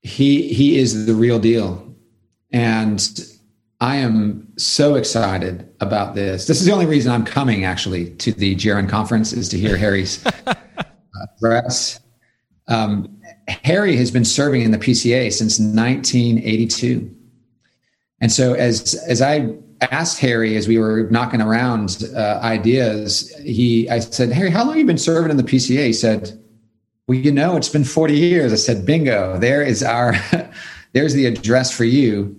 he 0.00 0.52
he 0.52 0.78
is 0.78 1.06
the 1.06 1.14
real 1.14 1.38
deal, 1.38 1.94
and 2.52 3.00
I 3.80 3.96
am 3.96 4.46
so 4.58 4.94
excited 4.94 5.68
about 5.80 6.14
this. 6.14 6.46
This 6.46 6.60
is 6.60 6.66
the 6.66 6.72
only 6.72 6.86
reason 6.86 7.12
I'm 7.12 7.24
coming 7.24 7.64
actually 7.64 8.10
to 8.16 8.32
the 8.32 8.54
GRN 8.54 8.88
conference 8.88 9.32
is 9.32 9.48
to 9.50 9.58
hear 9.58 9.76
Harry's 9.76 10.24
address. 11.36 12.00
Um, 12.68 13.20
Harry 13.48 13.96
has 13.96 14.10
been 14.10 14.24
serving 14.24 14.62
in 14.62 14.70
the 14.70 14.78
PCA 14.78 15.32
since 15.32 15.58
1982. 15.58 17.12
And 18.20 18.30
so 18.30 18.54
as 18.54 18.94
as 19.08 19.20
I 19.20 19.56
asked 19.90 20.18
Harry 20.20 20.56
as 20.56 20.68
we 20.68 20.78
were 20.78 21.08
knocking 21.10 21.40
around 21.40 22.04
uh, 22.14 22.40
ideas, 22.42 23.34
he 23.42 23.88
I 23.90 24.00
said, 24.00 24.30
"Harry, 24.32 24.50
how 24.50 24.64
long 24.64 24.78
you 24.78 24.84
been 24.84 24.98
serving 24.98 25.30
in 25.30 25.36
the 25.36 25.42
PCA?" 25.42 25.86
He 25.86 25.92
said, 25.92 26.38
"Well, 27.06 27.18
you 27.18 27.32
know, 27.32 27.56
it's 27.56 27.68
been 27.68 27.84
40 27.84 28.14
years." 28.14 28.52
I 28.52 28.56
said, 28.56 28.86
"Bingo! 28.86 29.38
There 29.38 29.62
is 29.62 29.82
our 29.82 30.14
there's 30.92 31.14
the 31.14 31.26
address 31.26 31.70
for 31.70 31.84
you." 31.84 32.38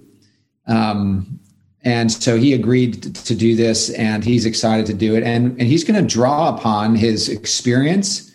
Um, 0.68 1.40
and 1.84 2.12
so 2.12 2.38
he 2.38 2.54
agreed 2.54 3.16
to 3.16 3.36
do 3.36 3.56
this 3.56 3.90
and 3.92 4.24
he's 4.24 4.46
excited 4.46 4.86
to 4.86 4.94
do 4.94 5.16
it. 5.16 5.24
And, 5.24 5.52
and 5.60 5.64
he's 5.64 5.84
going 5.84 6.02
to 6.02 6.08
draw 6.08 6.56
upon 6.56 6.96
his 6.96 7.28
experience 7.28 8.32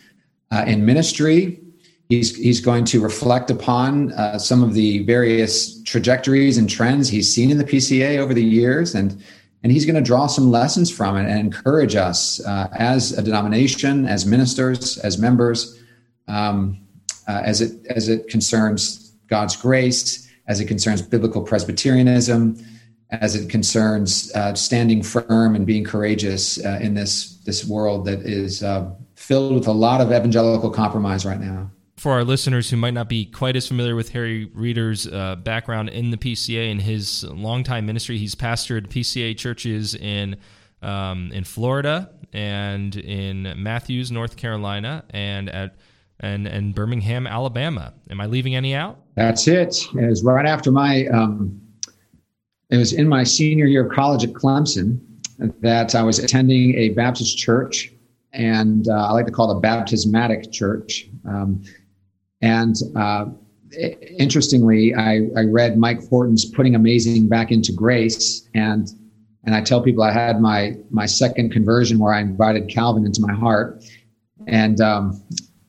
uh, 0.51 0.65
in 0.67 0.85
ministry. 0.85 1.61
He's, 2.09 2.35
he's 2.37 2.61
going 2.61 2.85
to 2.87 3.01
reflect 3.01 3.51
upon 3.51 4.13
uh, 4.13 4.39
some 4.39 4.63
of 4.63 4.75
the 4.75 5.01
various 5.01 5.83
trajectories 5.83 6.57
and 6.57 6.69
trends 6.69 7.09
he's 7.09 7.33
seen 7.33 7.51
in 7.51 7.59
the 7.59 7.65
PCA 7.65 8.19
over 8.19 8.33
the 8.33 8.43
years. 8.43 8.95
And, 8.95 9.23
and 9.63 9.71
he's 9.71 9.85
going 9.85 9.97
to 9.97 10.03
draw 10.03 10.27
some 10.27 10.51
lessons 10.51 10.91
from 10.91 11.17
it 11.17 11.29
and 11.29 11.39
encourage 11.39 11.97
us 11.97 12.45
uh, 12.47 12.69
as 12.73 13.13
a 13.13 13.23
denomination, 13.23 14.07
as 14.07 14.25
ministers, 14.25 14.97
as 14.99 15.19
members, 15.19 15.83
um, 16.29 16.81
uh, 17.27 17.43
as, 17.45 17.61
it, 17.61 17.87
as 17.89 18.09
it 18.09 18.29
concerns 18.29 19.15
God's 19.29 19.57
grace 19.57 20.29
as 20.49 20.61
it 20.61 20.65
concerns 20.65 21.03
biblical 21.03 21.43
Presbyterianism, 21.43 22.57
as 23.11 23.35
it 23.35 23.49
concerns 23.49 24.33
uh, 24.35 24.55
standing 24.55 25.03
firm 25.03 25.55
and 25.55 25.67
being 25.67 25.85
courageous 25.85 26.63
uh, 26.65 26.79
in 26.83 26.95
this 26.95 27.37
this 27.45 27.65
world 27.65 28.05
that 28.07 28.21
is 28.21 28.63
uh, 28.63 28.91
filled 29.15 29.55
with 29.55 29.67
a 29.67 29.73
lot 29.73 30.01
of 30.01 30.09
evangelical 30.09 30.71
compromise 30.71 31.25
right 31.25 31.41
now. 31.41 31.71
For 31.99 32.13
our 32.13 32.23
listeners 32.23 32.71
who 32.71 32.77
might 32.77 32.95
not 32.95 33.09
be 33.09 33.25
quite 33.25 33.57
as 33.57 33.67
familiar 33.67 33.97
with 33.97 34.11
Harry 34.11 34.45
Reeder's 34.55 35.09
uh, 35.09 35.35
background 35.35 35.89
in 35.89 36.13
the 36.13 36.17
PCA 36.17 36.71
and 36.71 36.81
his 36.81 37.25
longtime 37.25 37.87
ministry, 37.87 38.19
he's 38.19 38.37
pastored 38.37 38.87
PCA 38.87 39.37
churches 39.37 39.97
in 39.97 40.37
um, 40.81 41.33
in 41.33 41.43
Florida 41.43 42.11
and 42.33 42.95
in 42.95 43.53
Matthews, 43.57 44.13
North 44.13 44.37
Carolina, 44.37 45.05
and 45.11 45.51
at 45.51 45.75
and 46.21 46.47
and 46.47 46.73
Birmingham, 46.73 47.27
Alabama. 47.27 47.93
Am 48.11 48.21
I 48.21 48.27
leaving 48.27 48.55
any 48.55 48.77
out? 48.77 49.01
That's 49.17 49.49
it. 49.49 49.85
It 49.97 50.09
was 50.09 50.23
right 50.23 50.47
after 50.47 50.71
my. 50.71 51.07
Um, 51.09 51.61
it 52.71 52.77
was 52.77 52.93
in 52.93 53.09
my 53.09 53.25
senior 53.25 53.65
year 53.65 53.87
of 53.87 53.93
college 53.93 54.23
at 54.23 54.35
Clemson 54.35 55.01
that 55.61 55.97
I 55.97 56.03
was 56.05 56.21
attending 56.21 56.77
a 56.77 56.91
Baptist 56.91 57.39
church, 57.39 57.93
and 58.33 58.87
uh, 58.89 59.09
I 59.09 59.13
like 59.13 59.27
to 59.27 59.33
call 59.33 59.51
it 59.51 59.57
a 59.57 59.61
baptismatic 59.61 60.53
church. 60.53 61.09
Um, 61.27 61.63
and 62.41 62.77
uh, 62.97 63.27
interestingly, 64.19 64.95
I, 64.95 65.29
I 65.37 65.43
read 65.45 65.79
Mike 65.79 66.07
Horton's 66.09 66.45
"Putting 66.45 66.75
Amazing 66.75 67.29
Back 67.29 67.51
into 67.51 67.73
Grace," 67.73 68.49
and 68.55 68.89
and 69.45 69.55
I 69.55 69.61
tell 69.63 69.83
people 69.83 70.03
I 70.03 70.13
had 70.13 70.41
my 70.41 70.77
my 70.91 71.07
second 71.07 71.53
conversion 71.53 71.99
where 71.99 72.13
I 72.13 72.21
invited 72.21 72.69
Calvin 72.69 73.05
into 73.05 73.21
my 73.21 73.35
heart, 73.35 73.85
and 74.47 74.81
um, 74.81 75.23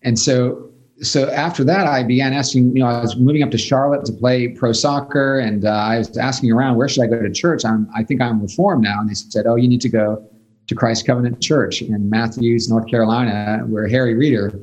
and 0.03 0.17
so 0.17 0.71
so 1.01 1.29
after 1.31 1.63
that, 1.63 1.87
I 1.87 2.03
began 2.03 2.33
asking. 2.33 2.75
You 2.75 2.83
know, 2.83 2.89
I 2.89 3.01
was 3.01 3.17
moving 3.17 3.41
up 3.41 3.51
to 3.51 3.57
Charlotte 3.57 4.05
to 4.05 4.13
play 4.13 4.49
pro 4.49 4.71
soccer, 4.71 5.39
and 5.39 5.65
uh, 5.65 5.69
I 5.69 5.97
was 5.97 6.17
asking 6.17 6.51
around, 6.51 6.77
where 6.77 6.87
should 6.87 7.03
I 7.03 7.07
go 7.07 7.21
to 7.21 7.31
church? 7.31 7.65
I'm, 7.65 7.89
I 7.95 8.03
think 8.03 8.21
I'm 8.21 8.41
reformed 8.41 8.83
now, 8.83 8.99
and 8.99 9.09
they 9.09 9.15
said, 9.15 9.47
oh, 9.47 9.55
you 9.55 9.67
need 9.67 9.81
to 9.81 9.89
go 9.89 10.29
to 10.67 10.75
Christ 10.75 11.07
Covenant 11.07 11.41
Church 11.41 11.81
in 11.81 12.09
Matthews, 12.09 12.69
North 12.69 12.87
Carolina, 12.87 13.63
where 13.65 13.87
Harry 13.87 14.13
Reeder 14.13 14.59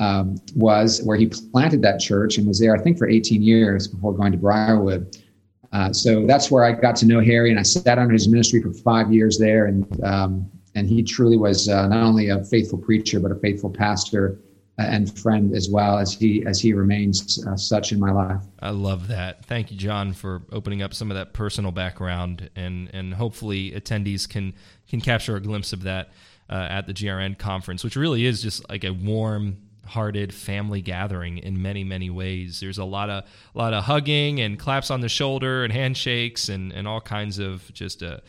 um, 0.00 0.36
was, 0.56 1.02
where 1.02 1.16
he 1.16 1.26
planted 1.26 1.82
that 1.82 2.00
church 2.00 2.38
and 2.38 2.48
was 2.48 2.58
there, 2.58 2.74
I 2.74 2.80
think, 2.80 2.98
for 2.98 3.08
18 3.08 3.42
years 3.42 3.86
before 3.86 4.12
going 4.14 4.32
to 4.32 4.38
Briarwood. 4.38 5.16
Uh, 5.72 5.92
so 5.92 6.26
that's 6.26 6.50
where 6.50 6.64
I 6.64 6.72
got 6.72 6.96
to 6.96 7.06
know 7.06 7.20
Harry, 7.20 7.50
and 7.50 7.60
I 7.60 7.62
sat 7.62 7.98
under 7.98 8.12
his 8.12 8.26
ministry 8.26 8.60
for 8.60 8.72
five 8.72 9.12
years 9.12 9.38
there, 9.38 9.66
and 9.66 9.86
um, 10.04 10.50
and 10.74 10.88
he 10.88 11.02
truly 11.02 11.36
was 11.36 11.68
uh, 11.68 11.86
not 11.86 12.02
only 12.02 12.30
a 12.30 12.42
faithful 12.44 12.78
preacher 12.78 13.20
but 13.20 13.30
a 13.32 13.34
faithful 13.36 13.70
pastor 13.70 14.40
and 14.78 15.18
friend 15.18 15.54
as 15.54 15.68
well 15.68 15.98
as 15.98 16.12
he 16.12 16.44
as 16.46 16.60
he 16.60 16.72
remains 16.72 17.44
uh, 17.46 17.56
such 17.56 17.92
in 17.92 18.00
my 18.00 18.10
life. 18.10 18.42
I 18.60 18.70
love 18.70 19.08
that. 19.08 19.44
Thank 19.44 19.70
you, 19.70 19.76
John, 19.76 20.12
for 20.12 20.42
opening 20.50 20.82
up 20.82 20.94
some 20.94 21.10
of 21.10 21.16
that 21.16 21.34
personal 21.34 21.70
background, 21.70 22.50
and 22.56 22.90
and 22.92 23.14
hopefully 23.14 23.72
attendees 23.72 24.28
can 24.28 24.54
can 24.88 25.00
capture 25.00 25.36
a 25.36 25.40
glimpse 25.40 25.72
of 25.72 25.82
that 25.82 26.10
uh, 26.48 26.66
at 26.68 26.86
the 26.86 26.94
GRN 26.94 27.38
conference, 27.38 27.84
which 27.84 27.96
really 27.96 28.24
is 28.26 28.42
just 28.42 28.68
like 28.68 28.84
a 28.84 28.90
warm 28.90 29.58
hearted 29.90 30.32
family 30.32 30.80
gathering 30.80 31.38
in 31.38 31.60
many 31.60 31.84
many 31.84 32.08
ways 32.08 32.60
there's 32.60 32.78
a 32.78 32.84
lot 32.84 33.10
of 33.10 33.24
a 33.54 33.58
lot 33.58 33.74
of 33.74 33.84
hugging 33.84 34.40
and 34.40 34.58
claps 34.58 34.90
on 34.90 35.00
the 35.00 35.08
shoulder 35.08 35.64
and 35.64 35.72
handshakes 35.72 36.48
and 36.48 36.72
and 36.72 36.86
all 36.88 37.00
kinds 37.00 37.38
of 37.38 37.72
just 37.72 38.02
a 38.02 38.22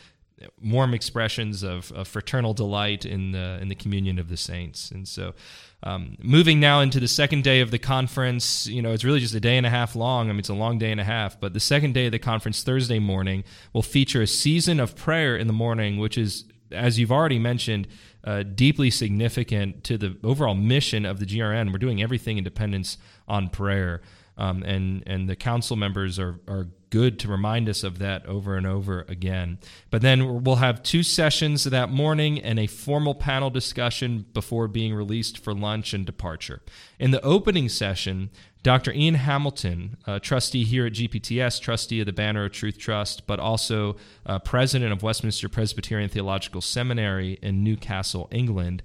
warm 0.62 0.94
expressions 0.94 1.62
of, 1.62 1.92
of, 1.92 2.08
fraternal 2.08 2.54
delight 2.54 3.04
in 3.04 3.32
the 3.32 3.58
in 3.60 3.68
the 3.68 3.74
communion 3.74 4.18
of 4.18 4.28
the 4.28 4.36
saints. 4.36 4.90
And 4.90 5.06
so, 5.06 5.34
um, 5.82 6.16
moving 6.20 6.60
now 6.60 6.80
into 6.80 7.00
the 7.00 7.08
second 7.08 7.44
day 7.44 7.60
of 7.60 7.70
the 7.70 7.78
conference, 7.78 8.66
you 8.66 8.82
know, 8.82 8.92
it's 8.92 9.04
really 9.04 9.20
just 9.20 9.34
a 9.34 9.40
day 9.40 9.56
and 9.56 9.66
a 9.66 9.70
half 9.70 9.96
long. 9.96 10.28
I 10.28 10.32
mean, 10.32 10.40
it's 10.40 10.48
a 10.48 10.54
long 10.54 10.78
day 10.78 10.90
and 10.90 11.00
a 11.00 11.04
half, 11.04 11.40
but 11.40 11.54
the 11.54 11.60
second 11.60 11.94
day 11.94 12.06
of 12.06 12.12
the 12.12 12.18
conference, 12.18 12.62
Thursday 12.62 12.98
morning, 12.98 13.44
will 13.72 13.82
feature 13.82 14.22
a 14.22 14.26
season 14.26 14.80
of 14.80 14.94
prayer 14.96 15.36
in 15.36 15.46
the 15.46 15.52
morning, 15.52 15.98
which 15.98 16.16
is, 16.16 16.44
as 16.70 16.98
you've 16.98 17.12
already 17.12 17.38
mentioned. 17.38 17.88
Uh, 18.24 18.44
deeply 18.44 18.88
significant 18.88 19.82
to 19.82 19.98
the 19.98 20.16
overall 20.22 20.54
mission 20.54 21.04
of 21.04 21.18
the 21.18 21.26
GRN. 21.26 21.72
We're 21.72 21.78
doing 21.78 22.00
everything 22.00 22.38
in 22.38 22.44
dependence 22.44 22.96
on 23.26 23.48
prayer. 23.48 24.00
Um, 24.36 24.62
and 24.62 25.02
and 25.06 25.28
the 25.28 25.36
council 25.36 25.76
members 25.76 26.18
are 26.18 26.40
are 26.46 26.68
good 26.92 27.18
to 27.18 27.26
remind 27.26 27.70
us 27.70 27.82
of 27.82 27.98
that 27.98 28.24
over 28.26 28.54
and 28.54 28.66
over 28.66 29.06
again. 29.08 29.58
But 29.90 30.02
then 30.02 30.44
we'll 30.44 30.56
have 30.56 30.82
two 30.82 31.02
sessions 31.02 31.64
that 31.64 31.88
morning 31.88 32.38
and 32.38 32.58
a 32.58 32.66
formal 32.66 33.14
panel 33.14 33.48
discussion 33.48 34.26
before 34.34 34.68
being 34.68 34.94
released 34.94 35.38
for 35.38 35.54
lunch 35.54 35.94
and 35.94 36.04
departure. 36.04 36.60
In 36.98 37.10
the 37.10 37.24
opening 37.24 37.70
session, 37.70 38.28
Dr. 38.62 38.92
Ian 38.92 39.14
Hamilton, 39.14 39.96
a 40.06 40.20
trustee 40.20 40.64
here 40.64 40.84
at 40.84 40.92
GPTS, 40.92 41.62
trustee 41.62 42.00
of 42.00 42.06
the 42.06 42.12
Banner 42.12 42.44
of 42.44 42.52
Truth 42.52 42.76
Trust, 42.76 43.26
but 43.26 43.40
also 43.40 43.96
uh, 44.26 44.38
president 44.38 44.92
of 44.92 45.02
Westminster 45.02 45.48
Presbyterian 45.48 46.10
Theological 46.10 46.60
Seminary 46.60 47.38
in 47.40 47.64
Newcastle, 47.64 48.28
England, 48.30 48.82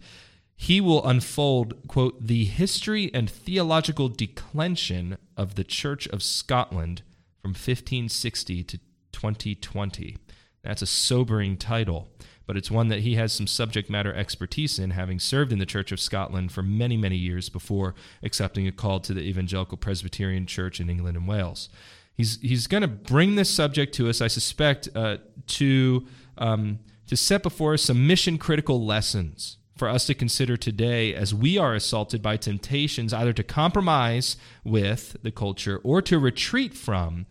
he 0.56 0.80
will 0.80 1.06
unfold, 1.06 1.86
quote, 1.90 2.26
the 2.26 2.46
history 2.46 3.12
and 3.14 3.30
theological 3.30 4.08
declension 4.08 5.18
of 5.36 5.56
the 5.56 5.66
Church 5.66 6.08
of 6.08 6.24
Scotland 6.24 7.02
from 7.48 7.54
1560 7.54 8.64
to 8.66 8.78
2020. 9.14 10.18
That's 10.64 10.82
a 10.82 10.86
sobering 10.86 11.56
title, 11.56 12.10
but 12.46 12.58
it's 12.58 12.70
one 12.70 12.90
that 12.90 13.00
he 13.00 13.16
has 13.16 13.32
some 13.32 13.48
subject 13.48 13.90
matter 13.90 14.14
expertise 14.14 14.78
in, 14.78 14.90
having 14.90 15.18
served 15.18 15.54
in 15.54 15.60
the 15.60 15.66
Church 15.66 15.94
of 15.94 16.02
Scotland 16.02 16.52
for 16.52 16.62
many, 16.62 16.98
many 16.98 17.16
years 17.16 17.48
before 17.48 17.96
accepting 18.22 18.68
a 18.68 18.74
call 18.74 19.00
to 19.00 19.14
the 19.14 19.22
Evangelical 19.22 19.78
Presbyterian 19.78 20.46
Church 20.46 20.82
in 20.82 20.90
England 20.90 21.16
and 21.16 21.26
Wales. 21.26 21.70
He's, 22.14 22.38
he's 22.42 22.68
going 22.68 22.82
to 22.82 22.88
bring 22.90 23.36
this 23.36 23.50
subject 23.50 23.94
to 23.96 24.10
us, 24.10 24.20
I 24.20 24.28
suspect, 24.28 24.90
uh, 24.94 25.20
to, 25.48 26.06
um, 26.38 26.80
to 27.06 27.16
set 27.16 27.44
before 27.44 27.76
us 27.76 27.84
some 27.84 28.06
mission 28.06 28.38
critical 28.38 28.86
lessons 28.86 29.56
for 29.78 29.88
us 29.88 30.06
to 30.08 30.14
consider 30.14 30.58
today 30.58 31.14
as 31.14 31.34
we 31.34 31.58
are 31.58 31.74
assaulted 31.74 32.22
by 32.22 32.38
temptations 32.38 33.14
either 33.14 33.34
to 33.34 33.44
compromise 33.44 34.38
with 34.64 35.18
the 35.24 35.32
culture 35.32 35.80
or 35.84 36.02
to 36.02 36.20
retreat 36.20 36.74
from 36.74 37.26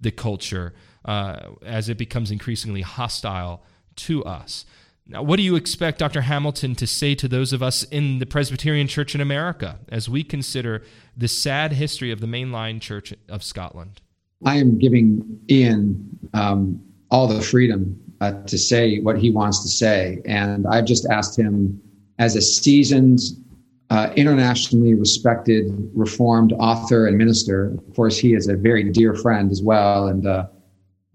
the 0.00 0.10
culture 0.10 0.74
uh, 1.04 1.50
as 1.64 1.88
it 1.88 1.96
becomes 1.96 2.30
increasingly 2.30 2.82
hostile 2.82 3.62
to 3.96 4.24
us. 4.24 4.64
Now, 5.06 5.22
what 5.22 5.36
do 5.36 5.42
you 5.42 5.56
expect 5.56 5.98
Dr. 5.98 6.22
Hamilton 6.22 6.74
to 6.76 6.86
say 6.86 7.14
to 7.16 7.26
those 7.26 7.52
of 7.52 7.62
us 7.62 7.82
in 7.84 8.18
the 8.18 8.26
Presbyterian 8.26 8.86
Church 8.86 9.14
in 9.14 9.20
America 9.20 9.78
as 9.88 10.08
we 10.08 10.22
consider 10.22 10.82
the 11.16 11.28
sad 11.28 11.72
history 11.72 12.12
of 12.12 12.20
the 12.20 12.26
mainline 12.26 12.80
Church 12.80 13.12
of 13.28 13.42
Scotland? 13.42 14.00
I 14.44 14.56
am 14.56 14.78
giving 14.78 15.40
Ian 15.50 16.18
um, 16.34 16.80
all 17.10 17.26
the 17.26 17.42
freedom 17.42 18.00
uh, 18.20 18.42
to 18.44 18.56
say 18.56 19.00
what 19.00 19.18
he 19.18 19.30
wants 19.30 19.62
to 19.62 19.68
say. 19.68 20.20
And 20.24 20.66
I've 20.66 20.84
just 20.84 21.06
asked 21.06 21.38
him 21.38 21.80
as 22.22 22.36
a 22.36 22.40
seasoned, 22.40 23.18
uh, 23.90 24.12
internationally 24.14 24.94
respected 24.94 25.64
Reformed 25.92 26.52
author 26.52 27.08
and 27.08 27.18
minister. 27.18 27.74
Of 27.88 27.96
course, 27.96 28.16
he 28.16 28.34
is 28.34 28.46
a 28.46 28.56
very 28.56 28.84
dear 28.90 29.12
friend 29.14 29.50
as 29.50 29.60
well, 29.60 30.06
and 30.06 30.24
uh, 30.24 30.46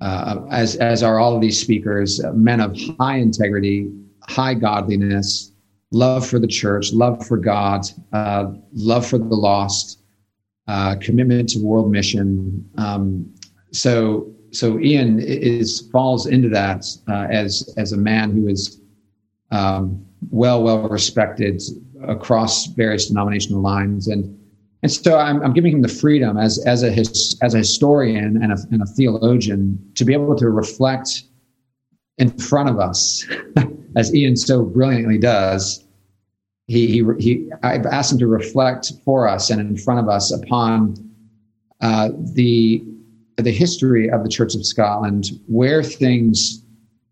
uh, 0.01 0.45
as 0.51 0.75
as 0.75 1.03
are 1.03 1.17
all 1.17 1.33
of 1.33 1.41
these 1.41 1.59
speakers, 1.59 2.21
uh, 2.21 2.33
men 2.33 2.59
of 2.59 2.77
high 2.99 3.17
integrity, 3.17 3.89
high 4.27 4.53
godliness, 4.53 5.53
love 5.91 6.27
for 6.27 6.39
the 6.39 6.51
church, 6.61 6.91
love 6.91 7.25
for 7.25 7.37
God, 7.37 7.81
uh, 8.11 8.51
love 8.73 9.07
for 9.07 9.17
the 9.17 9.39
lost, 9.49 10.01
uh, 10.67 10.97
commitment 11.01 11.47
to 11.49 11.59
world 11.59 11.89
mission. 11.89 12.69
Um, 12.77 13.33
so 13.71 14.29
so 14.51 14.77
Ian 14.77 15.19
is 15.21 15.87
falls 15.93 16.27
into 16.27 16.49
that 16.49 16.85
as 17.07 17.73
as 17.77 17.93
a 17.93 17.97
man 17.97 18.31
who 18.31 18.49
is. 18.49 18.81
Um, 19.51 20.05
well, 20.29 20.63
well 20.63 20.87
respected 20.89 21.61
across 22.07 22.67
various 22.67 23.07
denominational 23.07 23.61
lines. 23.61 24.07
And, 24.07 24.37
and 24.83 24.91
so 24.91 25.17
I'm, 25.17 25.41
I'm 25.41 25.53
giving 25.53 25.73
him 25.73 25.81
the 25.81 25.87
freedom 25.87 26.37
as, 26.37 26.63
as, 26.65 26.83
a, 26.83 26.91
his, 26.91 27.37
as 27.41 27.53
a 27.53 27.59
historian 27.59 28.41
and 28.41 28.51
a, 28.51 28.57
and 28.71 28.81
a 28.81 28.85
theologian 28.85 29.91
to 29.95 30.05
be 30.05 30.13
able 30.13 30.35
to 30.35 30.49
reflect 30.49 31.23
in 32.17 32.29
front 32.37 32.69
of 32.69 32.79
us, 32.79 33.25
as 33.95 34.13
Ian 34.13 34.35
so 34.35 34.63
brilliantly 34.63 35.17
does. 35.17 35.85
He, 36.67 36.87
he, 36.87 37.05
he, 37.19 37.49
I've 37.63 37.85
asked 37.85 38.11
him 38.11 38.19
to 38.19 38.27
reflect 38.27 38.91
for 39.05 39.27
us 39.27 39.49
and 39.49 39.61
in 39.61 39.77
front 39.77 39.99
of 39.99 40.09
us 40.09 40.33
upon 40.33 40.95
uh, 41.79 42.09
the, 42.33 42.83
the 43.37 43.51
history 43.51 44.09
of 44.09 44.23
the 44.23 44.29
Church 44.29 44.55
of 44.55 44.65
Scotland, 44.65 45.29
where 45.47 45.83
things 45.83 46.63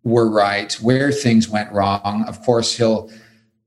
were 0.06 0.30
right, 0.30 0.72
where 0.76 1.12
things 1.12 1.50
went 1.50 1.70
wrong. 1.74 2.24
Of 2.28 2.42
course, 2.44 2.78
he'll 2.78 3.12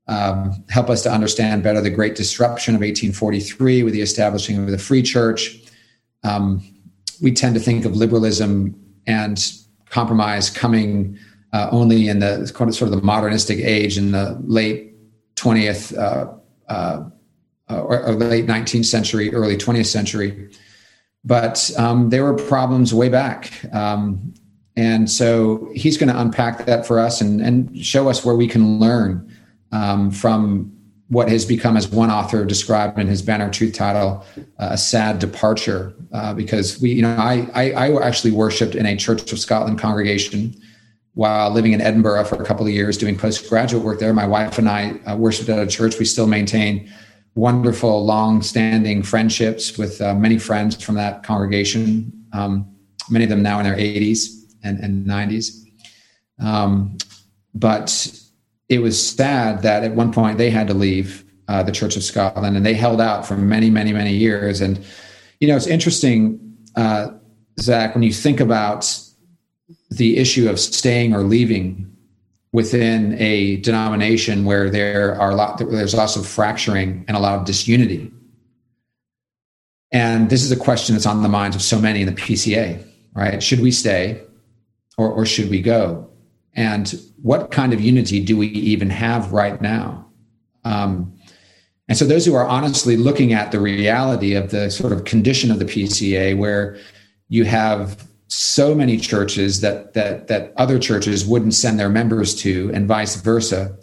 um, 0.07 0.65
help 0.71 0.89
us 0.89 1.03
to 1.03 1.13
understand 1.13 1.63
better 1.63 1.83
the 1.83 1.91
Great 1.91 2.15
Disruption 2.15 2.75
of 2.75 2.81
1843 2.81 3.83
with 3.83 3.93
the 3.93 4.01
establishing 4.01 4.57
of 4.57 4.71
the 4.71 4.79
Free 4.79 5.03
Church. 5.03 5.59
Um, 6.23 6.63
we 7.21 7.33
tend 7.33 7.55
to 7.57 7.61
think 7.61 7.85
of 7.85 7.97
liberalism 7.97 8.75
and 9.07 9.53
compromise 9.91 10.49
coming 10.49 11.19
uh, 11.53 11.69
only 11.73 12.09
in 12.09 12.21
the 12.21 12.47
sort 12.47 12.83
of 12.83 12.91
the 12.91 13.03
modernistic 13.03 13.59
age 13.59 13.99
in 13.99 14.13
the 14.13 14.41
late 14.45 14.95
20th 15.37 15.97
uh, 15.99 16.33
uh, 16.71 17.05
or, 17.69 18.03
or, 18.03 18.15
late 18.15 18.47
19th 18.47 18.85
century, 18.85 19.33
early 19.35 19.57
20th 19.57 19.87
century. 19.87 20.51
But 21.25 21.71
um, 21.77 22.11
there 22.11 22.25
were 22.25 22.35
problems 22.35 22.95
way 22.95 23.09
back. 23.09 23.53
Um, 23.75 24.35
and 24.79 25.11
so 25.11 25.69
he's 25.75 25.97
going 25.97 26.09
to 26.09 26.21
unpack 26.21 26.65
that 26.67 26.87
for 26.87 27.01
us 27.01 27.21
and, 27.21 27.41
and 27.41 27.85
show 27.85 28.09
us 28.09 28.25
where 28.25 28.37
we 28.37 28.47
can 28.47 28.79
learn 28.79 29.37
um, 29.73 30.13
from 30.13 30.73
what 31.09 31.29
has 31.29 31.45
become, 31.45 31.77
as 31.77 31.89
one 31.89 32.13
author 32.13 32.45
described 32.45 32.97
in 32.97 33.09
his 33.09 33.21
Banner 33.21 33.51
Truth 33.51 33.75
title, 33.75 34.25
uh, 34.37 34.69
a 34.71 34.79
sad 34.79 35.19
departure. 35.19 35.93
Uh, 36.13 36.33
because 36.33 36.81
we, 36.81 36.93
you 36.93 37.03
know, 37.03 37.17
I, 37.17 37.49
I, 37.55 37.73
I 37.73 38.07
actually 38.07 38.31
worshipped 38.31 38.77
in 38.77 38.87
a 38.87 38.95
Church 38.95 39.33
of 39.33 39.41
Scotland 39.41 39.81
congregation 39.81 40.55
while 41.15 41.51
living 41.51 41.73
in 41.73 41.81
Edinburgh 41.81 42.25
for 42.27 42.41
a 42.41 42.45
couple 42.45 42.65
of 42.65 42.73
years 42.73 42.97
doing 42.97 43.19
postgraduate 43.19 43.83
work 43.83 43.99
there. 43.99 44.15
My 44.15 44.29
wife 44.29 44.59
and 44.59 44.69
I 44.69 44.93
uh, 45.07 45.17
worshipped 45.17 45.49
at 45.49 45.59
a 45.59 45.67
church. 45.67 45.99
We 45.99 46.05
still 46.05 46.29
maintain 46.29 46.89
wonderful, 47.35 48.05
long-standing 48.05 49.03
friendships 49.03 49.77
with 49.77 50.01
uh, 50.01 50.15
many 50.15 50.39
friends 50.39 50.81
from 50.81 50.95
that 50.95 51.25
congregation. 51.25 52.13
Um, 52.33 52.73
many 53.11 53.25
of 53.25 53.31
them 53.31 53.43
now 53.43 53.59
in 53.59 53.65
their 53.65 53.77
80s 53.77 54.38
and, 54.63 54.79
and 54.79 55.07
90s. 55.07 55.65
Um, 56.41 56.99
but 57.55 58.11
it 58.69 58.81
was 58.81 59.15
sad 59.15 59.63
that 59.63 59.85
at 59.85 59.95
one 59.95 60.13
point 60.13 60.39
they 60.39 60.51
had 60.51 60.69
to 60.69 60.75
leave 60.75 61.25
uh, 61.49 61.63
the 61.63 61.73
Church 61.73 61.97
of 61.97 62.03
Scotland 62.05 62.57
and 62.57 62.65
they 62.65 62.75
held 62.75 63.01
out 63.01 63.27
for 63.27 63.37
many, 63.37 63.71
many, 63.71 63.93
many 63.93 64.13
years. 64.13 64.61
And, 64.61 64.85
you 65.41 65.49
know, 65.49 65.57
it's 65.57 65.67
interesting, 65.67 66.57
uh, 66.77 67.09
Zach, 67.61 67.95
when 67.95 68.03
you 68.03 68.13
think 68.13 68.41
about 68.41 69.01
the 69.91 70.19
issue 70.19 70.49
of 70.49 70.61
staying 70.61 71.15
or 71.15 71.23
leaving 71.23 71.91
within 72.53 73.15
a 73.21 73.57
denomination 73.57 74.45
where 74.45 74.71
there 74.71 75.19
are 75.21 75.31
a 75.31 75.35
lot, 75.35 75.59
there's 75.59 75.95
lots 75.95 76.17
of 76.17 76.27
fracturing 76.27 77.05
and 77.09 77.17
a 77.17 77.21
lot 77.21 77.39
of 77.39 77.47
disunity. 77.47 78.13
And 79.91 80.29
this 80.29 80.43
is 80.43 80.53
a 80.53 80.57
question 80.57 80.95
that's 80.95 81.07
on 81.07 81.23
the 81.23 81.29
minds 81.29 81.57
of 81.57 81.63
so 81.63 81.81
many 81.81 82.03
in 82.03 82.07
the 82.07 82.21
PCA, 82.21 82.85
right? 83.15 83.43
Should 83.43 83.61
we 83.61 83.71
stay? 83.71 84.21
Or, 84.99 85.09
or 85.11 85.25
should 85.25 85.49
we 85.49 85.63
go? 85.63 86.11
And 86.55 86.93
what 87.23 87.51
kind 87.51 87.73
of 87.73 87.81
unity 87.81 88.23
do 88.23 88.37
we 88.37 88.49
even 88.49 88.91
have 88.91 89.33
right 89.33 89.63
now? 89.63 90.07
Um, 90.65 91.15
and 91.89 91.97
so, 91.97 92.05
those 92.05 92.27
who 92.27 92.35
are 92.35 92.47
honestly 92.47 92.97
looking 92.97 93.33
at 93.33 93.51
the 93.53 93.61
reality 93.61 94.35
of 94.35 94.51
the 94.51 94.71
sort 94.71 94.93
of 94.93 95.05
condition 95.05 95.51
of 95.51 95.59
the 95.59 95.65
PCA, 95.65 96.37
where 96.37 96.77
you 97.29 97.45
have 97.45 98.07
so 98.27 98.75
many 98.75 98.99
churches 98.99 99.63
that 99.63 99.95
that 99.95 100.27
that 100.27 100.53
other 100.57 100.79
churches 100.79 101.25
wouldn't 101.25 101.55
send 101.55 101.79
their 101.79 101.89
members 101.89 102.35
to, 102.43 102.71
and 102.75 102.87
vice 102.87 103.17
versa, 103.17 103.75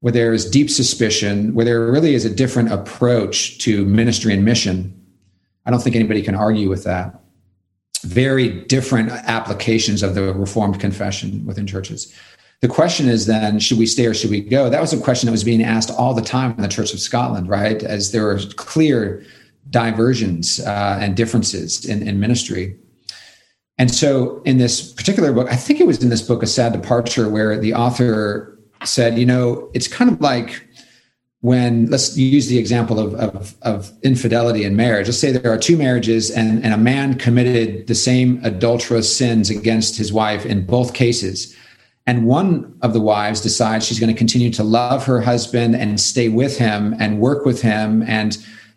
where 0.00 0.12
there 0.12 0.34
is 0.34 0.50
deep 0.50 0.68
suspicion, 0.68 1.54
where 1.54 1.64
there 1.64 1.90
really 1.90 2.14
is 2.14 2.26
a 2.26 2.34
different 2.34 2.72
approach 2.72 3.56
to 3.58 3.86
ministry 3.86 4.34
and 4.34 4.44
mission. 4.44 4.94
I 5.64 5.70
don't 5.70 5.80
think 5.80 5.96
anybody 5.96 6.22
can 6.22 6.34
argue 6.34 6.68
with 6.68 6.84
that 6.84 7.19
very 8.02 8.48
different 8.64 9.10
applications 9.10 10.02
of 10.02 10.14
the 10.14 10.32
Reformed 10.34 10.80
confession 10.80 11.44
within 11.44 11.66
churches. 11.66 12.14
The 12.60 12.68
question 12.68 13.08
is 13.08 13.26
then, 13.26 13.58
should 13.58 13.78
we 13.78 13.86
stay 13.86 14.06
or 14.06 14.14
should 14.14 14.30
we 14.30 14.42
go? 14.42 14.68
That 14.68 14.80
was 14.80 14.92
a 14.92 15.00
question 15.00 15.26
that 15.26 15.32
was 15.32 15.44
being 15.44 15.62
asked 15.62 15.90
all 15.90 16.12
the 16.12 16.22
time 16.22 16.52
in 16.52 16.62
the 16.62 16.68
Church 16.68 16.92
of 16.92 17.00
Scotland, 17.00 17.48
right? 17.48 17.82
As 17.82 18.12
there 18.12 18.24
were 18.24 18.38
clear 18.56 19.24
diversions 19.70 20.60
uh, 20.60 20.98
and 21.00 21.16
differences 21.16 21.84
in, 21.86 22.06
in 22.06 22.20
ministry. 22.20 22.76
and 23.78 23.90
so 23.90 24.42
in 24.44 24.58
this 24.58 24.92
particular 24.92 25.32
book, 25.32 25.48
I 25.50 25.56
think 25.56 25.80
it 25.80 25.86
was 25.86 26.02
in 26.02 26.10
this 26.10 26.20
book, 26.20 26.42
A 26.42 26.46
Sad 26.46 26.72
Departure, 26.72 27.30
where 27.30 27.58
the 27.58 27.72
author 27.72 28.58
said, 28.84 29.18
you 29.18 29.26
know, 29.26 29.70
it's 29.72 29.88
kind 29.88 30.10
of 30.10 30.20
like 30.20 30.66
when 31.42 31.86
let's 31.86 32.16
use 32.18 32.48
the 32.48 32.58
example 32.58 32.98
of, 32.98 33.14
of, 33.14 33.54
of, 33.62 33.92
infidelity 34.02 34.62
in 34.64 34.76
marriage. 34.76 35.06
Let's 35.06 35.18
say 35.18 35.32
there 35.32 35.52
are 35.52 35.58
two 35.58 35.76
marriages 35.76 36.30
and, 36.30 36.62
and 36.62 36.74
a 36.74 36.76
man 36.76 37.14
committed 37.14 37.86
the 37.86 37.94
same 37.94 38.40
adulterous 38.44 39.14
sins 39.16 39.48
against 39.48 39.96
his 39.96 40.12
wife 40.12 40.44
in 40.44 40.66
both 40.66 40.92
cases. 40.92 41.56
And 42.06 42.26
one 42.26 42.76
of 42.82 42.92
the 42.92 43.00
wives 43.00 43.40
decides 43.40 43.86
she's 43.86 43.98
going 43.98 44.12
to 44.12 44.18
continue 44.18 44.50
to 44.50 44.62
love 44.62 45.06
her 45.06 45.22
husband 45.22 45.76
and 45.76 45.98
stay 45.98 46.28
with 46.28 46.58
him 46.58 46.94
and 46.98 47.20
work 47.20 47.46
with 47.46 47.62
him 47.62 48.02
and 48.02 48.36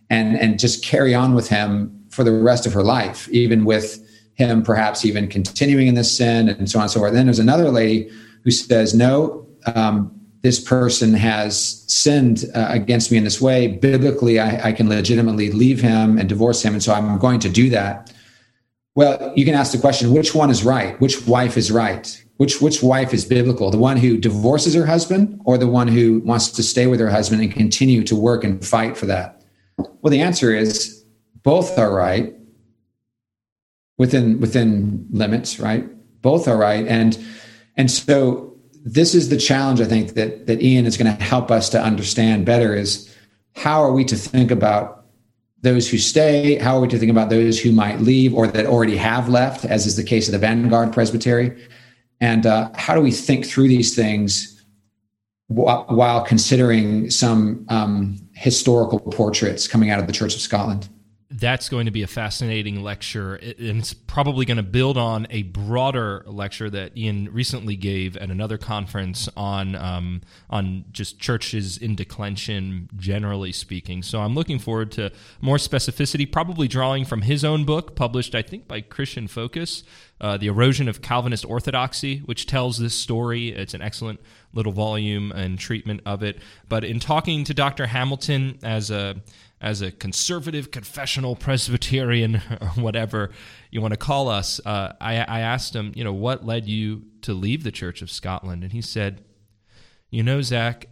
and 0.09 0.37
and 0.37 0.59
just 0.59 0.85
carry 0.85 1.13
on 1.13 1.33
with 1.33 1.49
him 1.49 2.05
for 2.11 2.23
the 2.23 2.31
rest 2.31 2.65
of 2.65 2.73
her 2.73 2.83
life, 2.83 3.27
even 3.29 3.65
with 3.65 3.99
him 4.35 4.63
perhaps 4.63 5.05
even 5.05 5.27
continuing 5.27 5.87
in 5.87 5.95
this 5.95 6.15
sin 6.15 6.49
and 6.49 6.69
so 6.69 6.79
on 6.79 6.83
and 6.83 6.91
so 6.91 6.99
forth. 6.99 7.13
Then 7.13 7.25
there's 7.25 7.39
another 7.39 7.69
lady 7.69 8.09
who 8.43 8.51
says, 8.51 8.93
No, 8.93 9.47
um, 9.75 10.11
this 10.43 10.59
person 10.59 11.13
has 11.13 11.85
sinned 11.87 12.45
uh, 12.53 12.67
against 12.69 13.11
me 13.11 13.17
in 13.17 13.23
this 13.23 13.41
way. 13.41 13.67
Biblically, 13.67 14.39
I, 14.39 14.69
I 14.69 14.71
can 14.73 14.89
legitimately 14.89 15.51
leave 15.51 15.81
him 15.81 16.17
and 16.17 16.27
divorce 16.27 16.61
him. 16.61 16.73
And 16.73 16.83
so 16.83 16.93
I'm 16.93 17.17
going 17.17 17.39
to 17.39 17.49
do 17.49 17.69
that. 17.69 18.13
Well, 18.95 19.33
you 19.35 19.45
can 19.45 19.55
ask 19.55 19.71
the 19.71 19.79
question 19.79 20.13
which 20.13 20.35
one 20.35 20.51
is 20.51 20.63
right? 20.63 20.99
Which 20.99 21.25
wife 21.25 21.57
is 21.57 21.71
right? 21.71 22.23
Which, 22.37 22.61
which 22.61 22.83
wife 22.83 23.13
is 23.13 23.23
biblical? 23.23 23.71
The 23.71 23.77
one 23.77 23.95
who 23.97 24.17
divorces 24.17 24.73
her 24.75 24.85
husband 24.85 25.39
or 25.45 25.57
the 25.57 25.67
one 25.67 25.87
who 25.87 26.19
wants 26.19 26.51
to 26.51 26.61
stay 26.61 26.87
with 26.87 26.99
her 26.99 27.09
husband 27.09 27.41
and 27.41 27.51
continue 27.51 28.03
to 28.03 28.15
work 28.15 28.43
and 28.43 28.63
fight 28.63 28.97
for 28.97 29.05
that? 29.05 29.43
Well, 29.77 30.11
the 30.11 30.21
answer 30.21 30.53
is 30.53 31.05
both 31.41 31.77
are 31.79 31.93
right 31.93 32.35
within 33.97 34.39
within 34.39 35.07
limits, 35.11 35.59
right? 35.59 35.87
Both 36.21 36.47
are 36.47 36.57
right, 36.57 36.85
and 36.87 37.17
and 37.77 37.89
so 37.89 38.52
this 38.83 39.15
is 39.15 39.29
the 39.29 39.37
challenge 39.37 39.79
I 39.79 39.85
think 39.85 40.13
that 40.13 40.45
that 40.47 40.61
Ian 40.61 40.85
is 40.85 40.97
going 40.97 41.15
to 41.15 41.23
help 41.23 41.49
us 41.49 41.69
to 41.69 41.81
understand 41.81 42.45
better 42.45 42.75
is 42.75 43.13
how 43.55 43.81
are 43.81 43.93
we 43.93 44.03
to 44.05 44.15
think 44.15 44.51
about 44.51 45.05
those 45.61 45.89
who 45.89 45.97
stay? 45.97 46.57
How 46.57 46.77
are 46.77 46.81
we 46.81 46.89
to 46.89 46.99
think 46.99 47.11
about 47.11 47.29
those 47.29 47.59
who 47.59 47.71
might 47.71 48.01
leave 48.01 48.33
or 48.33 48.47
that 48.47 48.65
already 48.65 48.97
have 48.97 49.29
left, 49.29 49.63
as 49.63 49.85
is 49.85 49.95
the 49.95 50.03
case 50.03 50.27
of 50.27 50.33
the 50.33 50.37
Vanguard 50.37 50.91
Presbytery? 50.91 51.57
And 52.19 52.45
uh, 52.45 52.69
how 52.75 52.93
do 52.93 53.01
we 53.01 53.11
think 53.11 53.45
through 53.45 53.69
these 53.69 53.95
things 53.95 54.61
while 55.47 56.21
considering 56.23 57.09
some 57.09 57.65
um, 57.69 58.17
historical 58.33 58.99
portraits 58.99 59.67
coming 59.67 59.89
out 59.89 59.99
of 59.99 60.07
the 60.07 60.13
Church 60.13 60.35
of 60.35 60.41
Scotland? 60.41 60.89
That's 61.35 61.67
going 61.67 61.85
to 61.85 61.91
be 61.91 62.03
a 62.03 62.07
fascinating 62.07 62.83
lecture. 62.83 63.35
And 63.35 63.79
it's 63.79 63.93
probably 63.93 64.45
going 64.45 64.57
to 64.57 64.63
build 64.63 64.97
on 64.97 65.25
a 65.31 65.43
broader 65.43 66.23
lecture 66.27 66.69
that 66.69 66.95
Ian 66.95 67.29
recently 67.33 67.75
gave 67.75 68.15
at 68.17 68.29
another 68.29 68.59
conference 68.59 69.27
on 69.35 69.75
um, 69.75 70.21
on 70.49 70.85
just 70.91 71.19
churches 71.19 71.77
in 71.77 71.95
declension, 71.95 72.87
generally 72.97 73.51
speaking. 73.51 74.03
So 74.03 74.21
I'm 74.21 74.35
looking 74.35 74.59
forward 74.59 74.91
to 74.93 75.11
more 75.41 75.57
specificity, 75.57 76.31
probably 76.31 76.67
drawing 76.67 77.03
from 77.03 77.23
his 77.23 77.43
own 77.43 77.65
book, 77.65 77.95
published, 77.95 78.35
I 78.35 78.43
think, 78.43 78.67
by 78.67 78.81
Christian 78.81 79.27
Focus, 79.27 79.83
uh, 80.21 80.37
The 80.37 80.47
Erosion 80.47 80.87
of 80.87 81.01
Calvinist 81.01 81.45
Orthodoxy, 81.45 82.19
which 82.19 82.45
tells 82.45 82.77
this 82.77 82.93
story. 82.93 83.49
It's 83.49 83.73
an 83.73 83.81
excellent 83.81 84.19
little 84.53 84.71
volume 84.71 85.31
and 85.31 85.57
treatment 85.57 86.01
of 86.05 86.21
it. 86.21 86.37
But 86.69 86.83
in 86.83 86.99
talking 86.99 87.43
to 87.45 87.55
Dr. 87.55 87.87
Hamilton 87.87 88.59
as 88.61 88.91
a 88.91 89.15
as 89.63 89.81
a 89.81 89.91
conservative 89.91 90.71
confessional 90.71 91.37
Presbyterian 91.37 92.35
whatever 92.75 93.31
you 93.71 93.81
want 93.81 93.93
to 93.93 93.97
call 93.97 94.27
us, 94.27 94.59
uh, 94.65 94.91
I, 94.99 95.15
I 95.19 95.39
asked 95.39 95.73
him, 95.73 95.93
you 95.95 96.03
know, 96.03 96.13
what 96.13 96.45
led 96.45 96.67
you 96.67 97.03
to 97.21 97.33
leave 97.33 97.63
the 97.63 97.71
Church 97.71 98.01
of 98.01 98.11
Scotland? 98.11 98.63
And 98.63 98.73
he 98.73 98.81
said, 98.81 99.23
you 100.11 100.21
know, 100.21 100.41
Zach, 100.41 100.87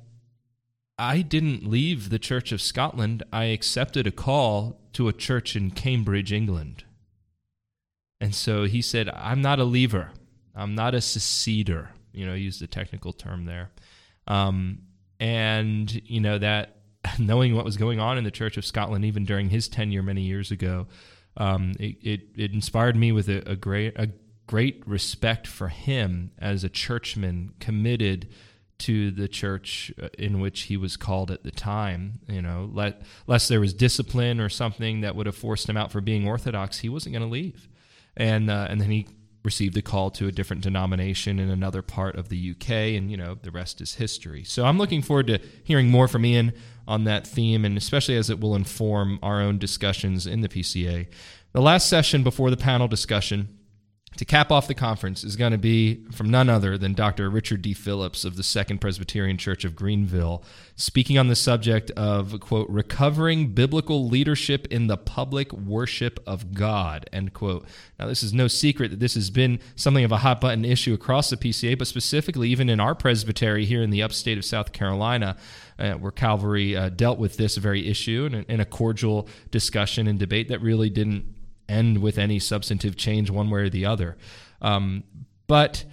I 0.97 1.21
didn't 1.21 1.67
leave 1.67 2.09
the 2.09 2.17
Church 2.17 2.53
of 2.53 2.61
Scotland. 2.61 3.23
I 3.33 3.45
accepted 3.45 4.07
a 4.07 4.11
call 4.11 4.79
to 4.93 5.09
a 5.09 5.13
church 5.13 5.55
in 5.55 5.71
Cambridge, 5.71 6.31
England. 6.31 6.85
And 8.21 8.33
so 8.33 8.63
he 8.63 8.81
said, 8.81 9.09
I'm 9.09 9.41
not 9.41 9.59
a 9.59 9.65
leaver. 9.65 10.11
I'm 10.55 10.75
not 10.75 10.95
a 10.95 11.01
seceder. 11.01 11.89
You 12.13 12.25
know, 12.25 12.35
use 12.35 12.59
the 12.59 12.67
technical 12.67 13.11
term 13.11 13.45
there. 13.45 13.71
Um, 14.27 14.83
and, 15.19 15.91
you 16.05 16.21
know, 16.21 16.37
that 16.37 16.80
knowing 17.19 17.55
what 17.55 17.65
was 17.65 17.77
going 17.77 17.99
on 17.99 18.17
in 18.17 18.23
the 18.23 18.31
Church 18.31 18.57
of 18.57 18.65
Scotland, 18.65 19.05
even 19.05 19.25
during 19.25 19.49
his 19.49 19.67
tenure 19.67 20.03
many 20.03 20.21
years 20.21 20.51
ago, 20.51 20.87
um, 21.37 21.73
it, 21.79 21.97
it, 22.01 22.21
it, 22.35 22.53
inspired 22.53 22.95
me 22.95 23.11
with 23.11 23.29
a, 23.29 23.49
a, 23.49 23.55
great 23.55 23.97
a 23.97 24.09
great 24.47 24.83
respect 24.85 25.47
for 25.47 25.69
him 25.69 26.31
as 26.37 26.63
a 26.63 26.69
churchman 26.69 27.53
committed 27.59 28.27
to 28.79 29.11
the 29.11 29.27
church 29.27 29.93
uh, 30.01 30.09
in 30.17 30.39
which 30.41 30.63
he 30.63 30.75
was 30.75 30.97
called 30.97 31.31
at 31.31 31.43
the 31.43 31.51
time. 31.51 32.19
You 32.27 32.41
know, 32.41 32.69
let, 32.73 33.01
lest 33.27 33.47
there 33.47 33.61
was 33.61 33.73
discipline 33.73 34.39
or 34.41 34.49
something 34.49 35.01
that 35.01 35.15
would 35.15 35.25
have 35.25 35.35
forced 35.35 35.69
him 35.69 35.77
out 35.77 35.91
for 35.91 36.01
being 36.01 36.27
orthodox, 36.27 36.79
he 36.79 36.89
wasn't 36.89 37.13
going 37.13 37.23
to 37.23 37.31
leave. 37.31 37.69
And 38.17 38.49
uh, 38.49 38.67
and 38.69 38.81
then 38.81 38.91
he 38.91 39.07
received 39.43 39.75
a 39.77 39.81
call 39.81 40.11
to 40.11 40.27
a 40.27 40.31
different 40.31 40.61
denomination 40.61 41.39
in 41.39 41.49
another 41.49 41.81
part 41.81 42.15
of 42.15 42.29
the 42.29 42.51
UK, 42.51 42.69
and 42.69 43.09
you 43.09 43.17
know 43.17 43.37
the 43.41 43.51
rest 43.51 43.81
is 43.81 43.95
history. 43.95 44.43
So 44.43 44.65
I'm 44.65 44.77
looking 44.77 45.01
forward 45.01 45.27
to 45.27 45.39
hearing 45.63 45.89
more 45.89 46.07
from 46.07 46.25
Ian 46.25 46.53
on 46.87 47.05
that 47.05 47.25
theme, 47.25 47.65
and 47.65 47.77
especially 47.77 48.17
as 48.17 48.29
it 48.29 48.39
will 48.39 48.55
inform 48.55 49.19
our 49.23 49.41
own 49.41 49.57
discussions 49.57 50.27
in 50.27 50.41
the 50.41 50.49
PCA. 50.49 51.07
The 51.53 51.61
last 51.61 51.89
session 51.89 52.23
before 52.23 52.49
the 52.49 52.57
panel 52.57 52.87
discussion 52.87 53.57
to 54.17 54.25
cap 54.25 54.51
off 54.51 54.67
the 54.67 54.75
conference 54.75 55.23
is 55.23 55.37
going 55.37 55.53
to 55.53 55.57
be 55.57 56.03
from 56.11 56.29
none 56.29 56.49
other 56.49 56.77
than 56.77 56.93
Dr. 56.93 57.29
Richard 57.29 57.61
D. 57.61 57.73
Phillips 57.73 58.25
of 58.25 58.35
the 58.35 58.43
Second 58.43 58.79
Presbyterian 58.79 59.37
Church 59.37 59.63
of 59.63 59.73
Greenville, 59.73 60.43
speaking 60.75 61.17
on 61.17 61.29
the 61.29 61.35
subject 61.35 61.91
of, 61.91 62.37
quote, 62.41 62.69
recovering 62.69 63.53
biblical 63.53 64.07
leadership 64.07 64.67
in 64.69 64.87
the 64.87 64.97
public 64.97 65.53
worship 65.53 66.19
of 66.27 66.53
God, 66.53 67.09
end 67.13 67.33
quote. 67.33 67.65
Now, 67.97 68.07
this 68.07 68.21
is 68.21 68.33
no 68.33 68.49
secret 68.49 68.91
that 68.91 68.99
this 68.99 69.13
has 69.13 69.29
been 69.29 69.59
something 69.77 70.03
of 70.03 70.11
a 70.11 70.17
hot 70.17 70.41
button 70.41 70.65
issue 70.65 70.93
across 70.93 71.29
the 71.29 71.37
PCA, 71.37 71.77
but 71.77 71.87
specifically 71.87 72.49
even 72.49 72.69
in 72.69 72.81
our 72.81 72.93
presbytery 72.93 73.65
here 73.65 73.81
in 73.81 73.91
the 73.91 74.03
upstate 74.03 74.37
of 74.37 74.45
South 74.45 74.71
Carolina. 74.71 75.37
Uh, 75.79 75.93
where 75.93 76.11
Calvary 76.11 76.75
uh, 76.75 76.89
dealt 76.89 77.17
with 77.17 77.37
this 77.37 77.57
very 77.57 77.87
issue 77.87 78.29
in, 78.31 78.43
in 78.43 78.59
a 78.59 78.65
cordial 78.65 79.27
discussion 79.49 80.05
and 80.05 80.19
debate 80.19 80.47
that 80.49 80.61
really 80.61 80.91
didn't 80.91 81.25
end 81.67 82.01
with 82.01 82.17
any 82.17 82.39
substantive 82.39 82.95
change 82.95 83.29
one 83.29 83.49
way 83.49 83.61
or 83.61 83.69
the 83.69 83.85
other. 83.85 84.17
Um, 84.61 85.03
but 85.47 85.85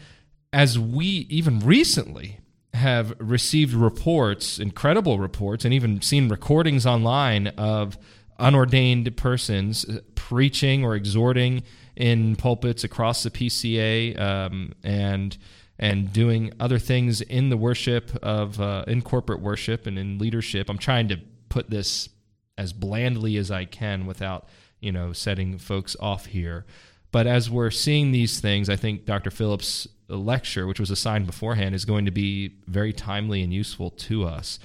as 0.53 0.79
we 0.79 1.27
even 1.29 1.61
recently 1.61 2.41
have 2.75 3.15
received 3.19 3.75
reports, 3.75 4.59
incredible 4.59 5.19
reports, 5.19 5.65
and 5.65 5.75
even 5.75 6.01
seen 6.01 6.29
recordings 6.29 6.87
online 6.87 7.49
of 7.49 7.99
unordained 8.39 9.17
persons 9.17 9.85
preaching 10.15 10.85
or 10.85 10.95
exhorting 10.95 11.63
in 11.97 12.37
pulpits 12.37 12.85
across 12.85 13.23
the 13.23 13.31
PCA 13.31 14.19
um, 14.19 14.73
and 14.83 15.37
and 15.81 16.13
doing 16.13 16.53
other 16.59 16.79
things 16.79 17.21
in 17.21 17.51
the 17.51 17.57
worship 17.57 18.11
of 18.23 18.61
uh, 18.61 18.85
in 18.87 19.03
corporate 19.03 19.41
worship 19.41 19.87
and 19.87 19.99
in 19.99 20.19
leadership. 20.19 20.69
I'm 20.69 20.79
trying 20.79 21.09
to 21.09 21.19
put 21.49 21.71
this 21.71 22.09
as 22.57 22.73
blandly 22.73 23.37
as 23.37 23.51
I 23.51 23.65
can 23.65 24.07
without 24.07 24.49
you 24.81 24.93
know, 24.93 25.13
setting 25.13 25.59
folks 25.59 25.97
off 26.01 26.27
here. 26.27 26.65
But 27.11 27.27
as 27.27 27.51
we're 27.51 27.71
seeing 27.71 28.13
these 28.13 28.41
things, 28.41 28.69
I 28.69 28.77
think 28.77 29.07
Dr. 29.07 29.31
Phillips' 29.31 29.89
lecture, 30.09 30.67
which 30.67 30.81
was 30.81 30.91
assigned 30.91 31.27
beforehand, 31.27 31.75
is 31.75 31.85
going 31.85 32.05
to 32.05 32.11
be 32.11 32.55
very 32.67 32.93
timely 32.93 33.43
and 33.43 33.53
useful 33.53 33.91
to 33.91 34.25
us. 34.25 34.59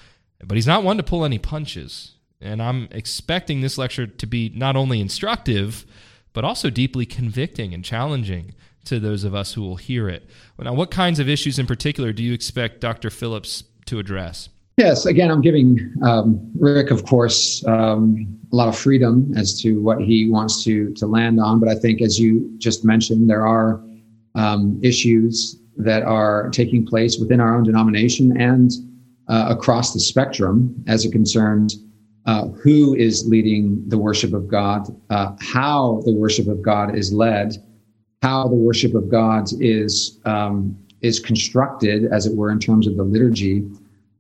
But 0.44 0.56
he's 0.56 0.68
not 0.68 0.84
one 0.84 0.98
to 0.98 1.04
pull 1.04 1.24
any 1.24 1.40
punches. 1.40 2.16
And 2.42 2.62
I'm 2.62 2.90
expecting 2.92 3.62
this 3.62 3.78
lecture 3.78 4.06
to 4.06 4.26
be 4.26 4.52
not 4.54 4.76
only 4.76 5.00
instructive, 5.00 5.86
but 6.34 6.44
also 6.44 6.70
deeply 6.70 7.06
convicting 7.06 7.74
and 7.74 7.86
challenging 7.86 8.54
to 8.86 9.00
those 9.00 9.24
of 9.24 9.34
us 9.34 9.54
who 9.54 9.62
will 9.62 9.78
hear 9.78 10.10
it. 10.10 10.30
Now, 10.60 10.74
what 10.74 10.92
kinds 10.92 11.20
of 11.20 11.30
issues 11.30 11.58
in 11.58 11.68
particular 11.68 12.12
do 12.12 12.22
you 12.22 12.34
expect 12.34 12.82
Dr. 12.82 13.10
Phillips 13.10 13.64
to 13.86 14.00
address? 14.00 14.50
Yes, 14.78 15.06
again, 15.06 15.30
I'm 15.30 15.42
giving 15.42 15.94
um, 16.02 16.52
Rick, 16.58 16.90
of 16.90 17.06
course, 17.06 17.64
um, 17.68 18.40
a 18.52 18.56
lot 18.56 18.68
of 18.68 18.78
freedom 18.78 19.32
as 19.38 19.62
to 19.62 19.80
what 19.82 20.02
he 20.02 20.30
wants 20.30 20.64
to 20.64 20.92
to 20.96 21.06
land 21.06 21.40
on. 21.40 21.60
But 21.60 21.70
I 21.70 21.76
think, 21.76 22.02
as 22.02 22.20
you 22.20 22.52
just 22.58 22.84
mentioned, 22.84 23.30
there 23.30 23.46
are 23.46 23.84
um, 24.34 24.80
issues 24.82 25.60
that 25.78 26.04
are 26.04 26.50
taking 26.50 26.86
place 26.86 27.20
within 27.20 27.40
our 27.40 27.56
own 27.56 27.64
denomination 27.64 28.40
and 28.40 28.72
uh, 29.28 29.48
across 29.50 29.94
the 29.94 30.00
spectrum 30.00 30.84
as 30.88 31.06
it 31.06 31.12
concerns 31.12 31.84
uh, 32.26 32.48
who 32.48 32.96
is 32.96 33.28
leading 33.28 33.88
the 33.90 33.98
worship 33.98 34.34
of 34.34 34.48
God, 34.48 34.88
uh, 35.10 35.34
how 35.40 36.02
the 36.06 36.14
worship 36.14 36.48
of 36.48 36.62
God 36.62 36.96
is 36.96 37.14
led, 37.14 37.54
how 38.24 38.48
the 38.48 38.56
worship 38.56 38.96
of 38.96 39.10
God 39.10 39.50
is 39.60 40.20
um, 40.26 40.76
is 41.02 41.20
constructed, 41.20 42.06
as 42.12 42.26
it 42.26 42.36
were, 42.36 42.50
in 42.50 42.60
terms 42.60 42.88
of 42.88 42.98
the 42.98 43.04
liturgy 43.04 43.68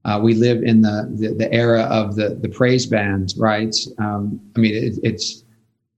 uh, 0.05 0.19
we 0.21 0.33
live 0.33 0.63
in 0.63 0.81
the, 0.81 1.09
the, 1.15 1.33
the 1.33 1.53
era 1.53 1.83
of 1.83 2.15
the 2.15 2.37
the 2.41 2.49
praise 2.49 2.85
band, 2.85 3.33
right? 3.37 3.75
Um, 3.99 4.39
I 4.55 4.59
mean, 4.59 4.75
it, 4.75 4.93
it's 5.03 5.43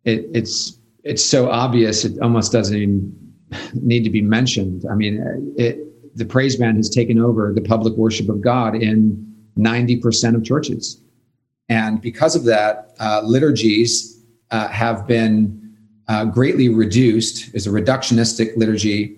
it, 0.04 0.26
it's 0.34 0.80
it's 1.04 1.24
so 1.24 1.50
obvious 1.50 2.06
it 2.06 2.20
almost 2.22 2.52
doesn't 2.52 2.76
even 2.76 3.34
need 3.74 4.04
to 4.04 4.10
be 4.10 4.22
mentioned. 4.22 4.86
I 4.90 4.96
mean, 4.96 5.54
it, 5.58 5.80
the 6.16 6.26
praise 6.26 6.56
band 6.56 6.78
has 6.78 6.90
taken 6.90 7.20
over 7.20 7.52
the 7.54 7.62
public 7.62 7.96
worship 7.96 8.30
of 8.30 8.42
God 8.42 8.76
in 8.76 9.22
90% 9.58 10.36
of 10.36 10.44
churches. 10.44 11.02
And 11.68 12.02
because 12.02 12.36
of 12.36 12.46
that, 12.46 12.96
uh, 13.00 13.22
liturgies 13.24 14.24
uh, 14.52 14.68
have 14.70 15.08
been 15.08 15.78
uh, 16.08 16.26
greatly 16.26 16.70
reduced, 16.70 17.54
is 17.54 17.68
a 17.68 17.70
reductionistic 17.70 18.56
liturgy. 18.56 19.18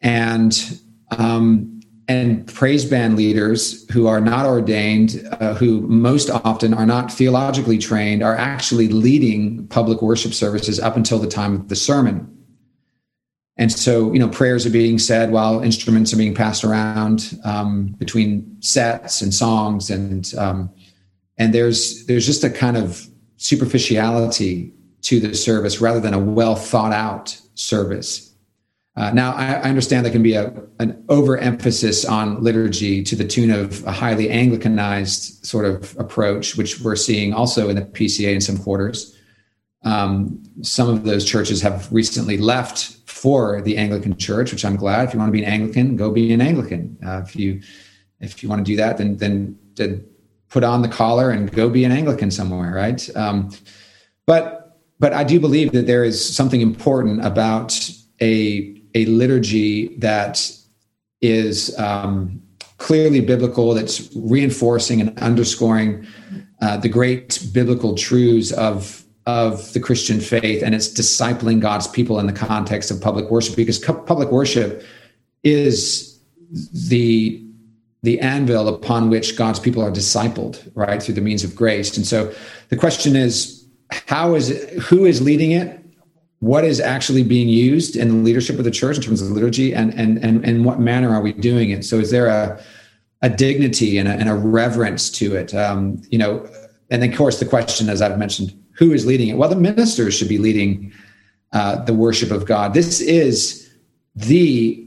And 0.00 0.80
um, 1.18 1.73
and 2.08 2.46
praise 2.46 2.84
band 2.84 3.16
leaders 3.16 3.88
who 3.90 4.06
are 4.06 4.20
not 4.20 4.44
ordained, 4.44 5.26
uh, 5.40 5.54
who 5.54 5.80
most 5.82 6.28
often 6.30 6.74
are 6.74 6.86
not 6.86 7.10
theologically 7.10 7.78
trained, 7.78 8.22
are 8.22 8.36
actually 8.36 8.88
leading 8.88 9.66
public 9.68 10.02
worship 10.02 10.34
services 10.34 10.78
up 10.78 10.96
until 10.96 11.18
the 11.18 11.26
time 11.26 11.54
of 11.54 11.68
the 11.68 11.76
sermon. 11.76 12.30
And 13.56 13.70
so, 13.70 14.12
you 14.12 14.18
know, 14.18 14.28
prayers 14.28 14.66
are 14.66 14.70
being 14.70 14.98
said 14.98 15.30
while 15.30 15.60
instruments 15.60 16.12
are 16.12 16.16
being 16.16 16.34
passed 16.34 16.64
around 16.64 17.38
um, 17.44 17.94
between 17.98 18.60
sets 18.60 19.22
and 19.22 19.32
songs, 19.32 19.90
and 19.90 20.34
um, 20.36 20.70
and 21.38 21.54
there's 21.54 22.04
there's 22.06 22.26
just 22.26 22.42
a 22.42 22.50
kind 22.50 22.76
of 22.76 23.06
superficiality 23.36 24.72
to 25.02 25.20
the 25.20 25.34
service 25.34 25.80
rather 25.80 26.00
than 26.00 26.14
a 26.14 26.18
well 26.18 26.56
thought 26.56 26.92
out 26.92 27.40
service. 27.54 28.33
Uh, 28.96 29.10
now, 29.10 29.32
I, 29.32 29.54
I, 29.54 29.62
understand 29.62 30.04
there 30.04 30.12
can 30.12 30.22
be 30.22 30.34
a, 30.34 30.52
an 30.78 31.04
overemphasis 31.08 32.04
on 32.04 32.40
liturgy 32.42 33.02
to 33.02 33.16
the 33.16 33.24
tune 33.24 33.50
of 33.50 33.84
a 33.86 33.90
highly 33.90 34.28
Anglicanized 34.28 35.44
sort 35.44 35.64
of 35.64 35.98
approach, 35.98 36.56
which 36.56 36.80
we're 36.80 36.94
seeing 36.94 37.32
also 37.32 37.68
in 37.68 37.74
the 37.74 37.82
PCA 37.82 38.32
in 38.32 38.40
some 38.40 38.56
quarters. 38.56 39.18
Um, 39.82 40.42
some 40.62 40.88
of 40.88 41.04
those 41.04 41.24
churches 41.24 41.60
have 41.62 41.92
recently 41.92 42.38
left 42.38 42.96
for 43.06 43.60
the 43.62 43.76
Anglican 43.76 44.16
Church, 44.16 44.52
which 44.52 44.64
I'm 44.64 44.76
glad. 44.76 45.08
If 45.08 45.14
you 45.14 45.18
want 45.18 45.28
to 45.28 45.32
be 45.32 45.42
an 45.42 45.50
Anglican, 45.50 45.96
go 45.96 46.10
be 46.12 46.32
an 46.32 46.40
Anglican. 46.40 46.96
Uh, 47.04 47.22
if 47.26 47.34
you 47.34 47.60
if 48.20 48.42
you 48.42 48.48
want 48.48 48.64
to 48.64 48.64
do 48.64 48.76
that, 48.76 48.96
then 48.98 49.16
then, 49.16 49.58
put 50.50 50.62
on 50.62 50.82
the 50.82 50.88
collar 50.88 51.30
and 51.30 51.50
go 51.50 51.68
be 51.68 51.84
an 51.84 51.90
Anglican 51.90 52.30
somewhere, 52.30 52.72
right? 52.72 53.10
Um, 53.16 53.50
but 54.24 54.78
but 55.00 55.12
I 55.12 55.24
do 55.24 55.40
believe 55.40 55.72
that 55.72 55.86
there 55.86 56.04
is 56.04 56.34
something 56.34 56.60
important 56.60 57.24
about 57.24 57.76
a 58.20 58.73
a 58.94 59.04
liturgy 59.06 59.96
that 59.98 60.50
is 61.20 61.76
um, 61.78 62.42
clearly 62.78 63.20
biblical, 63.20 63.74
that's 63.74 64.10
reinforcing 64.14 65.00
and 65.00 65.18
underscoring 65.18 66.06
uh, 66.60 66.76
the 66.76 66.88
great 66.88 67.46
biblical 67.52 67.94
truths 67.94 68.52
of 68.52 69.00
of 69.26 69.72
the 69.72 69.80
Christian 69.80 70.20
faith, 70.20 70.62
and 70.62 70.74
it's 70.74 70.88
discipling 70.88 71.58
God's 71.58 71.88
people 71.88 72.18
in 72.18 72.26
the 72.26 72.32
context 72.32 72.90
of 72.90 73.00
public 73.00 73.30
worship, 73.30 73.56
because 73.56 73.78
public 73.78 74.30
worship 74.30 74.84
is 75.42 76.20
the 76.90 77.40
the 78.02 78.20
anvil 78.20 78.68
upon 78.68 79.08
which 79.08 79.34
God's 79.36 79.58
people 79.58 79.82
are 79.82 79.90
discipled, 79.90 80.70
right, 80.74 81.02
through 81.02 81.14
the 81.14 81.22
means 81.22 81.42
of 81.42 81.56
grace. 81.56 81.96
And 81.96 82.06
so 82.06 82.34
the 82.68 82.76
question 82.76 83.16
is, 83.16 83.66
how 83.90 84.34
is 84.34 84.50
it, 84.50 84.78
who 84.78 85.06
is 85.06 85.22
leading 85.22 85.52
it? 85.52 85.83
What 86.44 86.62
is 86.62 86.78
actually 86.78 87.22
being 87.22 87.48
used 87.48 87.96
in 87.96 88.08
the 88.08 88.14
leadership 88.16 88.58
of 88.58 88.64
the 88.64 88.70
church 88.70 88.98
in 88.98 89.02
terms 89.02 89.22
of 89.22 89.30
liturgy 89.30 89.74
and 89.74 89.94
and 89.94 90.22
and, 90.22 90.44
and 90.44 90.64
what 90.66 90.78
manner 90.78 91.10
are 91.14 91.22
we 91.22 91.32
doing 91.32 91.70
it? 91.70 91.86
So 91.86 91.98
is 91.98 92.10
there 92.10 92.26
a 92.26 92.60
a 93.22 93.30
dignity 93.30 93.96
and 93.96 94.06
a, 94.06 94.12
and 94.12 94.28
a 94.28 94.34
reverence 94.34 95.10
to 95.12 95.34
it? 95.34 95.54
Um, 95.54 96.02
you 96.10 96.18
know 96.18 96.46
and 96.90 97.02
of 97.02 97.16
course 97.16 97.40
the 97.40 97.46
question 97.46 97.88
as 97.88 98.02
i've 98.02 98.18
mentioned 98.18 98.52
who 98.72 98.92
is 98.92 99.06
leading 99.06 99.28
it? 99.28 99.38
Well 99.38 99.48
the 99.48 99.56
ministers 99.56 100.14
should 100.14 100.28
be 100.28 100.36
leading 100.36 100.92
uh, 101.52 101.82
the 101.84 101.94
worship 101.94 102.30
of 102.30 102.44
god. 102.44 102.74
This 102.74 103.00
is 103.00 103.74
the 104.14 104.86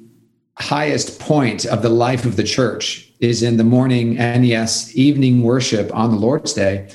highest 0.59 1.19
point 1.19 1.65
of 1.65 1.81
the 1.81 1.89
life 1.89 2.23
of 2.23 2.35
the 2.35 2.43
church 2.43 3.11
is 3.19 3.41
in 3.41 3.57
the 3.57 3.63
morning 3.63 4.15
and 4.19 4.45
yes 4.45 4.95
evening 4.95 5.41
worship 5.41 5.89
on 5.95 6.11
the 6.11 6.17
lord's 6.17 6.53
day. 6.53 6.87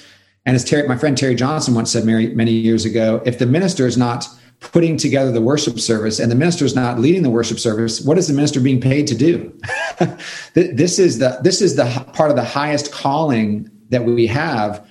And 0.47 0.55
as 0.55 0.65
Terry, 0.65 0.87
my 0.87 0.97
friend 0.97 1.19
Terry 1.19 1.35
Johnson 1.35 1.75
once 1.75 1.91
said 1.93 2.05
many, 2.05 2.29
many 2.29 2.53
years 2.53 2.85
ago, 2.85 3.23
if 3.25 3.39
the 3.39 3.47
minister 3.47 3.87
is 3.87 3.97
not 3.97 4.29
putting 4.71 4.97
together 4.97 5.33
the 5.33 5.41
worship 5.41 5.81
service 5.81 6.21
and 6.21 6.31
the 6.31 6.37
minister 6.37 6.65
is 6.65 6.75
not 6.75 7.01
leading 7.01 7.23
the 7.23 7.31
worship 7.31 7.59
service 7.59 8.01
what 8.01 8.17
is 8.17 8.29
the 8.29 8.35
minister 8.35 8.61
being 8.61 8.81
paid 8.81 9.07
to 9.07 9.15
do? 9.15 9.53
This 10.55 10.99
is 10.99 11.19
the 11.19 11.39
this 11.43 11.63
is 11.63 11.77
the 11.77 11.85
part 12.13 12.31
of 12.31 12.37
the 12.37 12.45
highest 12.45 12.93
calling 12.93 13.71
that 13.89 14.05
we 14.05 14.27
have 14.27 14.87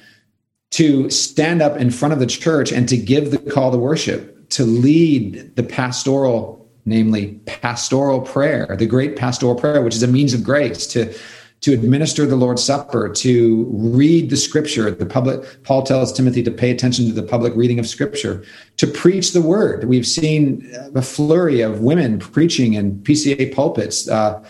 to 0.71 1.09
stand 1.09 1.61
up 1.61 1.77
in 1.77 1.91
front 1.91 2.13
of 2.13 2.19
the 2.19 2.25
church 2.25 2.71
and 2.71 2.87
to 2.89 2.97
give 2.97 3.31
the 3.31 3.37
call 3.37 3.71
to 3.71 3.77
worship 3.77 4.49
to 4.49 4.63
lead 4.63 5.55
the 5.55 5.63
pastoral 5.63 6.69
namely 6.85 7.39
pastoral 7.45 8.21
prayer 8.21 8.75
the 8.77 8.85
great 8.85 9.15
pastoral 9.15 9.55
prayer 9.55 9.81
which 9.81 9.95
is 9.95 10.03
a 10.03 10.07
means 10.07 10.33
of 10.33 10.43
grace 10.43 10.87
to 10.87 11.13
to 11.61 11.73
administer 11.73 12.25
the 12.25 12.35
Lord's 12.35 12.63
Supper, 12.63 13.07
to 13.07 13.67
read 13.71 14.31
the 14.31 14.37
scripture. 14.37 14.89
The 14.89 15.05
public, 15.05 15.63
Paul 15.63 15.83
tells 15.83 16.11
Timothy 16.11 16.41
to 16.43 16.51
pay 16.51 16.71
attention 16.71 17.05
to 17.05 17.13
the 17.13 17.21
public 17.21 17.55
reading 17.55 17.77
of 17.77 17.87
scripture, 17.87 18.43
to 18.77 18.87
preach 18.87 19.31
the 19.31 19.43
word. 19.43 19.83
We've 19.83 20.07
seen 20.07 20.67
a 20.95 21.03
flurry 21.03 21.61
of 21.61 21.81
women 21.81 22.17
preaching 22.17 22.73
in 22.73 22.99
PCA 23.01 23.53
pulpits. 23.53 24.09
Uh, 24.09 24.43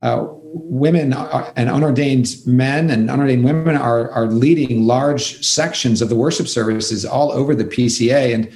uh, 0.00 0.26
women 0.54 1.12
are, 1.12 1.52
and 1.56 1.68
unordained 1.68 2.46
men 2.46 2.88
and 2.88 3.10
unordained 3.10 3.44
women 3.44 3.76
are, 3.76 4.10
are 4.10 4.26
leading 4.26 4.86
large 4.86 5.44
sections 5.44 6.00
of 6.00 6.08
the 6.08 6.16
worship 6.16 6.48
services 6.48 7.04
all 7.04 7.30
over 7.32 7.54
the 7.54 7.64
PCA. 7.64 8.34
And, 8.34 8.50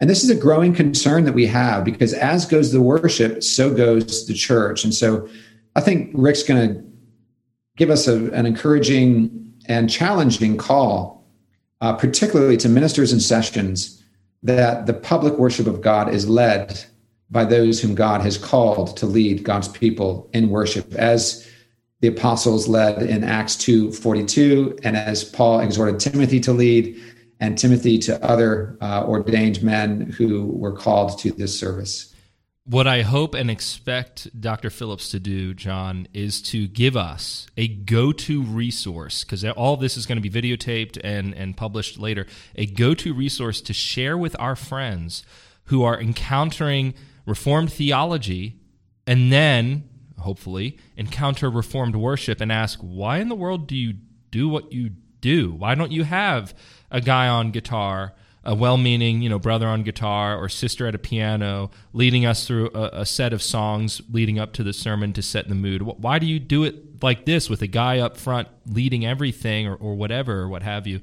and 0.00 0.10
this 0.10 0.22
is 0.22 0.28
a 0.28 0.34
growing 0.34 0.74
concern 0.74 1.24
that 1.24 1.32
we 1.32 1.46
have 1.46 1.84
because 1.84 2.12
as 2.12 2.44
goes 2.44 2.72
the 2.72 2.82
worship, 2.82 3.42
so 3.42 3.72
goes 3.72 4.26
the 4.26 4.34
church. 4.34 4.84
And 4.84 4.92
so 4.92 5.28
I 5.76 5.80
think 5.80 6.10
Rick's 6.14 6.42
going 6.42 6.74
to 6.74 6.93
give 7.76 7.90
us 7.90 8.06
a, 8.06 8.30
an 8.32 8.46
encouraging 8.46 9.52
and 9.66 9.90
challenging 9.90 10.56
call, 10.56 11.26
uh, 11.80 11.92
particularly 11.94 12.56
to 12.58 12.68
ministers 12.68 13.12
and 13.12 13.22
sessions, 13.22 14.02
that 14.42 14.86
the 14.86 14.92
public 14.92 15.34
worship 15.34 15.66
of 15.66 15.80
God 15.80 16.12
is 16.12 16.28
led 16.28 16.84
by 17.30 17.44
those 17.44 17.80
whom 17.80 17.94
God 17.94 18.20
has 18.20 18.36
called 18.36 18.96
to 18.98 19.06
lead 19.06 19.44
God's 19.44 19.68
people 19.68 20.28
in 20.32 20.50
worship, 20.50 20.94
as 20.94 21.48
the 22.00 22.08
apostles 22.08 22.68
led 22.68 23.02
in 23.02 23.24
Acts 23.24 23.56
2:42, 23.56 24.78
and 24.84 24.96
as 24.96 25.24
Paul 25.24 25.60
exhorted 25.60 25.98
Timothy 25.98 26.38
to 26.40 26.52
lead, 26.52 27.00
and 27.40 27.58
Timothy 27.58 27.98
to 28.00 28.22
other 28.24 28.76
uh, 28.80 29.04
ordained 29.06 29.62
men 29.62 30.12
who 30.16 30.46
were 30.46 30.72
called 30.72 31.18
to 31.20 31.32
this 31.32 31.58
service. 31.58 32.13
What 32.66 32.86
I 32.86 33.02
hope 33.02 33.34
and 33.34 33.50
expect 33.50 34.40
Dr. 34.40 34.70
Phillips 34.70 35.10
to 35.10 35.20
do, 35.20 35.52
John, 35.52 36.08
is 36.14 36.40
to 36.44 36.66
give 36.66 36.96
us 36.96 37.46
a 37.58 37.68
go 37.68 38.10
to 38.10 38.42
resource, 38.42 39.22
because 39.22 39.44
all 39.44 39.76
this 39.76 39.98
is 39.98 40.06
going 40.06 40.20
to 40.20 40.26
be 40.26 40.30
videotaped 40.30 40.98
and, 41.04 41.34
and 41.34 41.58
published 41.58 41.98
later, 41.98 42.26
a 42.56 42.64
go 42.64 42.94
to 42.94 43.12
resource 43.12 43.60
to 43.60 43.74
share 43.74 44.16
with 44.16 44.34
our 44.38 44.56
friends 44.56 45.26
who 45.64 45.82
are 45.82 46.00
encountering 46.00 46.94
Reformed 47.26 47.70
theology 47.70 48.58
and 49.06 49.30
then, 49.30 49.86
hopefully, 50.20 50.78
encounter 50.96 51.50
Reformed 51.50 51.96
worship 51.96 52.40
and 52.40 52.50
ask, 52.50 52.78
why 52.80 53.18
in 53.18 53.28
the 53.28 53.34
world 53.34 53.66
do 53.66 53.76
you 53.76 53.92
do 54.30 54.48
what 54.48 54.72
you 54.72 54.92
do? 55.20 55.52
Why 55.52 55.74
don't 55.74 55.92
you 55.92 56.04
have 56.04 56.54
a 56.90 57.02
guy 57.02 57.28
on 57.28 57.50
guitar? 57.50 58.14
A 58.44 58.54
well-meaning, 58.54 59.22
you 59.22 59.28
know, 59.28 59.38
brother 59.38 59.66
on 59.66 59.82
guitar 59.82 60.36
or 60.36 60.48
sister 60.48 60.86
at 60.86 60.94
a 60.94 60.98
piano, 60.98 61.70
leading 61.92 62.26
us 62.26 62.46
through 62.46 62.70
a, 62.74 63.00
a, 63.00 63.06
set 63.06 63.32
of 63.32 63.42
songs 63.42 64.02
leading 64.10 64.38
up 64.38 64.52
to 64.52 64.62
the 64.62 64.72
sermon 64.72 65.12
to 65.14 65.22
set 65.22 65.48
the 65.48 65.54
mood. 65.54 65.82
Why 65.82 66.18
do 66.18 66.26
you 66.26 66.38
do 66.38 66.64
it 66.64 67.02
like 67.02 67.24
this 67.24 67.48
with 67.48 67.62
a 67.62 67.66
guy 67.66 67.98
up 67.98 68.16
front 68.16 68.48
leading 68.66 69.06
everything 69.06 69.66
or, 69.66 69.74
or 69.76 69.94
whatever 69.94 70.40
or 70.40 70.48
what 70.48 70.62
have 70.62 70.86
you? 70.86 71.00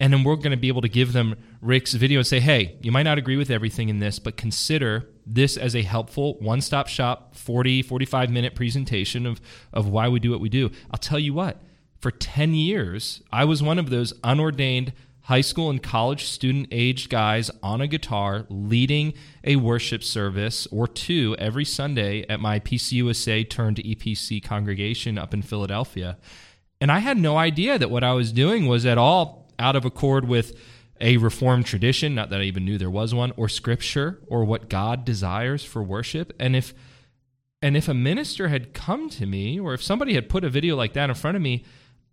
And 0.00 0.12
then 0.12 0.22
we're 0.22 0.36
going 0.36 0.52
to 0.52 0.56
be 0.56 0.68
able 0.68 0.82
to 0.82 0.88
give 0.88 1.12
them 1.12 1.34
Rick's 1.60 1.94
video 1.94 2.20
and 2.20 2.26
say, 2.26 2.38
hey, 2.38 2.76
you 2.82 2.92
might 2.92 3.02
not 3.02 3.18
agree 3.18 3.36
with 3.36 3.50
everything 3.50 3.88
in 3.88 3.98
this, 3.98 4.18
but 4.18 4.36
consider 4.36 5.08
this 5.26 5.56
as 5.56 5.74
a 5.74 5.82
helpful 5.82 6.38
one 6.38 6.60
stop 6.60 6.86
shop 6.86 7.34
40, 7.34 7.82
45 7.82 8.30
minute 8.30 8.54
presentation 8.54 9.26
of, 9.26 9.40
of 9.72 9.88
why 9.88 10.08
we 10.08 10.20
do 10.20 10.30
what 10.30 10.40
we 10.40 10.48
do. 10.48 10.70
I'll 10.90 10.98
tell 10.98 11.18
you 11.18 11.34
what, 11.34 11.60
for 12.00 12.12
10 12.12 12.54
years, 12.54 13.22
I 13.32 13.44
was 13.44 13.62
one 13.62 13.78
of 13.78 13.90
those 13.90 14.12
unordained 14.22 14.92
high 15.28 15.42
school 15.42 15.68
and 15.68 15.82
college 15.82 16.24
student 16.24 16.66
aged 16.72 17.10
guys 17.10 17.50
on 17.62 17.82
a 17.82 17.86
guitar 17.86 18.46
leading 18.48 19.12
a 19.44 19.56
worship 19.56 20.02
service 20.02 20.66
or 20.72 20.88
two 20.88 21.36
every 21.38 21.66
Sunday 21.66 22.24
at 22.30 22.40
my 22.40 22.58
PCUSA 22.58 23.48
turned 23.50 23.76
EPC 23.76 24.42
congregation 24.42 25.18
up 25.18 25.34
in 25.34 25.42
Philadelphia. 25.42 26.16
And 26.80 26.90
I 26.90 27.00
had 27.00 27.18
no 27.18 27.36
idea 27.36 27.78
that 27.78 27.90
what 27.90 28.02
I 28.02 28.14
was 28.14 28.32
doing 28.32 28.66
was 28.66 28.86
at 28.86 28.96
all 28.96 29.52
out 29.58 29.76
of 29.76 29.84
accord 29.84 30.26
with 30.26 30.58
a 30.98 31.18
reformed 31.18 31.66
tradition, 31.66 32.14
not 32.14 32.30
that 32.30 32.40
I 32.40 32.44
even 32.44 32.64
knew 32.64 32.78
there 32.78 32.88
was 32.88 33.14
one, 33.14 33.34
or 33.36 33.50
scripture, 33.50 34.20
or 34.28 34.46
what 34.46 34.70
God 34.70 35.04
desires 35.04 35.62
for 35.62 35.82
worship. 35.82 36.32
And 36.40 36.56
if 36.56 36.72
and 37.60 37.76
if 37.76 37.86
a 37.86 37.94
minister 37.94 38.48
had 38.48 38.72
come 38.72 39.10
to 39.10 39.26
me, 39.26 39.60
or 39.60 39.74
if 39.74 39.82
somebody 39.82 40.14
had 40.14 40.30
put 40.30 40.44
a 40.44 40.48
video 40.48 40.74
like 40.74 40.94
that 40.94 41.10
in 41.10 41.14
front 41.14 41.36
of 41.36 41.42
me, 41.42 41.64